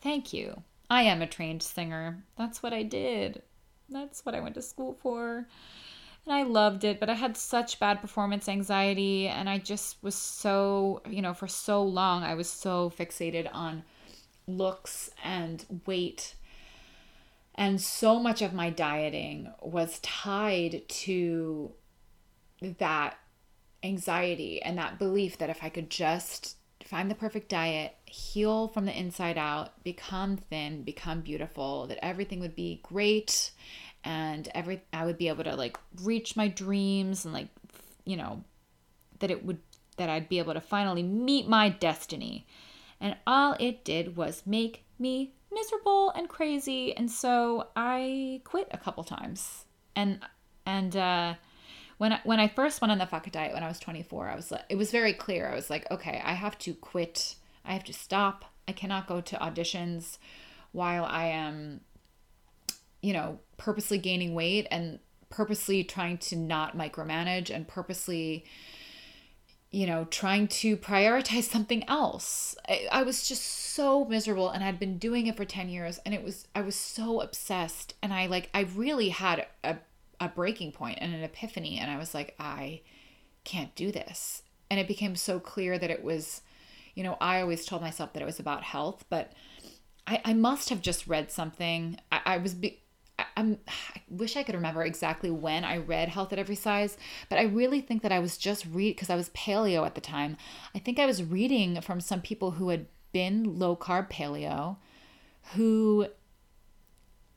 Thank 0.00 0.32
you. 0.32 0.62
I 0.88 1.02
am 1.02 1.20
a 1.20 1.26
trained 1.26 1.62
singer. 1.62 2.24
That's 2.38 2.62
what 2.62 2.72
I 2.72 2.82
did. 2.82 3.42
That's 3.90 4.24
what 4.24 4.34
I 4.34 4.40
went 4.40 4.54
to 4.54 4.62
school 4.62 4.94
for. 4.94 5.46
And 6.24 6.34
I 6.34 6.44
loved 6.44 6.84
it, 6.84 6.98
but 6.98 7.10
I 7.10 7.14
had 7.14 7.36
such 7.36 7.78
bad 7.78 8.00
performance 8.00 8.48
anxiety 8.48 9.28
and 9.28 9.50
I 9.50 9.58
just 9.58 10.02
was 10.02 10.14
so, 10.14 11.02
you 11.06 11.20
know, 11.20 11.34
for 11.34 11.46
so 11.46 11.82
long 11.82 12.22
I 12.22 12.34
was 12.34 12.48
so 12.48 12.90
fixated 12.96 13.50
on 13.52 13.84
looks 14.46 15.10
and 15.22 15.64
weight. 15.86 16.34
And 17.54 17.80
so 17.80 18.18
much 18.18 18.42
of 18.42 18.52
my 18.52 18.70
dieting 18.70 19.52
was 19.60 20.00
tied 20.00 20.82
to 20.88 21.72
that 22.78 23.16
anxiety 23.82 24.62
and 24.62 24.78
that 24.78 24.98
belief 24.98 25.38
that 25.38 25.50
if 25.50 25.62
I 25.62 25.68
could 25.68 25.90
just 25.90 26.56
find 26.84 27.10
the 27.10 27.14
perfect 27.14 27.48
diet, 27.48 27.94
heal 28.06 28.68
from 28.68 28.84
the 28.86 28.98
inside 28.98 29.38
out, 29.38 29.82
become 29.84 30.36
thin, 30.36 30.82
become 30.82 31.20
beautiful, 31.20 31.86
that 31.86 32.04
everything 32.04 32.40
would 32.40 32.56
be 32.56 32.80
great 32.82 33.52
and 34.04 34.48
every 34.54 34.82
I 34.92 35.06
would 35.06 35.16
be 35.16 35.28
able 35.28 35.44
to 35.44 35.56
like 35.56 35.78
reach 36.02 36.36
my 36.36 36.48
dreams 36.48 37.24
and 37.24 37.32
like 37.32 37.48
you 38.04 38.16
know, 38.16 38.44
that 39.20 39.30
it 39.30 39.44
would 39.44 39.58
that 39.96 40.08
I'd 40.08 40.28
be 40.28 40.38
able 40.38 40.54
to 40.54 40.60
finally 40.60 41.02
meet 41.02 41.48
my 41.48 41.68
destiny. 41.68 42.46
And 43.00 43.16
all 43.26 43.56
it 43.58 43.84
did 43.84 44.16
was 44.16 44.42
make 44.46 44.84
me 44.98 45.34
miserable 45.52 46.10
and 46.10 46.28
crazy. 46.28 46.96
And 46.96 47.10
so 47.10 47.68
I 47.76 48.40
quit 48.44 48.68
a 48.70 48.78
couple 48.78 49.04
times. 49.04 49.64
And 49.94 50.20
and 50.66 50.96
uh 50.96 51.34
when 51.98 52.12
I, 52.12 52.20
when 52.24 52.40
I 52.40 52.48
first 52.48 52.80
went 52.80 52.90
on 52.90 52.98
the 52.98 53.06
fuck 53.06 53.30
diet 53.30 53.54
when 53.54 53.62
I 53.62 53.68
was 53.68 53.78
24, 53.78 54.28
I 54.28 54.34
was 54.34 54.50
like, 54.50 54.64
it 54.68 54.76
was 54.76 54.90
very 54.90 55.12
clear. 55.12 55.48
I 55.48 55.54
was 55.54 55.70
like, 55.70 55.88
okay, 55.90 56.20
I 56.24 56.32
have 56.32 56.58
to 56.60 56.74
quit. 56.74 57.36
I 57.64 57.72
have 57.72 57.84
to 57.84 57.92
stop. 57.92 58.44
I 58.66 58.72
cannot 58.72 59.06
go 59.06 59.20
to 59.20 59.36
auditions 59.36 60.18
while 60.72 61.04
I 61.04 61.26
am, 61.26 61.82
you 63.00 63.12
know, 63.12 63.38
purposely 63.58 63.98
gaining 63.98 64.34
weight 64.34 64.66
and 64.70 64.98
purposely 65.30 65.84
trying 65.84 66.18
to 66.18 66.36
not 66.36 66.76
micromanage 66.76 67.54
and 67.54 67.66
purposely 67.66 68.44
you 69.74 69.88
know, 69.88 70.04
trying 70.04 70.46
to 70.46 70.76
prioritize 70.76 71.50
something 71.50 71.82
else. 71.88 72.54
I, 72.68 72.86
I, 72.92 73.02
was 73.02 73.26
just 73.26 73.42
so 73.42 74.04
miserable 74.04 74.48
and 74.48 74.62
I'd 74.62 74.78
been 74.78 74.98
doing 74.98 75.26
it 75.26 75.36
for 75.36 75.44
10 75.44 75.68
years 75.68 75.98
and 76.06 76.14
it 76.14 76.22
was, 76.22 76.46
I 76.54 76.60
was 76.60 76.76
so 76.76 77.20
obsessed. 77.20 77.94
And 78.00 78.12
I 78.14 78.26
like, 78.26 78.50
I 78.54 78.68
really 78.76 79.08
had 79.08 79.48
a, 79.64 79.78
a 80.20 80.28
breaking 80.28 80.70
point 80.70 80.98
and 81.00 81.12
an 81.12 81.24
epiphany. 81.24 81.80
And 81.80 81.90
I 81.90 81.98
was 81.98 82.14
like, 82.14 82.36
I 82.38 82.82
can't 83.42 83.74
do 83.74 83.90
this. 83.90 84.42
And 84.70 84.78
it 84.78 84.86
became 84.86 85.16
so 85.16 85.40
clear 85.40 85.76
that 85.76 85.90
it 85.90 86.04
was, 86.04 86.42
you 86.94 87.02
know, 87.02 87.16
I 87.20 87.40
always 87.40 87.66
told 87.66 87.82
myself 87.82 88.12
that 88.12 88.22
it 88.22 88.26
was 88.26 88.38
about 88.38 88.62
health, 88.62 89.04
but 89.10 89.32
I, 90.06 90.20
I 90.24 90.34
must 90.34 90.68
have 90.68 90.82
just 90.82 91.08
read 91.08 91.32
something. 91.32 91.98
I, 92.12 92.20
I 92.24 92.36
was, 92.36 92.54
be, 92.54 92.83
I, 93.18 93.24
am 93.36 93.58
I 93.68 94.00
wish 94.08 94.36
I 94.36 94.42
could 94.42 94.54
remember 94.54 94.84
exactly 94.84 95.30
when 95.30 95.64
I 95.64 95.78
read 95.78 96.08
Health 96.08 96.32
at 96.32 96.38
Every 96.38 96.56
Size, 96.56 96.96
but 97.28 97.38
I 97.38 97.42
really 97.42 97.80
think 97.80 98.02
that 98.02 98.12
I 98.12 98.18
was 98.18 98.36
just 98.36 98.66
read 98.66 98.96
because 98.96 99.10
I 99.10 99.16
was 99.16 99.30
paleo 99.30 99.86
at 99.86 99.94
the 99.94 100.00
time. 100.00 100.36
I 100.74 100.78
think 100.78 100.98
I 100.98 101.06
was 101.06 101.22
reading 101.22 101.80
from 101.80 102.00
some 102.00 102.20
people 102.20 102.52
who 102.52 102.68
had 102.68 102.86
been 103.12 103.58
low 103.58 103.76
carb 103.76 104.10
paleo 104.10 104.76
who 105.52 106.06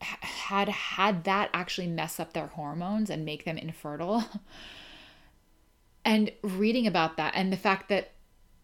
had 0.00 0.68
had 0.68 1.24
that 1.24 1.50
actually 1.52 1.86
mess 1.86 2.20
up 2.20 2.32
their 2.32 2.46
hormones 2.48 3.10
and 3.10 3.24
make 3.24 3.44
them 3.44 3.58
infertile. 3.58 4.24
and 6.04 6.30
reading 6.42 6.86
about 6.86 7.16
that 7.16 7.34
and 7.36 7.52
the 7.52 7.56
fact 7.56 7.88
that 7.88 8.12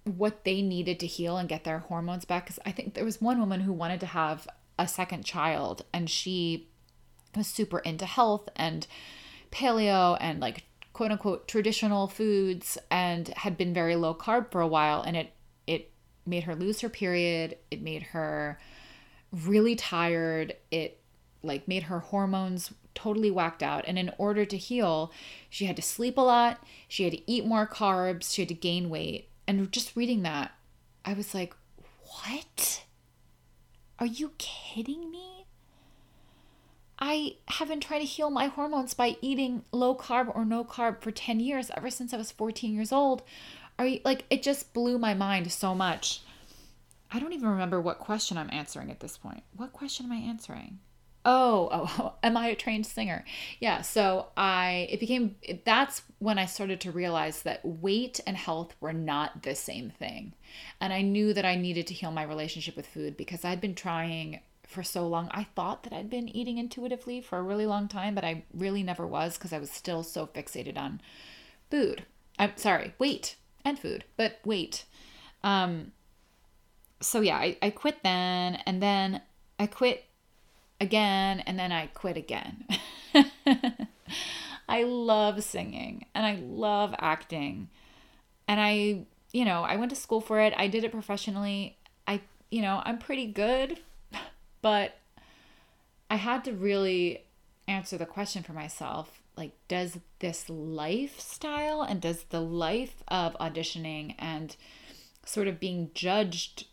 what 0.04 0.44
they 0.44 0.62
needed 0.62 1.00
to 1.00 1.06
heal 1.06 1.36
and 1.36 1.48
get 1.48 1.64
their 1.64 1.78
hormones 1.78 2.24
back 2.24 2.46
cuz 2.46 2.58
I 2.64 2.72
think 2.72 2.94
there 2.94 3.04
was 3.04 3.20
one 3.20 3.40
woman 3.40 3.60
who 3.60 3.72
wanted 3.72 4.00
to 4.00 4.06
have 4.06 4.46
a 4.78 4.86
second 4.86 5.24
child 5.24 5.84
and 5.92 6.08
she 6.08 6.68
super 7.43 7.78
into 7.80 8.07
health 8.07 8.49
and 8.57 8.87
paleo 9.51 10.16
and 10.20 10.41
like 10.41 10.64
quote 10.93 11.11
unquote 11.11 11.49
traditional 11.49 12.07
foods 12.07 12.78
and 12.91 13.28
had 13.28 13.57
been 13.57 13.74
very 13.74 13.97
low 13.97 14.14
carb 14.14 14.51
for 14.51 14.61
a 14.61 14.66
while 14.66 15.03
and 15.03 15.16
it 15.16 15.32
it 15.66 15.91
made 16.26 16.45
her 16.45 16.55
lose 16.55 16.80
her 16.80 16.89
period 16.89 17.57
it 17.70 17.82
made 17.82 18.03
her 18.03 18.59
really 19.32 19.74
tired 19.74 20.55
it 20.70 21.01
like 21.43 21.66
made 21.66 21.85
her 21.85 21.99
hormones 21.99 22.72
totally 22.95 23.30
whacked 23.30 23.62
out 23.62 23.85
and 23.89 23.99
in 23.99 24.11
order 24.18 24.45
to 24.45 24.57
heal 24.57 25.12
she 25.51 25.66
had 25.66 25.74
to 25.74 25.82
sleep 25.82 26.16
a 26.16 26.20
lot 26.20 26.62
she 26.87 27.03
had 27.03 27.12
to 27.12 27.30
eat 27.30 27.45
more 27.45 27.66
carbs 27.66 28.32
she 28.32 28.43
had 28.43 28.49
to 28.49 28.55
gain 28.55 28.89
weight 28.89 29.28
and 29.49 29.72
just 29.72 29.97
reading 29.97 30.22
that 30.22 30.53
i 31.05 31.12
was 31.12 31.35
like 31.35 31.55
what? 32.22 32.85
Are 33.99 34.07
you 34.07 34.32
kidding 34.39 35.11
me 35.11 35.34
I 36.99 37.36
have 37.49 37.68
been 37.68 37.80
trying 37.80 38.01
to 38.01 38.07
heal 38.07 38.30
my 38.30 38.47
hormones 38.47 38.95
by 38.95 39.16
eating 39.20 39.64
low 39.72 39.95
carb 39.95 40.34
or 40.34 40.45
no 40.45 40.64
carb 40.64 41.01
for 41.01 41.11
10 41.11 41.40
years, 41.40 41.70
ever 41.76 41.90
since 41.90 42.14
I 42.14 42.16
was 42.16 42.30
14 42.30 42.74
years 42.74 42.92
old. 42.92 43.22
Are 43.78 43.86
you 43.86 44.01
like 44.05 44.24
it 44.30 44.42
just 44.42 44.72
blew 44.72 44.99
my 44.99 45.14
mind 45.14 45.51
so 45.51 45.74
much. 45.74 46.20
I 47.11 47.18
don't 47.18 47.32
even 47.32 47.49
remember 47.49 47.80
what 47.80 47.99
question 47.99 48.38
I'm 48.38 48.51
answering 48.53 48.90
at 48.90 49.01
this 49.01 49.16
point. 49.16 49.42
What 49.57 49.72
question 49.72 50.07
am 50.07 50.12
I 50.12 50.16
answering? 50.16 50.78
Oh, 51.24 51.68
oh, 51.72 51.95
oh 51.99 52.12
am 52.22 52.36
I 52.36 52.49
a 52.49 52.55
trained 52.55 52.86
singer? 52.86 53.24
Yeah, 53.59 53.82
so 53.82 54.28
I 54.36 54.88
it 54.90 55.01
became 55.01 55.36
that's 55.64 56.03
when 56.20 56.38
I 56.38 56.47
started 56.47 56.80
to 56.82 56.92
realize 56.92 57.42
that 57.42 57.64
weight 57.64 58.20
and 58.26 58.36
health 58.36 58.76
were 58.80 58.92
not 58.92 59.42
the 59.42 59.57
same 59.57 59.90
thing. 59.90 60.34
And 60.80 60.92
I 60.92 61.03
knew 61.03 61.32
that 61.34 61.45
I 61.45 61.57
needed 61.57 61.88
to 61.88 61.95
heal 61.95 62.12
my 62.12 62.22
relationship 62.22 62.76
with 62.76 62.86
food 62.86 63.16
because 63.16 63.45
I'd 63.45 63.61
been 63.61 63.74
trying 63.74 64.40
for 64.74 64.82
so 64.82 65.06
long. 65.06 65.28
I 65.32 65.44
thought 65.44 65.84
that 65.84 65.92
I'd 65.92 66.10
been 66.10 66.28
eating 66.28 66.58
intuitively 66.58 67.20
for 67.20 67.38
a 67.38 67.42
really 67.42 67.66
long 67.66 67.88
time, 67.88 68.14
but 68.14 68.24
I 68.24 68.44
really 68.52 68.82
never 68.82 69.06
was 69.06 69.38
because 69.38 69.52
I 69.52 69.58
was 69.58 69.70
still 69.70 70.02
so 70.02 70.26
fixated 70.26 70.76
on 70.76 71.00
food. 71.70 72.04
I'm 72.38 72.56
sorry, 72.56 72.94
weight 72.98 73.36
and 73.64 73.78
food, 73.78 74.04
but 74.16 74.40
weight. 74.44 74.84
Um, 75.42 75.92
so 77.00 77.20
yeah, 77.20 77.36
I, 77.36 77.56
I 77.62 77.70
quit 77.70 78.02
then, 78.02 78.56
and 78.66 78.82
then 78.82 79.22
I 79.58 79.66
quit 79.66 80.04
again, 80.80 81.40
and 81.40 81.58
then 81.58 81.72
I 81.72 81.86
quit 81.86 82.16
again. 82.16 82.66
I 84.68 84.82
love 84.84 85.42
singing 85.42 86.06
and 86.14 86.24
I 86.24 86.36
love 86.36 86.94
acting. 86.98 87.68
And 88.48 88.60
I, 88.60 89.06
you 89.32 89.44
know, 89.44 89.62
I 89.62 89.76
went 89.76 89.90
to 89.90 89.96
school 89.96 90.20
for 90.20 90.40
it. 90.40 90.54
I 90.56 90.68
did 90.68 90.84
it 90.84 90.92
professionally. 90.92 91.76
I, 92.06 92.20
you 92.50 92.62
know, 92.62 92.82
I'm 92.84 92.98
pretty 92.98 93.26
good 93.26 93.80
but 94.64 94.96
I 96.08 96.16
had 96.16 96.42
to 96.44 96.54
really 96.54 97.26
answer 97.68 97.98
the 97.98 98.06
question 98.06 98.42
for 98.42 98.54
myself 98.54 99.20
like, 99.36 99.52
does 99.68 99.98
this 100.20 100.48
lifestyle 100.48 101.82
and 101.82 102.00
does 102.00 102.22
the 102.30 102.40
life 102.40 103.02
of 103.08 103.36
auditioning 103.38 104.14
and 104.18 104.56
sort 105.26 105.48
of 105.48 105.60
being 105.60 105.90
judged 105.92 106.68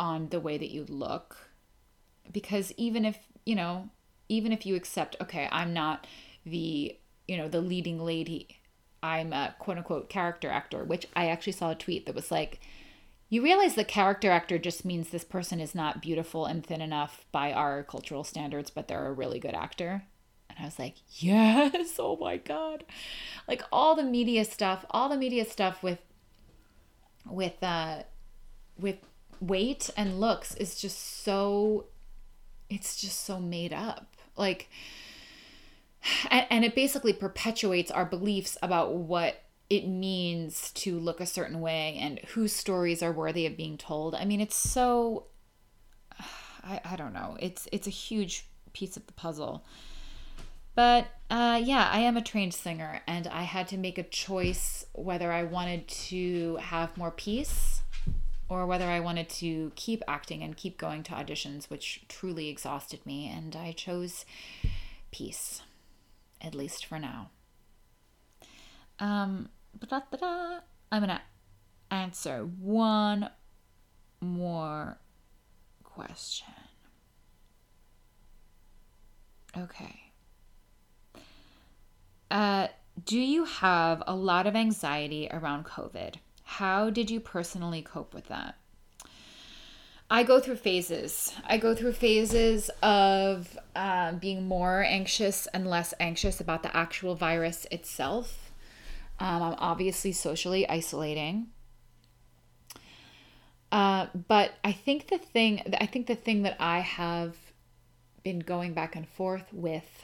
on 0.00 0.30
the 0.30 0.40
way 0.40 0.58
that 0.58 0.72
you 0.72 0.84
look, 0.88 1.36
because 2.32 2.72
even 2.76 3.04
if, 3.04 3.18
you 3.46 3.54
know, 3.54 3.90
even 4.28 4.50
if 4.50 4.66
you 4.66 4.74
accept, 4.74 5.14
okay, 5.20 5.48
I'm 5.52 5.72
not 5.72 6.08
the, 6.44 6.98
you 7.28 7.36
know, 7.36 7.46
the 7.46 7.60
leading 7.60 8.00
lady, 8.00 8.58
I'm 9.00 9.32
a 9.32 9.54
quote 9.60 9.76
unquote 9.76 10.08
character 10.08 10.50
actor, 10.50 10.82
which 10.82 11.06
I 11.14 11.28
actually 11.28 11.52
saw 11.52 11.70
a 11.70 11.76
tweet 11.76 12.06
that 12.06 12.16
was 12.16 12.32
like, 12.32 12.58
you 13.30 13.42
realize 13.42 13.76
the 13.76 13.84
character 13.84 14.30
actor 14.32 14.58
just 14.58 14.84
means 14.84 15.08
this 15.08 15.24
person 15.24 15.60
is 15.60 15.72
not 15.72 16.02
beautiful 16.02 16.46
and 16.46 16.66
thin 16.66 16.80
enough 16.80 17.24
by 17.30 17.52
our 17.52 17.84
cultural 17.84 18.24
standards, 18.24 18.70
but 18.70 18.88
they're 18.88 19.06
a 19.06 19.12
really 19.12 19.38
good 19.38 19.54
actor. 19.54 20.02
And 20.48 20.58
I 20.58 20.64
was 20.64 20.80
like, 20.80 20.96
yes, 21.10 21.94
oh 22.00 22.18
my 22.20 22.36
God. 22.36 22.84
Like 23.46 23.62
all 23.72 23.94
the 23.94 24.02
media 24.02 24.44
stuff, 24.44 24.84
all 24.90 25.08
the 25.08 25.16
media 25.16 25.44
stuff 25.44 25.82
with 25.82 26.00
with 27.24 27.62
uh 27.62 28.02
with 28.78 28.96
weight 29.40 29.90
and 29.96 30.18
looks 30.20 30.54
is 30.56 30.74
just 30.74 31.22
so 31.22 31.86
it's 32.68 33.00
just 33.00 33.24
so 33.24 33.38
made 33.38 33.72
up. 33.72 34.16
Like 34.36 34.68
and, 36.32 36.46
and 36.50 36.64
it 36.64 36.74
basically 36.74 37.12
perpetuates 37.12 37.92
our 37.92 38.04
beliefs 38.04 38.58
about 38.60 38.92
what 38.92 39.40
it 39.70 39.86
means 39.86 40.72
to 40.72 40.98
look 40.98 41.20
a 41.20 41.26
certain 41.26 41.60
way 41.60 41.96
and 42.00 42.18
whose 42.30 42.52
stories 42.52 43.02
are 43.02 43.12
worthy 43.12 43.46
of 43.46 43.56
being 43.56 43.78
told. 43.78 44.14
I 44.16 44.24
mean, 44.24 44.40
it's 44.40 44.56
so 44.56 45.26
I, 46.64 46.80
I 46.84 46.96
don't 46.96 47.12
know. 47.12 47.36
It's 47.40 47.68
it's 47.72 47.86
a 47.86 47.90
huge 47.90 48.48
piece 48.72 48.96
of 48.96 49.06
the 49.06 49.12
puzzle. 49.12 49.64
But 50.74 51.08
uh, 51.30 51.60
yeah, 51.62 51.88
I 51.92 52.00
am 52.00 52.16
a 52.16 52.22
trained 52.22 52.54
singer, 52.54 53.00
and 53.06 53.26
I 53.26 53.42
had 53.42 53.68
to 53.68 53.76
make 53.76 53.98
a 53.98 54.02
choice 54.02 54.86
whether 54.92 55.32
I 55.32 55.42
wanted 55.42 55.88
to 55.88 56.56
have 56.56 56.96
more 56.96 57.10
peace 57.10 57.82
or 58.48 58.66
whether 58.66 58.86
I 58.86 59.00
wanted 59.00 59.28
to 59.28 59.72
keep 59.76 60.02
acting 60.08 60.42
and 60.42 60.56
keep 60.56 60.78
going 60.78 61.02
to 61.04 61.12
auditions, 61.12 61.70
which 61.70 62.02
truly 62.08 62.48
exhausted 62.48 63.04
me. 63.06 63.28
And 63.28 63.54
I 63.54 63.72
chose 63.72 64.24
peace, 65.12 65.62
at 66.40 66.54
least 66.54 66.86
for 66.86 66.98
now. 66.98 67.30
Um, 68.98 69.48
I'm 70.92 71.02
to 71.06 71.20
answer 71.90 72.48
one 72.58 73.30
more 74.20 74.98
question. 75.84 76.54
Okay. 79.56 80.12
Uh, 82.30 82.68
do 83.04 83.18
you 83.18 83.44
have 83.44 84.02
a 84.06 84.14
lot 84.14 84.46
of 84.46 84.54
anxiety 84.54 85.28
around 85.30 85.64
COVID? 85.64 86.16
How 86.44 86.90
did 86.90 87.10
you 87.10 87.20
personally 87.20 87.82
cope 87.82 88.14
with 88.14 88.28
that? 88.28 88.56
I 90.12 90.24
go 90.24 90.40
through 90.40 90.56
phases. 90.56 91.32
I 91.46 91.56
go 91.56 91.74
through 91.74 91.92
phases 91.92 92.68
of 92.82 93.56
uh, 93.76 94.12
being 94.12 94.48
more 94.48 94.82
anxious 94.82 95.46
and 95.48 95.68
less 95.68 95.94
anxious 96.00 96.40
about 96.40 96.64
the 96.64 96.76
actual 96.76 97.14
virus 97.14 97.66
itself. 97.70 98.49
Um, 99.20 99.42
I'm 99.42 99.54
obviously 99.58 100.12
socially 100.12 100.68
isolating. 100.68 101.48
Uh, 103.70 104.06
but 104.26 104.54
I 104.64 104.72
think 104.72 105.08
the 105.08 105.18
thing, 105.18 105.62
I 105.78 105.86
think 105.86 106.06
the 106.06 106.16
thing 106.16 106.42
that 106.42 106.56
I 106.58 106.80
have 106.80 107.36
been 108.24 108.40
going 108.40 108.72
back 108.72 108.96
and 108.96 109.06
forth 109.06 109.46
with 109.52 110.02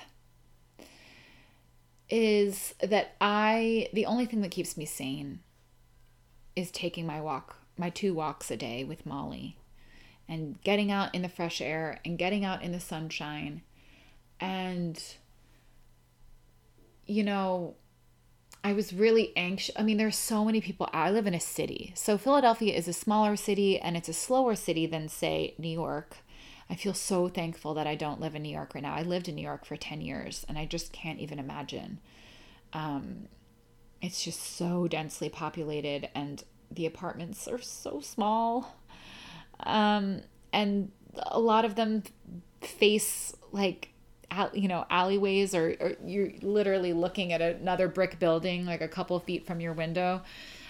is 2.09 2.75
that 2.81 3.17
I, 3.21 3.89
the 3.93 4.07
only 4.07 4.27
thing 4.27 4.43
that 4.43 4.53
keeps 4.53 4.77
me 4.77 4.85
sane 4.85 5.41
is 6.55 6.71
taking 6.71 7.07
my 7.07 7.21
walk, 7.21 7.57
my 7.77 7.91
two 7.91 8.15
walks 8.15 8.51
a 8.51 8.57
day 8.57 8.85
with 8.85 9.05
Molly 9.05 9.57
and 10.29 10.61
getting 10.63 10.91
out 10.91 11.15
in 11.15 11.23
the 11.23 11.29
fresh 11.29 11.61
air 11.61 11.99
and 12.05 12.19
getting 12.19 12.45
out 12.45 12.63
in 12.63 12.73
the 12.73 12.81
sunshine. 12.81 13.63
And, 14.39 15.03
you 17.07 17.25
know, 17.25 17.75
I 18.65 18.73
was 18.73 18.93
really 18.93 19.33
anxious. 19.37 19.75
I 19.79 19.83
mean, 19.83 19.97
there's 19.97 20.17
so 20.17 20.45
many 20.45 20.61
people. 20.61 20.89
I 20.93 21.11
live 21.11 21.27
in 21.27 21.35
a 21.35 21.41
city. 21.41 21.93
So 21.95 22.19
Philadelphia 22.19 22.75
is 22.75 22.89
a 22.89 22.93
smaller 22.93 23.37
city 23.37 23.79
and 23.79 23.97
it's 23.97 24.09
a 24.09 24.13
slower 24.13 24.57
city 24.57 24.87
than, 24.87 25.09
say, 25.09 25.55
New 25.59 25.69
York. 25.69 26.17
I 26.69 26.75
feel 26.75 26.95
so 26.95 27.29
thankful 27.29 27.75
that 27.75 27.87
I 27.87 27.95
don't 27.95 28.21
live 28.21 28.35
in 28.35 28.43
New 28.43 28.53
York 28.53 28.75
right 28.75 28.83
now. 28.83 28.95
I 28.95 29.03
lived 29.03 29.29
in 29.29 29.37
New 29.37 29.43
York 29.43 29.65
for 29.65 29.77
10 29.77 30.01
years 30.01 30.45
and 30.49 30.59
I 30.59 30.67
just 30.67 30.93
can't 30.93 31.21
even 31.21 31.39
imagine. 31.39 32.01
Um, 32.73 33.29
it's 34.03 34.25
just 34.25 34.41
so 34.41 34.89
densely 34.89 35.29
populated 35.29 36.09
and 36.15 36.43
the 36.71 36.87
apartments 36.87 37.47
are 37.47 37.61
so 37.61 38.01
small. 38.01 38.77
Um, 39.61 40.23
and 40.53 40.91
a 41.19 41.41
lot 41.41 41.65
of 41.65 41.77
them 41.77 42.03
face 42.61 43.35
like 43.53 43.91
you 44.53 44.69
know 44.69 44.85
alleyways 44.91 45.55
or, 45.55 45.77
or 45.81 45.93
you're 46.05 46.31
literally 46.43 46.93
looking 46.93 47.33
at 47.33 47.41
another 47.41 47.89
brick 47.89 48.19
building 48.19 48.67
like 48.67 48.81
a 48.81 48.89
couple 48.89 49.19
feet 49.21 49.47
from 49.47 49.61
your 49.61 49.73
window 49.73 50.23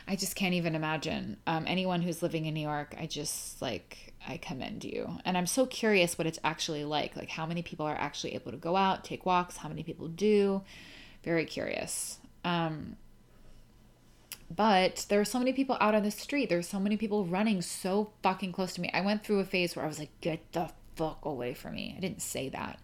i 0.06 0.14
just 0.14 0.36
can't 0.36 0.54
even 0.54 0.74
imagine 0.74 1.36
um, 1.46 1.64
anyone 1.66 2.02
who's 2.02 2.22
living 2.22 2.46
in 2.46 2.54
new 2.54 2.60
york 2.60 2.94
i 3.00 3.06
just 3.06 3.60
like 3.62 4.12
i 4.28 4.36
commend 4.36 4.84
you 4.84 5.18
and 5.24 5.36
i'm 5.36 5.46
so 5.46 5.66
curious 5.66 6.18
what 6.18 6.26
it's 6.26 6.38
actually 6.44 6.84
like 6.84 7.16
like 7.16 7.30
how 7.30 7.46
many 7.46 7.62
people 7.62 7.86
are 7.86 7.96
actually 7.96 8.34
able 8.34 8.50
to 8.50 8.58
go 8.58 8.76
out 8.76 9.04
take 9.04 9.24
walks 9.26 9.56
how 9.56 9.68
many 9.68 9.82
people 9.82 10.06
do 10.06 10.62
very 11.24 11.44
curious 11.44 12.18
um, 12.44 12.96
but 14.54 15.06
there 15.08 15.20
are 15.20 15.24
so 15.24 15.38
many 15.38 15.52
people 15.52 15.76
out 15.80 15.94
on 15.94 16.04
the 16.04 16.10
street. 16.10 16.48
There's 16.48 16.68
so 16.68 16.78
many 16.78 16.96
people 16.96 17.26
running 17.26 17.62
so 17.62 18.12
fucking 18.22 18.52
close 18.52 18.74
to 18.74 18.80
me. 18.80 18.90
I 18.94 19.00
went 19.00 19.24
through 19.24 19.40
a 19.40 19.44
phase 19.44 19.74
where 19.74 19.84
I 19.84 19.88
was 19.88 19.98
like, 19.98 20.20
get 20.20 20.52
the 20.52 20.70
fuck 20.94 21.24
away 21.24 21.54
from 21.54 21.74
me. 21.74 21.94
I 21.96 22.00
didn't 22.00 22.22
say 22.22 22.48
that. 22.50 22.78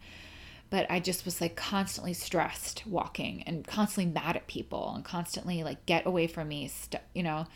But 0.73 0.91
I 0.91 1.01
just 1.01 1.27
was 1.27 1.39
like 1.43 1.55
constantly 1.55 2.14
stressed 2.14 2.87
walking 2.87 3.43
and 3.43 3.66
constantly 3.66 4.11
mad 4.11 4.37
at 4.37 4.47
people 4.47 4.95
and 4.95 5.05
constantly 5.05 5.62
like, 5.62 5.85
get 5.85 6.07
away 6.07 6.27
from 6.27 6.49
me. 6.49 6.66
St- 6.68 7.03
you 7.14 7.23
know, 7.23 7.47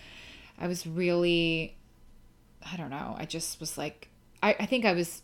I 0.58 0.68
was 0.68 0.86
really, 0.86 1.78
I 2.70 2.76
don't 2.76 2.90
know. 2.90 3.16
I 3.18 3.24
just 3.24 3.58
was 3.58 3.78
like, 3.78 4.10
I, 4.42 4.54
I 4.60 4.66
think 4.66 4.84
I 4.84 4.92
was 4.92 5.22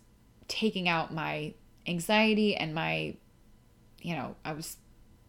taking 0.48 0.88
out 0.88 1.12
my 1.12 1.52
anxiety 1.86 2.56
and 2.56 2.74
my, 2.74 3.14
you 4.00 4.16
know, 4.16 4.36
I 4.42 4.52
was, 4.54 4.78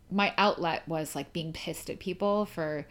my 0.10 0.34
outlet 0.38 0.88
was 0.88 1.16
like 1.16 1.34
being 1.34 1.52
pissed 1.52 1.90
at 1.90 2.00
people 2.00 2.46
for, 2.46 2.88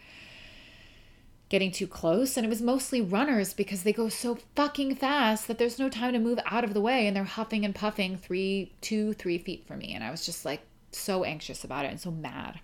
getting 1.53 1.71
too 1.71 1.85
close. 1.85 2.35
And 2.35 2.43
it 2.43 2.49
was 2.49 2.63
mostly 2.63 2.99
runners 2.99 3.53
because 3.53 3.83
they 3.83 3.93
go 3.93 4.09
so 4.09 4.39
fucking 4.55 4.95
fast 4.95 5.47
that 5.47 5.59
there's 5.59 5.77
no 5.77 5.87
time 5.87 6.13
to 6.13 6.19
move 6.19 6.39
out 6.47 6.63
of 6.63 6.73
the 6.73 6.81
way. 6.81 7.05
And 7.05 7.15
they're 7.15 7.25
huffing 7.25 7.63
and 7.63 7.75
puffing 7.75 8.17
three, 8.17 8.73
two, 8.81 9.13
three 9.13 9.37
feet 9.37 9.67
from 9.67 9.77
me. 9.77 9.93
And 9.93 10.03
I 10.03 10.09
was 10.09 10.25
just 10.25 10.45
like 10.45 10.61
so 10.91 11.23
anxious 11.23 11.63
about 11.63 11.85
it 11.85 11.91
and 11.91 12.01
so 12.01 12.09
mad. 12.09 12.59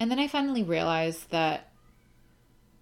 And 0.00 0.10
then 0.10 0.18
I 0.18 0.26
finally 0.26 0.62
realized 0.62 1.30
that 1.32 1.68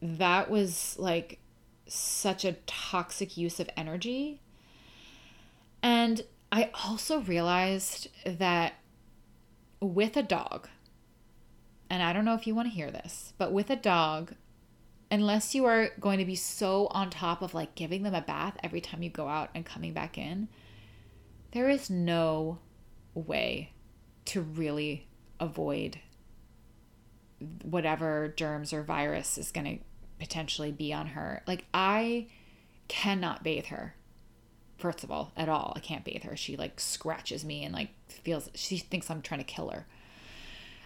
that 0.01 0.49
was 0.49 0.95
like 0.97 1.41
such 1.89 2.45
a 2.45 2.53
toxic 2.67 3.37
use 3.37 3.59
of 3.59 3.69
energy. 3.77 4.41
And 5.83 6.23
I 6.53 6.71
also 6.85 7.19
realized 7.19 8.07
that 8.25 8.75
with 9.81 10.17
a 10.17 10.23
dog, 10.23 10.69
and 11.91 12.03
I 12.03 12.13
don't 12.13 12.25
know 12.25 12.35
if 12.35 12.47
you 12.47 12.55
want 12.55 12.69
to 12.69 12.75
hear 12.75 12.91
this, 12.91 13.33
but 13.39 13.53
with 13.53 13.71
a 13.71 13.77
dog, 13.77 14.35
unless 15.11 15.55
you 15.55 15.65
are 15.65 15.91
going 16.01 16.19
to 16.19 16.25
be 16.25 16.35
so 16.35 16.89
on 16.91 17.11
top 17.11 17.43
of 17.43 17.55
like 17.55 17.75
giving 17.75 18.03
them 18.03 18.15
a 18.15 18.21
bath 18.21 18.57
every 18.63 18.81
time 18.81 19.03
you 19.03 19.11
go 19.11 19.29
out 19.29 19.51
and 19.55 19.65
coming 19.65 19.93
back 19.93 20.19
in, 20.19 20.49
there 21.53 21.69
is 21.69 21.89
no 21.89 22.59
way 23.15 23.73
to 24.25 24.41
really 24.41 25.07
avoid 25.39 26.01
whatever 27.63 28.33
germs 28.37 28.73
or 28.73 28.83
virus 28.83 29.39
is 29.39 29.53
going 29.53 29.79
to 29.79 29.85
potentially 30.19 30.73
be 30.73 30.93
on 30.93 31.09
her. 31.09 31.43
Like, 31.47 31.65
I 31.73 32.29
cannot 32.89 33.43
bathe 33.43 33.67
her. 33.67 33.95
First 34.79 35.05
of 35.05 35.11
all, 35.11 35.33
at 35.37 35.49
all. 35.49 35.73
I 35.77 35.81
can't 35.81 36.05
bathe 36.05 36.25
her. 36.25 36.37
She 36.37 36.57
like 36.57 36.81
scratches 36.81 37.45
me 37.45 37.65
and 37.65 37.73
like 37.75 37.91
feels, 38.09 38.51
she 38.55 38.79
thinks 38.79 39.11
I'm 39.11 39.23
trying 39.23 39.41
to 39.41 39.45
kill 39.45 39.71
her. 39.71 39.87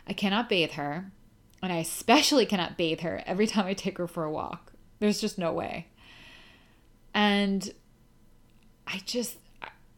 I 0.08 0.14
cannot 0.14 0.48
bathe 0.48 0.72
her, 0.72 1.10
and 1.62 1.72
I 1.72 1.78
especially 1.78 2.46
cannot 2.46 2.76
bathe 2.76 3.00
her 3.00 3.22
every 3.26 3.46
time 3.46 3.66
I 3.66 3.74
take 3.74 3.98
her 3.98 4.06
for 4.06 4.24
a 4.24 4.30
walk. 4.30 4.72
There's 5.00 5.20
just 5.20 5.38
no 5.38 5.52
way. 5.52 5.88
And 7.14 7.72
I 8.86 9.02
just, 9.04 9.36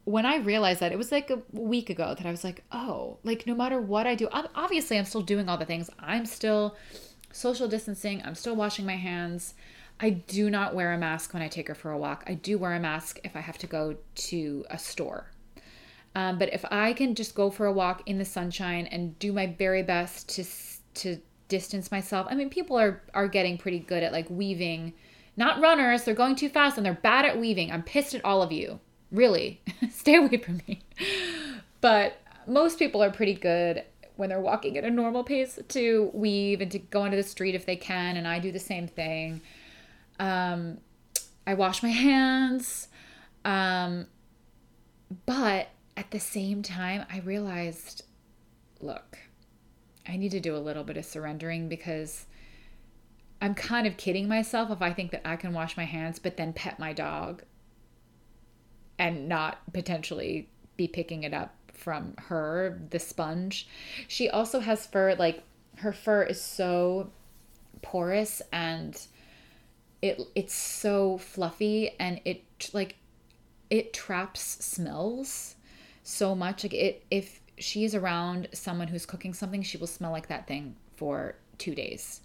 when 0.04 0.26
I 0.26 0.36
realized 0.36 0.80
that, 0.80 0.92
it 0.92 0.98
was 0.98 1.12
like 1.12 1.30
a 1.30 1.42
week 1.52 1.90
ago 1.90 2.14
that 2.16 2.26
I 2.26 2.30
was 2.30 2.44
like, 2.44 2.64
oh, 2.72 3.18
like 3.22 3.46
no 3.46 3.54
matter 3.54 3.80
what 3.80 4.06
I 4.06 4.14
do, 4.14 4.28
obviously 4.32 4.98
I'm 4.98 5.04
still 5.04 5.22
doing 5.22 5.48
all 5.48 5.58
the 5.58 5.64
things. 5.64 5.90
I'm 5.98 6.26
still 6.26 6.76
social 7.32 7.68
distancing, 7.68 8.22
I'm 8.24 8.34
still 8.34 8.56
washing 8.56 8.84
my 8.84 8.96
hands. 8.96 9.54
I 10.02 10.11
do 10.11 10.50
not 10.50 10.74
wear 10.74 10.92
a 10.92 10.98
mask 10.98 11.34
when 11.34 11.42
I 11.42 11.48
take 11.48 11.68
her 11.68 11.74
for 11.74 11.90
a 11.90 11.98
walk. 11.98 12.24
I 12.26 12.34
do 12.34 12.58
wear 12.58 12.72
a 12.72 12.80
mask 12.80 13.20
if 13.22 13.36
I 13.36 13.40
have 13.40 13.58
to 13.58 13.66
go 13.66 13.96
to 14.14 14.64
a 14.70 14.78
store 14.78 15.30
um, 16.14 16.38
but 16.38 16.52
if 16.52 16.64
I 16.70 16.92
can 16.92 17.14
just 17.14 17.34
go 17.34 17.50
for 17.50 17.66
a 17.66 17.72
walk 17.72 18.02
in 18.06 18.18
the 18.18 18.24
sunshine 18.24 18.86
and 18.86 19.18
do 19.18 19.32
my 19.32 19.46
very 19.46 19.82
best 19.82 20.28
to 20.30 20.44
to 20.94 21.20
distance 21.48 21.90
myself, 21.90 22.26
I 22.30 22.34
mean, 22.34 22.50
people 22.50 22.78
are 22.78 23.02
are 23.14 23.28
getting 23.28 23.58
pretty 23.58 23.78
good 23.78 24.02
at 24.02 24.12
like 24.12 24.28
weaving. 24.28 24.92
Not 25.36 25.61
runners, 25.61 26.04
they're 26.04 26.14
going 26.14 26.34
too 26.34 26.48
fast 26.48 26.76
and 26.76 26.84
they're 26.84 26.94
bad 26.94 27.24
at 27.24 27.38
weaving. 27.38 27.70
I'm 27.70 27.82
pissed 27.82 28.14
at 28.14 28.24
all 28.24 28.42
of 28.42 28.50
you. 28.50 28.80
Really, 29.12 29.62
stay 29.90 30.16
away 30.16 30.36
from 30.38 30.61
me. 30.66 30.82
But 31.80 32.18
most 32.46 32.78
people 32.78 33.02
are 33.02 33.11
pretty 33.11 33.34
good 33.34 33.84
when 34.16 34.28
they're 34.28 34.40
walking 34.40 34.76
at 34.76 34.84
a 34.84 34.90
normal 34.90 35.24
pace 35.24 35.58
to 35.68 36.11
weave 36.12 36.61
and 36.61 36.70
to 36.72 36.78
go 36.78 37.04
into 37.04 37.16
the 37.16 37.22
street 37.22 37.54
if 37.54 37.64
they 37.64 37.76
can. 37.76 38.16
And 38.16 38.26
I 38.28 38.38
do 38.38 38.52
the 38.52 38.58
same 38.58 38.86
thing. 38.86 39.40
Um, 40.18 40.78
I 41.46 41.54
wash 41.54 41.82
my 41.82 41.88
hands. 41.88 42.88
Um, 43.44 44.06
but 45.24 45.68
at 46.01 46.11
the 46.12 46.18
same 46.18 46.62
time, 46.62 47.05
I 47.12 47.18
realized 47.18 48.05
look, 48.80 49.18
I 50.09 50.16
need 50.16 50.30
to 50.30 50.40
do 50.40 50.57
a 50.57 50.59
little 50.59 50.82
bit 50.82 50.96
of 50.96 51.05
surrendering 51.05 51.68
because 51.68 52.24
I'm 53.42 53.55
kind 53.55 53.86
of 53.86 53.98
kidding 53.98 54.26
myself 54.26 54.70
if 54.70 54.80
I 54.80 54.94
think 54.94 55.11
that 55.11 55.28
I 55.28 55.36
can 55.36 55.53
wash 55.53 55.76
my 55.76 55.84
hands 55.84 56.18
but 56.18 56.38
then 56.38 56.55
pet 56.55 56.78
my 56.78 56.94
dog 56.94 57.42
and 58.98 59.28
not 59.28 59.59
potentially 59.74 60.48
be 60.78 60.88
picking 60.88 61.22
it 61.22 61.34
up 61.34 61.55
from 61.74 62.14
her, 62.16 62.80
the 62.88 62.98
sponge. 62.98 63.68
She 64.09 64.30
also 64.30 64.61
has 64.61 64.86
fur, 64.86 65.14
like 65.16 65.42
her 65.76 65.92
fur 65.92 66.22
is 66.22 66.40
so 66.40 67.11
porous 67.82 68.40
and 68.55 69.07
it 70.01 70.18
it's 70.34 70.55
so 70.55 71.18
fluffy 71.18 71.90
and 72.01 72.22
it 72.24 72.70
like 72.72 72.96
it 73.68 73.92
traps 73.92 74.40
smells 74.64 75.57
so 76.03 76.34
much. 76.34 76.64
Like 76.64 76.74
it, 76.74 77.05
if 77.11 77.40
she 77.59 77.84
is 77.84 77.94
around 77.94 78.48
someone 78.53 78.88
who's 78.88 79.07
cooking 79.07 79.34
something, 79.34 79.62
she 79.62 79.78
will 79.78 79.86
smell 79.86 80.11
like 80.11 80.28
that 80.28 80.46
thing 80.46 80.76
for 80.96 81.36
two 81.59 81.74
days. 81.74 82.20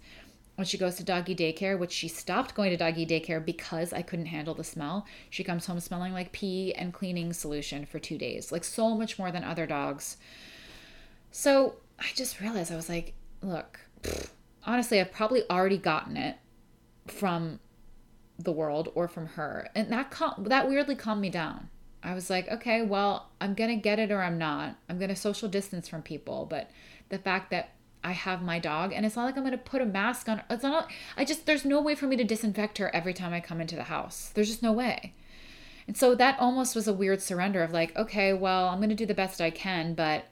When 0.56 0.64
she 0.64 0.78
goes 0.78 0.94
to 0.96 1.04
doggy 1.04 1.36
daycare, 1.36 1.78
which 1.78 1.92
she 1.92 2.08
stopped 2.08 2.54
going 2.54 2.70
to 2.70 2.78
doggy 2.78 3.06
daycare 3.06 3.44
because 3.44 3.92
I 3.92 4.00
couldn't 4.00 4.26
handle 4.26 4.54
the 4.54 4.64
smell, 4.64 5.06
she 5.28 5.44
comes 5.44 5.66
home 5.66 5.80
smelling 5.80 6.14
like 6.14 6.32
pee 6.32 6.72
and 6.74 6.94
cleaning 6.94 7.34
solution 7.34 7.84
for 7.84 7.98
two 7.98 8.16
days, 8.16 8.50
like 8.50 8.64
so 8.64 8.94
much 8.94 9.18
more 9.18 9.30
than 9.30 9.44
other 9.44 9.66
dogs. 9.66 10.16
So 11.30 11.76
I 11.98 12.06
just 12.14 12.40
realized 12.40 12.72
I 12.72 12.76
was 12.76 12.88
like, 12.88 13.12
look, 13.42 13.80
pfft, 14.02 14.30
honestly, 14.64 14.98
I've 14.98 15.12
probably 15.12 15.42
already 15.50 15.76
gotten 15.76 16.16
it 16.16 16.36
from 17.06 17.60
the 18.38 18.52
world 18.52 18.90
or 18.94 19.08
from 19.08 19.26
her, 19.26 19.68
and 19.74 19.90
that 19.92 20.10
cal- 20.10 20.36
that 20.38 20.68
weirdly 20.68 20.94
calmed 20.94 21.20
me 21.20 21.30
down. 21.30 21.68
I 22.06 22.14
was 22.14 22.30
like, 22.30 22.48
okay, 22.48 22.82
well, 22.82 23.30
I'm 23.40 23.54
going 23.54 23.70
to 23.70 23.76
get 23.76 23.98
it 23.98 24.10
or 24.10 24.22
I'm 24.22 24.38
not. 24.38 24.76
I'm 24.88 24.98
going 24.98 25.08
to 25.08 25.16
social 25.16 25.48
distance 25.48 25.88
from 25.88 26.02
people. 26.02 26.46
But 26.48 26.70
the 27.08 27.18
fact 27.18 27.50
that 27.50 27.70
I 28.04 28.12
have 28.12 28.42
my 28.42 28.58
dog 28.60 28.92
and 28.92 29.04
it's 29.04 29.16
not 29.16 29.24
like 29.24 29.36
I'm 29.36 29.42
going 29.42 29.50
to 29.52 29.58
put 29.58 29.82
a 29.82 29.86
mask 29.86 30.28
on. 30.28 30.42
It's 30.48 30.62
not, 30.62 30.90
I 31.16 31.24
just, 31.24 31.46
there's 31.46 31.64
no 31.64 31.80
way 31.80 31.96
for 31.96 32.06
me 32.06 32.16
to 32.16 32.24
disinfect 32.24 32.78
her 32.78 32.94
every 32.94 33.12
time 33.12 33.32
I 33.32 33.40
come 33.40 33.60
into 33.60 33.74
the 33.74 33.84
house. 33.84 34.30
There's 34.34 34.48
just 34.48 34.62
no 34.62 34.72
way. 34.72 35.14
And 35.88 35.96
so 35.96 36.14
that 36.14 36.38
almost 36.38 36.76
was 36.76 36.86
a 36.86 36.92
weird 36.92 37.20
surrender 37.20 37.62
of 37.62 37.72
like, 37.72 37.96
okay, 37.96 38.32
well, 38.32 38.68
I'm 38.68 38.78
going 38.78 38.90
to 38.90 38.94
do 38.94 39.06
the 39.06 39.14
best 39.14 39.40
I 39.40 39.50
can, 39.50 39.94
but 39.94 40.26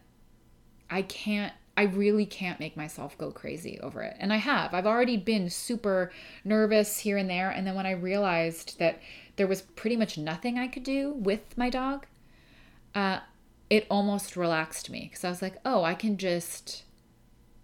I 0.90 1.02
can't 1.02 1.52
I 1.76 1.84
really 1.84 2.24
can't 2.24 2.60
make 2.60 2.76
myself 2.76 3.18
go 3.18 3.32
crazy 3.32 3.80
over 3.80 4.02
it. 4.02 4.16
And 4.20 4.32
I 4.32 4.36
have. 4.36 4.74
I've 4.74 4.86
already 4.86 5.16
been 5.16 5.50
super 5.50 6.12
nervous 6.44 7.00
here 7.00 7.16
and 7.16 7.28
there. 7.28 7.50
And 7.50 7.66
then 7.66 7.74
when 7.74 7.86
I 7.86 7.92
realized 7.92 8.78
that 8.78 9.00
there 9.36 9.46
was 9.46 9.62
pretty 9.62 9.96
much 9.96 10.16
nothing 10.18 10.58
I 10.58 10.68
could 10.68 10.84
do 10.84 11.12
with 11.12 11.56
my 11.56 11.70
dog, 11.70 12.06
uh, 12.94 13.20
it 13.70 13.86
almost 13.90 14.36
relaxed 14.36 14.90
me 14.90 15.08
because 15.08 15.24
I 15.24 15.30
was 15.30 15.42
like, 15.42 15.56
oh, 15.64 15.82
I 15.82 15.94
can 15.94 16.16
just 16.16 16.84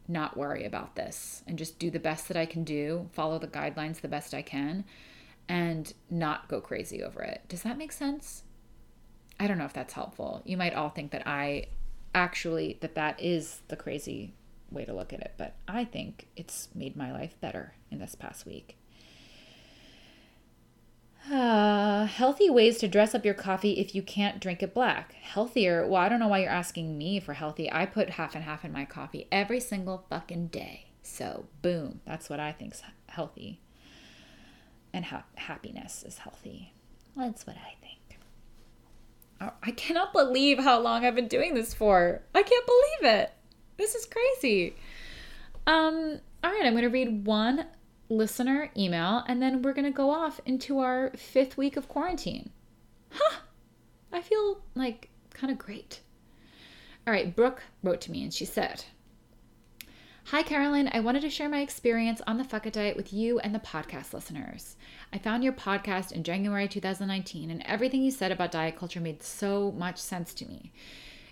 not 0.09 0.37
worry 0.37 0.65
about 0.65 0.97
this 0.97 1.43
and 1.47 1.57
just 1.59 1.79
do 1.79 1.91
the 1.91 2.01
best 2.01 2.29
that 2.29 2.37
I 2.37 2.47
can 2.47 2.65
do, 2.65 3.09
follow 3.13 3.39
the 3.39 3.47
guidelines 3.47 4.01
the 4.01 4.09
best 4.09 4.35
I 4.35 4.43
can, 4.43 4.85
and 5.49 5.93
not 6.11 6.49
go 6.49 6.61
crazy 6.61 7.03
over 7.03 7.23
it. 7.23 7.43
Does 7.49 7.63
that 7.63 7.79
make 7.79 7.93
sense? 7.93 8.43
I 9.39 9.47
don't 9.47 9.59
know 9.59 9.65
if 9.65 9.73
that's 9.73 9.95
helpful. 9.95 10.43
You 10.45 10.57
might 10.57 10.75
all 10.75 10.91
think 10.91 11.13
that 11.13 11.27
I 11.27 11.67
actually 12.15 12.77
that 12.81 12.97
that 12.97 13.21
is 13.21 13.61
the 13.69 13.77
crazy 13.77 14.35
way 14.71 14.85
to 14.85 14.93
look 14.93 15.13
at 15.13 15.21
it, 15.21 15.35
but 15.39 15.55
I 15.69 15.85
think 15.85 16.27
it's 16.37 16.69
made 16.75 16.97
my 16.97 17.13
life 17.13 17.41
better 17.41 17.75
in 17.91 17.99
this 17.99 18.15
past 18.15 18.47
week. 18.47 18.77
Uh, 21.29 22.07
healthy 22.07 22.49
ways 22.49 22.79
to 22.79 22.89
dress 22.89 23.15
up 23.15 23.25
your 23.25 23.35
coffee 23.35 23.73
if 23.73 23.95
you 23.95 24.03
can't 24.03 24.41
drink 24.41 24.63
it 24.63 24.73
black. 24.73 25.13
Healthier? 25.15 25.87
Well, 25.87 26.01
I 26.01 26.09
don't 26.09 26.19
know 26.19 26.29
why 26.29 26.41
you're 26.41 26.51
asking 26.51 26.97
me 26.97 27.21
for 27.21 27.35
healthy. 27.35 27.71
I 27.71 27.87
put 27.87 28.11
half 28.11 28.35
and 28.35 28.45
half 28.45 28.65
in 28.65 28.73
my 28.73 28.85
coffee 28.85 29.29
every 29.31 29.61
single 29.61 30.07
fucking 30.09 30.49
day. 30.49 30.87
So, 31.03 31.47
boom, 31.63 32.01
that's 32.07 32.31
what 32.31 32.41
I 32.41 32.53
think's 32.53 32.83
healthy. 33.07 33.61
And 34.93 35.05
ha- 35.05 35.25
happiness 35.35 36.05
is 36.07 36.19
healthy. 36.19 36.73
That's 37.17 37.47
what 37.47 37.57
I 37.57 37.75
think. 37.81 38.19
Oh, 39.41 39.53
I 39.63 39.71
cannot 39.73 40.13
believe 40.13 40.59
how 40.59 40.81
long 40.81 41.05
I've 41.05 41.15
been 41.15 41.29
doing 41.29 41.55
this 41.55 41.75
for. 41.75 42.23
I 42.35 42.43
can't 42.43 42.67
believe 42.67 43.15
it. 43.15 43.33
This 43.77 43.95
is 43.95 44.07
crazy. 44.07 44.75
Um, 45.67 46.21
all 46.43 46.51
right, 46.51 46.65
I'm 46.65 46.73
going 46.73 46.83
to 46.83 46.89
read 46.89 47.25
one 47.25 47.67
listener 48.11 48.71
email, 48.77 49.25
and 49.27 49.41
then 49.41 49.63
we're 49.63 49.73
going 49.73 49.85
to 49.87 49.91
go 49.91 50.11
off 50.11 50.41
into 50.45 50.81
our 50.81 51.11
fifth 51.17 51.57
week 51.57 51.77
of 51.77 51.89
quarantine. 51.89 52.51
Huh. 53.11 53.39
I 54.13 54.21
feel 54.21 54.63
like 54.75 55.09
kind 55.33 55.51
of 55.51 55.59
great. 55.59 56.01
All 57.07 57.15
right, 57.15 57.35
Brooke 57.35 57.63
wrote 57.83 58.01
to 58.03 58.11
me 58.11 58.23
and 58.23 58.35
she 58.35 58.45
said, 58.45 58.85
Hi, 60.25 60.43
Caroline. 60.43 60.91
I 60.93 61.01
wanted 61.01 61.23
to 61.23 61.31
share 61.31 61.49
my 61.49 61.61
experience 61.61 62.21
on 62.27 62.37
the 62.37 62.45
Fuck 62.45 62.67
It 62.67 62.75
Diet 62.75 62.97
with 62.97 63.13
you 63.13 63.41
and 63.41 63.55
the 63.55 63.59
podcast 63.59 64.13
listeners. 64.13 64.77
I 65.13 65.19
found 65.19 65.43
your 65.43 65.53
podcast 65.53 66.13
in 66.13 66.23
January 66.23 66.69
2019, 66.69 67.51
and 67.51 67.63
everything 67.67 68.03
you 68.03 68.13
said 68.13 68.31
about 68.31 68.53
diet 68.53 68.77
culture 68.77 69.01
made 69.01 69.23
so 69.23 69.73
much 69.73 69.99
sense 69.99 70.33
to 70.35 70.47
me. 70.47 70.73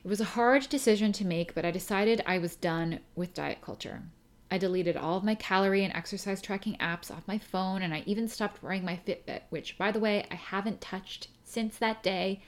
It 0.03 0.09
was 0.09 0.21
a 0.21 0.25
hard 0.25 0.69
decision 0.69 1.13
to 1.13 1.25
make, 1.25 1.55
but 1.55 1.65
I 1.65 1.71
decided 1.71 2.25
I 2.27 2.39
was 2.39 2.57
done 2.57 3.01
with 3.15 3.35
diet 3.35 3.61
culture. 3.61 4.03
I 4.51 4.59
deleted 4.59 4.97
all 4.97 5.17
of 5.17 5.25
my 5.25 5.35
calorie 5.35 5.85
and 5.85 5.95
exercise 5.95 6.41
tracking 6.41 6.77
apps 6.77 7.11
off 7.11 7.29
my 7.29 7.39
phone, 7.39 7.83
and 7.83 7.93
I 7.93 8.03
even 8.07 8.29
stopped 8.29 8.63
wearing 8.63 8.85
my 8.85 8.99
Fitbit, 9.07 9.43
which, 9.51 9.77
by 9.77 9.93
the 9.93 10.01
way, 10.01 10.25
I 10.31 10.37
haven't 10.37 10.81
touched 10.81 11.29
since 11.45 11.77
that 11.79 12.03
day. 12.03 12.43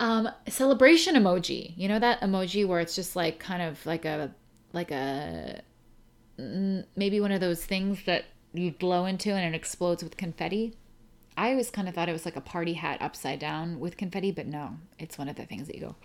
Um, 0.00 0.28
celebration 0.48 1.14
emoji. 1.14 1.72
You 1.76 1.88
know 1.88 1.98
that 1.98 2.20
emoji 2.20 2.66
where 2.66 2.80
it's 2.80 2.96
just 2.96 3.16
like 3.16 3.38
kind 3.38 3.62
of 3.62 3.84
like 3.86 4.04
a 4.04 4.34
like 4.72 4.90
a 4.90 5.62
mm, 6.38 6.84
maybe 6.96 7.20
one 7.20 7.32
of 7.32 7.40
those 7.40 7.64
things 7.64 8.02
that 8.04 8.24
you 8.52 8.72
blow 8.72 9.06
into 9.06 9.32
and 9.32 9.54
it 9.54 9.56
explodes 9.56 10.02
with 10.02 10.16
confetti. 10.16 10.76
I 11.36 11.50
always 11.50 11.70
kind 11.70 11.88
of 11.88 11.94
thought 11.94 12.08
it 12.08 12.12
was 12.12 12.24
like 12.24 12.36
a 12.36 12.40
party 12.40 12.74
hat 12.74 12.98
upside 13.00 13.40
down 13.40 13.80
with 13.80 13.96
confetti, 13.96 14.30
but 14.30 14.46
no, 14.46 14.76
it's 14.98 15.18
one 15.18 15.28
of 15.28 15.36
the 15.36 15.46
things 15.46 15.66
that 15.66 15.76
you 15.76 15.80
go. 15.80 15.96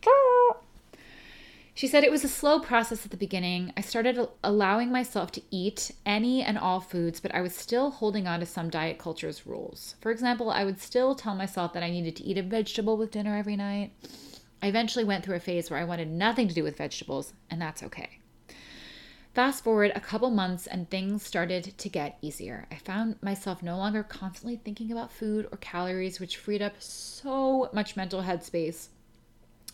She 1.80 1.88
said 1.88 2.03
it 2.03 2.11
was 2.11 2.25
a 2.25 2.27
slow 2.27 2.59
process 2.59 3.05
at 3.05 3.11
the 3.11 3.15
beginning. 3.15 3.71
I 3.77 3.80
started 3.80 4.27
allowing 4.43 4.91
myself 4.91 5.32
to 5.32 5.41
eat 5.49 5.93
any 6.05 6.43
and 6.43 6.57
all 6.57 6.82
foods, 6.82 7.21
but 7.21 7.34
I 7.34 7.39
was 7.39 7.55
still 7.55 7.89
holding 7.89 8.27
on 8.27 8.41
to 8.41 8.45
some 8.45 8.69
diet 8.69 8.97
culture's 8.97 9.47
rules. 9.47 9.95
For 10.01 10.11
example, 10.11 10.51
I 10.51 10.65
would 10.65 10.82
still 10.82 11.15
tell 11.15 11.36
myself 11.36 11.71
that 11.71 11.82
I 11.82 11.89
needed 11.89 12.17
to 12.17 12.23
eat 12.25 12.38
a 12.38 12.43
vegetable 12.43 12.97
with 12.97 13.11
dinner 13.11 13.38
every 13.38 13.55
night. 13.55 13.93
I 14.61 14.67
eventually 14.67 15.05
went 15.05 15.23
through 15.23 15.38
a 15.38 15.39
phase 15.39 15.71
where 15.71 15.80
I 15.80 15.86
wanted 15.86 16.09
nothing 16.09 16.49
to 16.49 16.53
do 16.53 16.65
with 16.65 16.75
vegetables, 16.75 17.32
and 17.49 17.61
that's 17.61 17.82
okay. 17.82 18.19
Fast 19.34 19.63
forward 19.63 19.93
a 19.95 20.01
couple 20.01 20.32
months 20.32 20.67
and 20.67 20.89
things 20.89 21.23
started 21.23 21.77
to 21.77 21.88
get 21.88 22.17
easier. 22.21 22.67
I 22.69 22.75
found 22.75 23.23
myself 23.23 23.63
no 23.63 23.77
longer 23.77 24.03
constantly 24.03 24.57
thinking 24.57 24.91
about 24.91 25.13
food 25.13 25.47
or 25.49 25.57
calories, 25.59 26.19
which 26.19 26.36
freed 26.36 26.61
up 26.61 26.73
so 26.82 27.69
much 27.71 27.95
mental 27.95 28.23
headspace 28.23 28.89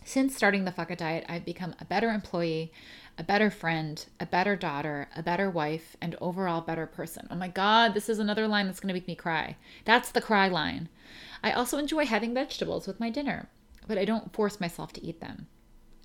since 0.05 0.35
starting 0.35 0.63
the 0.63 0.71
Fuck 0.71 0.95
Diet, 0.95 1.25
I've 1.27 1.43
become 1.43 1.75
a 1.79 1.85
better 1.85 2.11
employee, 2.11 2.71
a 3.17 3.23
better 3.23 3.49
friend, 3.49 4.05
a 4.19 4.25
better 4.25 4.55
daughter, 4.55 5.09
a 5.15 5.23
better 5.23 5.49
wife, 5.49 5.97
and 5.99 6.15
overall 6.21 6.61
better 6.61 6.85
person. 6.85 7.27
Oh 7.31 7.35
my 7.35 7.47
God, 7.47 7.93
this 7.93 8.07
is 8.07 8.19
another 8.19 8.47
line 8.47 8.67
that's 8.67 8.79
going 8.79 8.89
to 8.89 8.93
make 8.93 9.07
me 9.07 9.15
cry. 9.15 9.57
That's 9.83 10.11
the 10.11 10.21
cry 10.21 10.47
line. 10.47 10.89
I 11.43 11.51
also 11.51 11.79
enjoy 11.79 12.05
having 12.05 12.35
vegetables 12.35 12.85
with 12.85 12.99
my 12.99 13.09
dinner, 13.09 13.49
but 13.87 13.97
I 13.97 14.05
don't 14.05 14.31
force 14.31 14.59
myself 14.59 14.93
to 14.93 15.03
eat 15.03 15.21
them. 15.21 15.47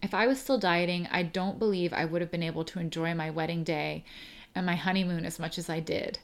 If 0.02 0.14
I 0.14 0.26
was 0.26 0.40
still 0.40 0.58
dieting, 0.58 1.06
I 1.10 1.22
don't 1.22 1.58
believe 1.58 1.92
I 1.92 2.06
would 2.06 2.22
have 2.22 2.30
been 2.30 2.42
able 2.42 2.64
to 2.64 2.80
enjoy 2.80 3.14
my 3.14 3.28
wedding 3.28 3.64
day 3.64 4.04
and 4.54 4.64
my 4.64 4.76
honeymoon 4.76 5.26
as 5.26 5.38
much 5.38 5.58
as 5.58 5.68
I 5.68 5.80
did. 5.80 6.18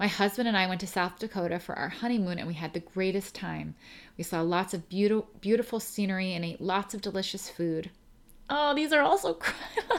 My 0.00 0.06
husband 0.06 0.48
and 0.48 0.56
I 0.56 0.66
went 0.66 0.80
to 0.80 0.86
South 0.86 1.18
Dakota 1.18 1.58
for 1.58 1.74
our 1.74 1.90
honeymoon 1.90 2.38
and 2.38 2.48
we 2.48 2.54
had 2.54 2.72
the 2.72 2.80
greatest 2.80 3.34
time. 3.34 3.74
We 4.16 4.24
saw 4.24 4.40
lots 4.40 4.72
of 4.72 4.88
beautiful, 4.88 5.28
beautiful 5.42 5.78
scenery 5.78 6.32
and 6.32 6.42
ate 6.42 6.58
lots 6.58 6.94
of 6.94 7.02
delicious 7.02 7.50
food. 7.50 7.90
Oh, 8.48 8.74
these 8.74 8.94
are 8.94 9.02
also 9.02 9.34
cry 9.34 9.98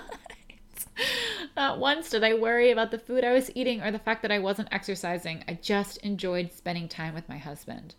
Not 1.55 1.77
once 1.77 2.09
did 2.09 2.23
I 2.23 2.33
worry 2.33 2.71
about 2.71 2.89
the 2.89 2.97
food 2.97 3.23
I 3.23 3.33
was 3.33 3.51
eating 3.53 3.83
or 3.83 3.91
the 3.91 3.99
fact 3.99 4.23
that 4.23 4.31
I 4.31 4.39
wasn't 4.39 4.69
exercising. 4.71 5.43
I 5.47 5.59
just 5.61 5.97
enjoyed 5.97 6.51
spending 6.51 6.89
time 6.89 7.13
with 7.13 7.29
my 7.29 7.37
husband. 7.37 7.93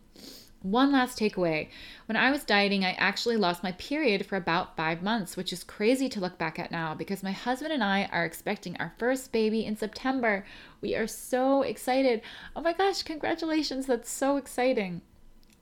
One 0.62 0.92
last 0.92 1.18
takeaway. 1.18 1.68
When 2.06 2.16
I 2.16 2.30
was 2.30 2.44
dieting, 2.44 2.84
I 2.84 2.92
actually 2.92 3.36
lost 3.36 3.64
my 3.64 3.72
period 3.72 4.24
for 4.24 4.36
about 4.36 4.76
five 4.76 5.02
months, 5.02 5.36
which 5.36 5.52
is 5.52 5.64
crazy 5.64 6.08
to 6.08 6.20
look 6.20 6.38
back 6.38 6.58
at 6.58 6.70
now 6.70 6.94
because 6.94 7.24
my 7.24 7.32
husband 7.32 7.72
and 7.72 7.82
I 7.82 8.08
are 8.12 8.24
expecting 8.24 8.76
our 8.76 8.94
first 8.96 9.32
baby 9.32 9.64
in 9.64 9.76
September. 9.76 10.46
We 10.80 10.94
are 10.94 11.08
so 11.08 11.62
excited. 11.62 12.22
Oh 12.54 12.60
my 12.60 12.74
gosh, 12.74 13.02
congratulations. 13.02 13.86
That's 13.86 14.08
so 14.08 14.36
exciting. 14.36 15.02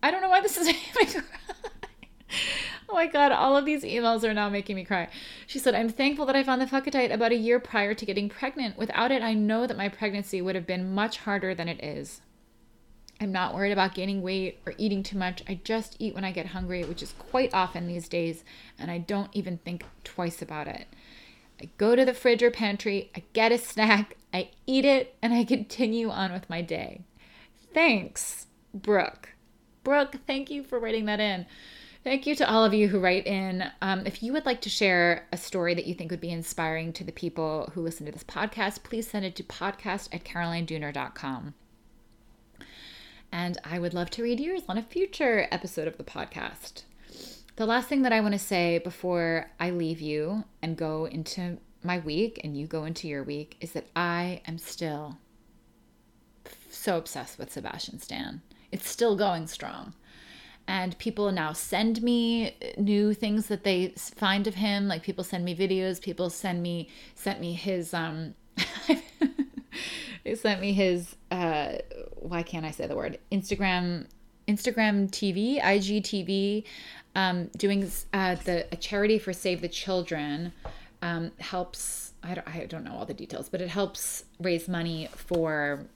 I 0.02 0.10
don't 0.10 0.20
know 0.20 0.28
why 0.28 0.42
this 0.42 0.58
is 0.58 0.66
making 1.00 1.22
me 1.22 1.26
cry. 1.26 1.38
Oh 2.90 2.94
my 2.94 3.06
god, 3.06 3.30
all 3.30 3.56
of 3.56 3.64
these 3.64 3.84
emails 3.84 4.24
are 4.24 4.34
now 4.34 4.48
making 4.48 4.74
me 4.74 4.84
cry. 4.84 5.08
She 5.46 5.60
said, 5.60 5.76
I'm 5.76 5.88
thankful 5.88 6.26
that 6.26 6.34
I 6.34 6.42
found 6.42 6.60
the 6.60 6.66
Fuck 6.66 6.88
It 6.88 6.90
Diet 6.90 7.12
about 7.12 7.30
a 7.30 7.36
year 7.36 7.60
prior 7.60 7.94
to 7.94 8.04
getting 8.04 8.28
pregnant. 8.28 8.76
Without 8.76 9.12
it, 9.12 9.22
I 9.22 9.32
know 9.32 9.66
that 9.66 9.76
my 9.76 9.88
pregnancy 9.88 10.42
would 10.42 10.56
have 10.56 10.66
been 10.66 10.92
much 10.92 11.18
harder 11.18 11.54
than 11.54 11.68
it 11.68 11.82
is. 11.82 12.20
I'm 13.20 13.32
not 13.32 13.54
worried 13.54 13.72
about 13.72 13.94
gaining 13.94 14.22
weight 14.22 14.60
or 14.64 14.72
eating 14.78 15.02
too 15.02 15.18
much. 15.18 15.42
I 15.46 15.60
just 15.62 15.96
eat 15.98 16.14
when 16.14 16.24
I 16.24 16.32
get 16.32 16.46
hungry, 16.46 16.84
which 16.84 17.02
is 17.02 17.12
quite 17.18 17.52
often 17.52 17.86
these 17.86 18.08
days, 18.08 18.44
and 18.78 18.90
I 18.90 18.96
don't 18.96 19.28
even 19.34 19.58
think 19.58 19.84
twice 20.04 20.40
about 20.40 20.66
it. 20.66 20.86
I 21.60 21.68
go 21.76 21.94
to 21.94 22.04
the 22.06 22.14
fridge 22.14 22.42
or 22.42 22.50
pantry, 22.50 23.10
I 23.14 23.22
get 23.34 23.52
a 23.52 23.58
snack, 23.58 24.16
I 24.32 24.48
eat 24.66 24.86
it, 24.86 25.14
and 25.20 25.34
I 25.34 25.44
continue 25.56 26.08
on 26.08 26.32
with 26.32 26.48
my 26.48 26.62
day. 26.62 27.02
Thanks, 27.74 28.46
Brooke. 28.72 29.34
Brooke, 29.84 30.16
thank 30.26 30.50
you 30.50 30.62
for 30.62 30.78
writing 30.78 31.04
that 31.04 31.20
in. 31.20 31.44
Thank 32.02 32.26
you 32.26 32.34
to 32.36 32.50
all 32.50 32.64
of 32.64 32.72
you 32.72 32.88
who 32.88 32.98
write 32.98 33.26
in. 33.26 33.70
Um, 33.82 34.06
if 34.06 34.22
you 34.22 34.32
would 34.32 34.46
like 34.46 34.62
to 34.62 34.70
share 34.70 35.26
a 35.32 35.36
story 35.36 35.74
that 35.74 35.86
you 35.86 35.94
think 35.94 36.10
would 36.10 36.20
be 36.20 36.30
inspiring 36.30 36.94
to 36.94 37.04
the 37.04 37.12
people 37.12 37.70
who 37.74 37.82
listen 37.82 38.06
to 38.06 38.12
this 38.12 38.24
podcast, 38.24 38.82
please 38.82 39.06
send 39.06 39.26
it 39.26 39.36
to 39.36 39.42
podcast 39.42 40.08
at 40.14 40.24
carolinedooner.com. 40.24 41.52
And 43.32 43.58
I 43.64 43.78
would 43.78 43.94
love 43.94 44.10
to 44.10 44.22
read 44.22 44.40
yours 44.40 44.62
on 44.68 44.78
a 44.78 44.82
future 44.82 45.46
episode 45.50 45.86
of 45.86 45.96
the 45.96 46.04
podcast. 46.04 46.82
The 47.56 47.66
last 47.66 47.88
thing 47.88 48.02
that 48.02 48.12
I 48.12 48.20
want 48.20 48.32
to 48.32 48.38
say 48.38 48.78
before 48.78 49.50
I 49.60 49.70
leave 49.70 50.00
you 50.00 50.44
and 50.62 50.76
go 50.76 51.04
into 51.04 51.58
my 51.82 51.98
week 51.98 52.40
and 52.42 52.56
you 52.56 52.66
go 52.66 52.84
into 52.84 53.08
your 53.08 53.22
week 53.22 53.56
is 53.60 53.72
that 53.72 53.86
I 53.94 54.42
am 54.46 54.58
still 54.58 55.18
so 56.70 56.96
obsessed 56.98 57.38
with 57.38 57.52
Sebastian 57.52 58.00
Stan. 58.00 58.42
It's 58.72 58.88
still 58.88 59.16
going 59.16 59.46
strong. 59.46 59.94
And 60.66 60.96
people 60.98 61.32
now 61.32 61.52
send 61.52 62.02
me 62.02 62.56
new 62.76 63.12
things 63.12 63.46
that 63.46 63.64
they 63.64 63.88
find 63.96 64.46
of 64.46 64.54
him. 64.54 64.86
Like 64.86 65.02
people 65.02 65.24
send 65.24 65.44
me 65.44 65.54
videos, 65.54 66.00
people 66.00 66.30
send 66.30 66.62
me 66.62 66.88
sent 67.14 67.40
me 67.40 67.54
his 67.54 67.92
um 67.92 68.34
they 70.24 70.34
sent 70.34 70.60
me 70.60 70.72
his 70.72 71.16
uh 71.30 71.78
why 72.16 72.42
can't 72.42 72.64
I 72.64 72.70
say 72.70 72.86
the 72.86 72.96
word? 72.96 73.18
Instagram 73.32 74.06
Instagram 74.50 75.08
TV, 75.10 75.60
IGTV, 75.60 76.64
um, 77.14 77.46
doing 77.56 77.90
uh, 78.12 78.34
the 78.44 78.66
a 78.72 78.76
charity 78.76 79.18
for 79.18 79.32
Save 79.32 79.60
the 79.60 79.68
Children 79.68 80.52
um, 81.02 81.32
helps. 81.38 82.12
I 82.22 82.34
don't, 82.34 82.48
I 82.48 82.66
don't 82.66 82.84
know 82.84 82.92
all 82.92 83.06
the 83.06 83.14
details, 83.14 83.48
but 83.48 83.60
it 83.62 83.68
helps 83.68 84.24
raise 84.40 84.68
money 84.68 85.08
for 85.14 85.86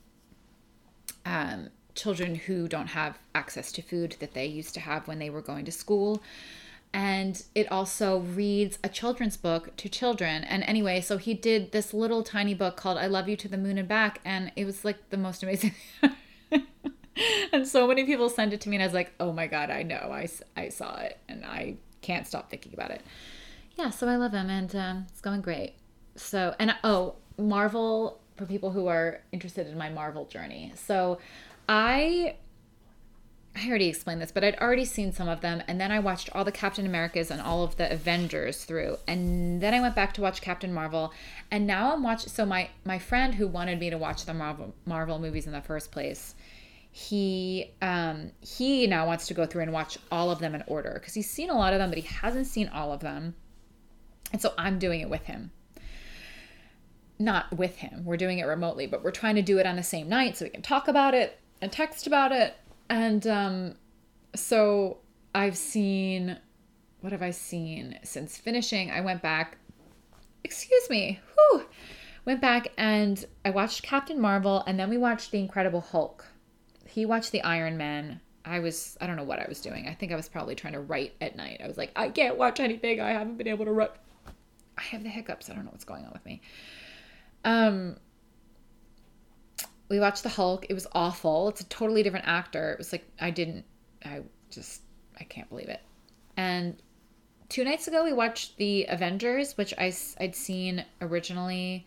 um, 1.25 1.69
children 1.93 2.35
who 2.35 2.67
don't 2.67 2.87
have 2.87 3.19
access 3.35 3.71
to 3.73 3.81
food 3.81 4.15
that 4.19 4.33
they 4.33 4.45
used 4.45 4.73
to 4.73 4.79
have 4.79 5.07
when 5.07 5.19
they 5.19 5.29
were 5.29 5.41
going 5.41 5.65
to 5.65 5.71
school. 5.71 6.21
And 6.95 7.43
it 7.53 7.69
also 7.69 8.19
reads 8.19 8.79
a 8.81 8.87
children's 8.87 9.35
book 9.35 9.75
to 9.75 9.89
children. 9.89 10.45
And 10.45 10.63
anyway, 10.63 11.01
so 11.01 11.17
he 11.17 11.33
did 11.33 11.73
this 11.73 11.93
little 11.93 12.23
tiny 12.23 12.53
book 12.53 12.77
called 12.77 12.97
I 12.97 13.07
Love 13.07 13.27
You 13.27 13.35
to 13.35 13.49
the 13.49 13.57
Moon 13.57 13.77
and 13.77 13.85
Back. 13.85 14.21
And 14.23 14.53
it 14.55 14.63
was 14.63 14.85
like 14.85 15.09
the 15.09 15.17
most 15.17 15.43
amazing 15.43 15.73
and 17.51 17.67
so 17.67 17.85
many 17.85 18.05
people 18.05 18.29
sent 18.29 18.53
it 18.53 18.61
to 18.61 18.69
me, 18.69 18.77
and 18.77 18.83
I 18.83 18.85
was 18.85 18.93
like, 18.93 19.13
oh 19.19 19.33
my 19.33 19.45
God, 19.45 19.69
I 19.69 19.83
know. 19.83 20.09
I, 20.09 20.29
I 20.55 20.69
saw 20.69 20.95
it. 21.01 21.17
And 21.27 21.43
I 21.43 21.75
can't 22.01 22.25
stop 22.25 22.49
thinking 22.49 22.73
about 22.73 22.91
it. 22.91 23.01
Yeah, 23.75 23.89
so 23.89 24.07
I 24.07 24.15
love 24.15 24.33
him 24.33 24.49
and 24.49 24.73
um, 24.73 25.05
it's 25.09 25.19
going 25.19 25.41
great. 25.41 25.73
So, 26.15 26.55
and 26.59 26.75
oh, 26.85 27.15
Marvel 27.37 28.21
for 28.37 28.45
people 28.45 28.71
who 28.71 28.87
are 28.87 29.19
interested 29.33 29.67
in 29.67 29.77
my 29.77 29.89
Marvel 29.89 30.27
journey. 30.27 30.71
So, 30.75 31.19
I 31.67 32.35
I 33.55 33.69
already 33.69 33.87
explained 33.87 34.21
this, 34.21 34.33
but 34.33 34.43
I'd 34.43 34.59
already 34.59 34.83
seen 34.83 35.13
some 35.13 35.29
of 35.29 35.39
them, 35.39 35.63
and 35.67 35.79
then 35.79 35.89
I 35.89 35.99
watched 35.99 36.29
all 36.33 36.43
the 36.43 36.51
Captain 36.51 36.85
Americas 36.85 37.31
and 37.31 37.39
all 37.39 37.63
of 37.63 37.77
the 37.77 37.91
Avengers 37.91 38.65
through, 38.65 38.97
and 39.07 39.61
then 39.61 39.73
I 39.73 39.79
went 39.79 39.95
back 39.95 40.13
to 40.15 40.21
watch 40.21 40.41
Captain 40.41 40.73
Marvel, 40.73 41.13
and 41.51 41.65
now 41.65 41.93
I'm 41.93 42.03
watching. 42.03 42.29
So 42.29 42.45
my 42.45 42.69
my 42.83 42.99
friend 42.99 43.33
who 43.33 43.47
wanted 43.47 43.79
me 43.79 43.89
to 43.89 43.97
watch 43.97 44.25
the 44.25 44.33
Marvel 44.33 44.75
Marvel 44.85 45.19
movies 45.19 45.47
in 45.47 45.53
the 45.53 45.61
first 45.61 45.91
place, 45.91 46.35
he 46.91 47.71
um 47.81 48.31
he 48.41 48.87
now 48.87 49.07
wants 49.07 49.27
to 49.27 49.33
go 49.33 49.45
through 49.45 49.63
and 49.63 49.71
watch 49.71 49.97
all 50.11 50.31
of 50.31 50.39
them 50.39 50.53
in 50.53 50.63
order 50.67 50.91
because 50.95 51.13
he's 51.13 51.29
seen 51.29 51.49
a 51.49 51.57
lot 51.57 51.71
of 51.71 51.79
them, 51.79 51.89
but 51.89 51.97
he 51.97 52.07
hasn't 52.07 52.47
seen 52.47 52.67
all 52.67 52.91
of 52.91 52.99
them, 52.99 53.35
and 54.33 54.41
so 54.41 54.53
I'm 54.57 54.79
doing 54.79 54.99
it 54.99 55.09
with 55.09 55.25
him. 55.27 55.51
Not 57.17 57.57
with 57.57 57.77
him, 57.77 58.03
we're 58.03 58.17
doing 58.17 58.39
it 58.39 58.45
remotely, 58.45 58.85
but 58.85 59.01
we're 59.01 59.11
trying 59.11 59.35
to 59.35 59.41
do 59.41 59.59
it 59.59 59.65
on 59.65 59.77
the 59.77 59.83
same 59.83 60.09
night 60.09 60.35
so 60.35 60.43
we 60.43 60.49
can 60.49 60.61
talk 60.61 60.89
about 60.89 61.13
it 61.13 61.39
and 61.61 61.71
text 61.71 62.05
about 62.05 62.33
it 62.33 62.53
and 62.89 63.25
um, 63.27 63.75
so 64.35 64.97
I've 65.33 65.57
seen, 65.57 66.37
what 67.01 67.11
have 67.11 67.21
I 67.21 67.31
seen 67.31 67.99
since 68.03 68.37
finishing? 68.37 68.91
I 68.91 69.01
went 69.01 69.21
back, 69.21 69.57
excuse 70.43 70.89
me, 70.89 71.19
whew, 71.35 71.65
went 72.25 72.41
back 72.41 72.71
and 72.77 73.23
I 73.43 73.49
watched 73.49 73.83
Captain 73.83 74.19
Marvel 74.19 74.63
and 74.67 74.79
then 74.79 74.89
we 74.89 74.97
watched 74.97 75.31
The 75.31 75.39
Incredible 75.39 75.81
Hulk. 75.81 76.25
He 76.87 77.05
watched 77.05 77.31
The 77.31 77.41
Iron 77.43 77.77
Man. 77.77 78.21
I 78.45 78.59
was, 78.59 78.95
I 79.01 79.07
don't 79.07 79.15
know 79.15 79.23
what 79.23 79.39
I 79.39 79.45
was 79.49 79.59
doing. 79.59 79.87
I 79.87 79.93
think 79.95 80.11
I 80.11 80.15
was 80.15 80.29
probably 80.29 80.53
trying 80.55 80.73
to 80.73 80.79
write 80.79 81.13
at 81.19 81.35
night. 81.35 81.61
I 81.63 81.67
was 81.67 81.77
like, 81.77 81.91
I 81.95 82.09
can't 82.09 82.37
watch 82.37 82.59
anything. 82.59 83.01
I 83.01 83.11
haven't 83.11 83.37
been 83.37 83.47
able 83.47 83.65
to 83.65 83.71
write. 83.71 83.91
I 84.77 84.81
have 84.81 85.03
the 85.03 85.09
hiccups. 85.09 85.49
I 85.49 85.53
don't 85.53 85.65
know 85.65 85.71
what's 85.71 85.83
going 85.83 86.05
on 86.05 86.11
with 86.11 86.25
me. 86.25 86.41
Um, 87.43 87.97
we 89.89 89.99
watched 89.99 90.23
the 90.23 90.29
Hulk. 90.29 90.65
It 90.69 90.73
was 90.73 90.87
awful. 90.93 91.49
It's 91.49 91.61
a 91.61 91.65
totally 91.65 92.03
different 92.03 92.27
actor. 92.27 92.71
It 92.71 92.77
was 92.77 92.91
like 92.91 93.07
I 93.19 93.31
didn't. 93.31 93.65
I 94.03 94.21
just 94.49 94.81
I 95.19 95.23
can't 95.23 95.49
believe 95.49 95.69
it. 95.69 95.81
And 96.37 96.81
two 97.49 97.63
nights 97.63 97.87
ago 97.87 98.03
we 98.03 98.13
watched 98.13 98.57
the 98.57 98.85
Avengers, 98.89 99.57
which 99.57 99.73
I 99.77 99.93
I'd 100.19 100.35
seen 100.35 100.85
originally, 101.01 101.85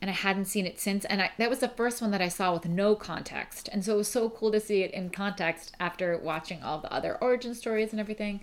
and 0.00 0.10
I 0.10 0.14
hadn't 0.14 0.46
seen 0.46 0.66
it 0.66 0.80
since. 0.80 1.04
And 1.04 1.22
I, 1.22 1.30
that 1.38 1.50
was 1.50 1.60
the 1.60 1.68
first 1.68 2.02
one 2.02 2.10
that 2.10 2.22
I 2.22 2.28
saw 2.28 2.52
with 2.52 2.66
no 2.66 2.94
context. 2.94 3.68
And 3.72 3.84
so 3.84 3.94
it 3.94 3.98
was 3.98 4.08
so 4.08 4.28
cool 4.30 4.50
to 4.52 4.60
see 4.60 4.82
it 4.82 4.92
in 4.92 5.10
context 5.10 5.74
after 5.78 6.18
watching 6.18 6.62
all 6.62 6.78
the 6.78 6.92
other 6.92 7.16
origin 7.20 7.54
stories 7.54 7.92
and 7.92 8.00
everything. 8.00 8.40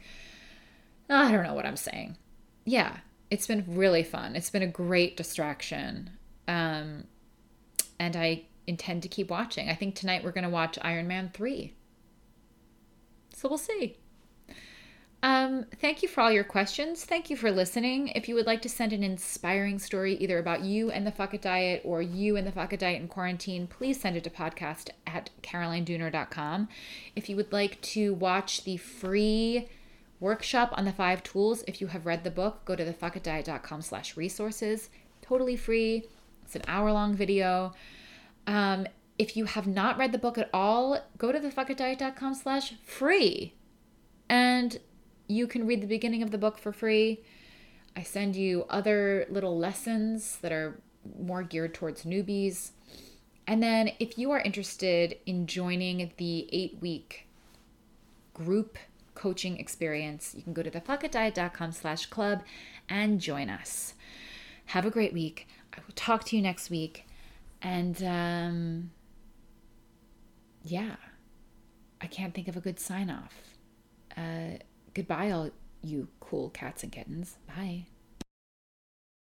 I 1.10 1.32
don't 1.32 1.44
know 1.44 1.54
what 1.54 1.66
I'm 1.66 1.78
saying. 1.78 2.18
Yeah, 2.66 2.98
it's 3.32 3.48
been 3.48 3.64
really 3.68 4.04
fun. 4.04 4.36
It's 4.36 4.50
been 4.50 4.64
a 4.64 4.68
great 4.68 5.18
distraction. 5.18 6.12
Um, 6.48 7.06
and 8.00 8.16
I 8.16 8.44
intend 8.68 9.01
to 9.03 9.09
keep 9.09 9.30
watching. 9.30 9.70
I 9.70 9.76
think 9.76 9.95
tonight 9.95 10.24
we're 10.24 10.32
going 10.32 10.43
to 10.43 10.49
watch 10.49 10.78
Iron 10.82 11.07
Man 11.07 11.32
3. 11.34 11.74
So 13.34 13.47
we'll 13.49 13.57
see. 13.57 13.97
Um, 15.24 15.65
thank 15.82 16.03
you 16.03 16.09
for 16.09 16.22
all 16.22 16.32
your 16.32 16.43
questions. 16.43 17.03
Thank 17.03 17.30
you 17.30 17.36
for 17.36 17.51
listening. 17.51 18.09
If 18.09 18.30
you 18.30 18.36
would 18.36 18.45
like 18.45 18.61
to 18.61 18.70
send 18.70 18.93
an 18.93 19.03
inspiring 19.03 19.80
story 19.80 20.15
either 20.15 20.38
about 20.38 20.61
you 20.61 20.91
and 20.91 21.07
the 21.07 21.11
Fuck 21.11 21.34
It 21.34 21.41
Diet 21.41 21.82
or 21.84 22.01
you 22.01 22.38
and 22.38 22.45
the 22.45 22.51
Fuck 22.51 22.74
It 22.74 22.80
Diet 22.80 23.01
in 23.01 23.07
quarantine, 23.07 23.65
please 23.65 23.99
send 23.99 24.15
it 24.15 24.24
to 24.26 24.30
podcast 24.30 24.89
at 25.07 25.32
carolinedooner.com. 25.41 26.70
If 27.15 27.30
you 27.30 27.36
would 27.36 27.51
like 27.51 27.82
to 27.82 28.13
watch 28.13 28.63
the 28.63 28.78
free 28.78 29.68
workshop 30.20 30.70
on 30.74 30.86
the 30.86 30.91
five 30.91 31.24
tools, 31.24 31.63
if 31.68 31.82
you 31.82 31.88
have 31.88 32.05
read 32.05 32.24
the 32.24 32.32
book, 32.32 32.63
go 32.65 32.76
to 32.76 32.86
thefuckitdiet.com 32.86 33.82
slash 33.82 34.15
resources. 34.15 34.89
Totally 35.24 35.55
free. 35.55 36.03
It's 36.45 36.55
an 36.55 36.63
hour 36.68 36.91
long 36.91 37.15
video. 37.15 37.74
Um, 38.48 38.88
if 39.20 39.36
you 39.36 39.45
have 39.45 39.68
not 39.68 39.98
read 39.98 40.12
the 40.12 40.18
book 40.18 40.38
at 40.38 40.50
all, 40.54 41.00
go 41.18 41.32
to 41.32 41.39
thefuckitdiet.com 41.39 42.34
slash 42.34 42.74
free. 42.84 43.54
And 44.30 44.80
you 45.28 45.48
can 45.48 45.68
read 45.68 45.82
the 45.82 45.88
beginning 45.88 46.24
of 46.24 46.32
the 46.32 46.38
book 46.38 46.58
for 46.58 46.72
free. 46.72 47.24
I 47.95 48.04
send 48.04 48.36
you 48.36 48.66
other 48.70 49.26
little 49.30 49.58
lessons 49.58 50.38
that 50.41 50.52
are 50.52 50.80
more 51.20 51.43
geared 51.43 51.74
towards 51.74 52.04
newbies. 52.04 52.72
And 53.45 53.64
then 53.64 53.91
if 54.00 54.18
you 54.18 54.32
are 54.32 54.39
interested 54.39 55.18
in 55.26 55.48
joining 55.48 56.12
the 56.18 56.48
eight 56.52 56.78
week 56.80 57.28
group 58.34 58.78
coaching 59.16 59.58
experience, 59.58 60.34
you 60.36 60.43
can 60.43 60.54
go 60.54 60.62
to 60.62 60.70
thefuckitdiet.com 60.70 61.72
slash 61.72 62.06
club 62.06 62.43
and 62.88 63.20
join 63.20 63.50
us. 63.50 63.95
Have 64.68 64.86
a 64.86 64.91
great 64.91 65.14
week. 65.14 65.48
I 65.74 65.80
will 65.80 65.95
talk 65.95 66.24
to 66.26 66.36
you 66.36 66.41
next 66.41 66.70
week. 66.70 67.07
And 67.62 68.01
um, 68.03 68.91
yeah, 70.64 70.95
I 72.01 72.08
can't 72.08 72.34
think 72.34 72.47
of 72.47 72.58
a 72.58 72.62
good 72.62 72.80
sign 72.80 73.10
off. 73.10 73.34
Uh, 74.16 74.58
goodbye, 74.93 75.32
all 75.32 75.49
you 75.82 76.08
cool 76.20 76.49
cats 76.49 76.84
and 76.84 76.91
kittens. 76.91 77.38
Bye. 77.47 77.86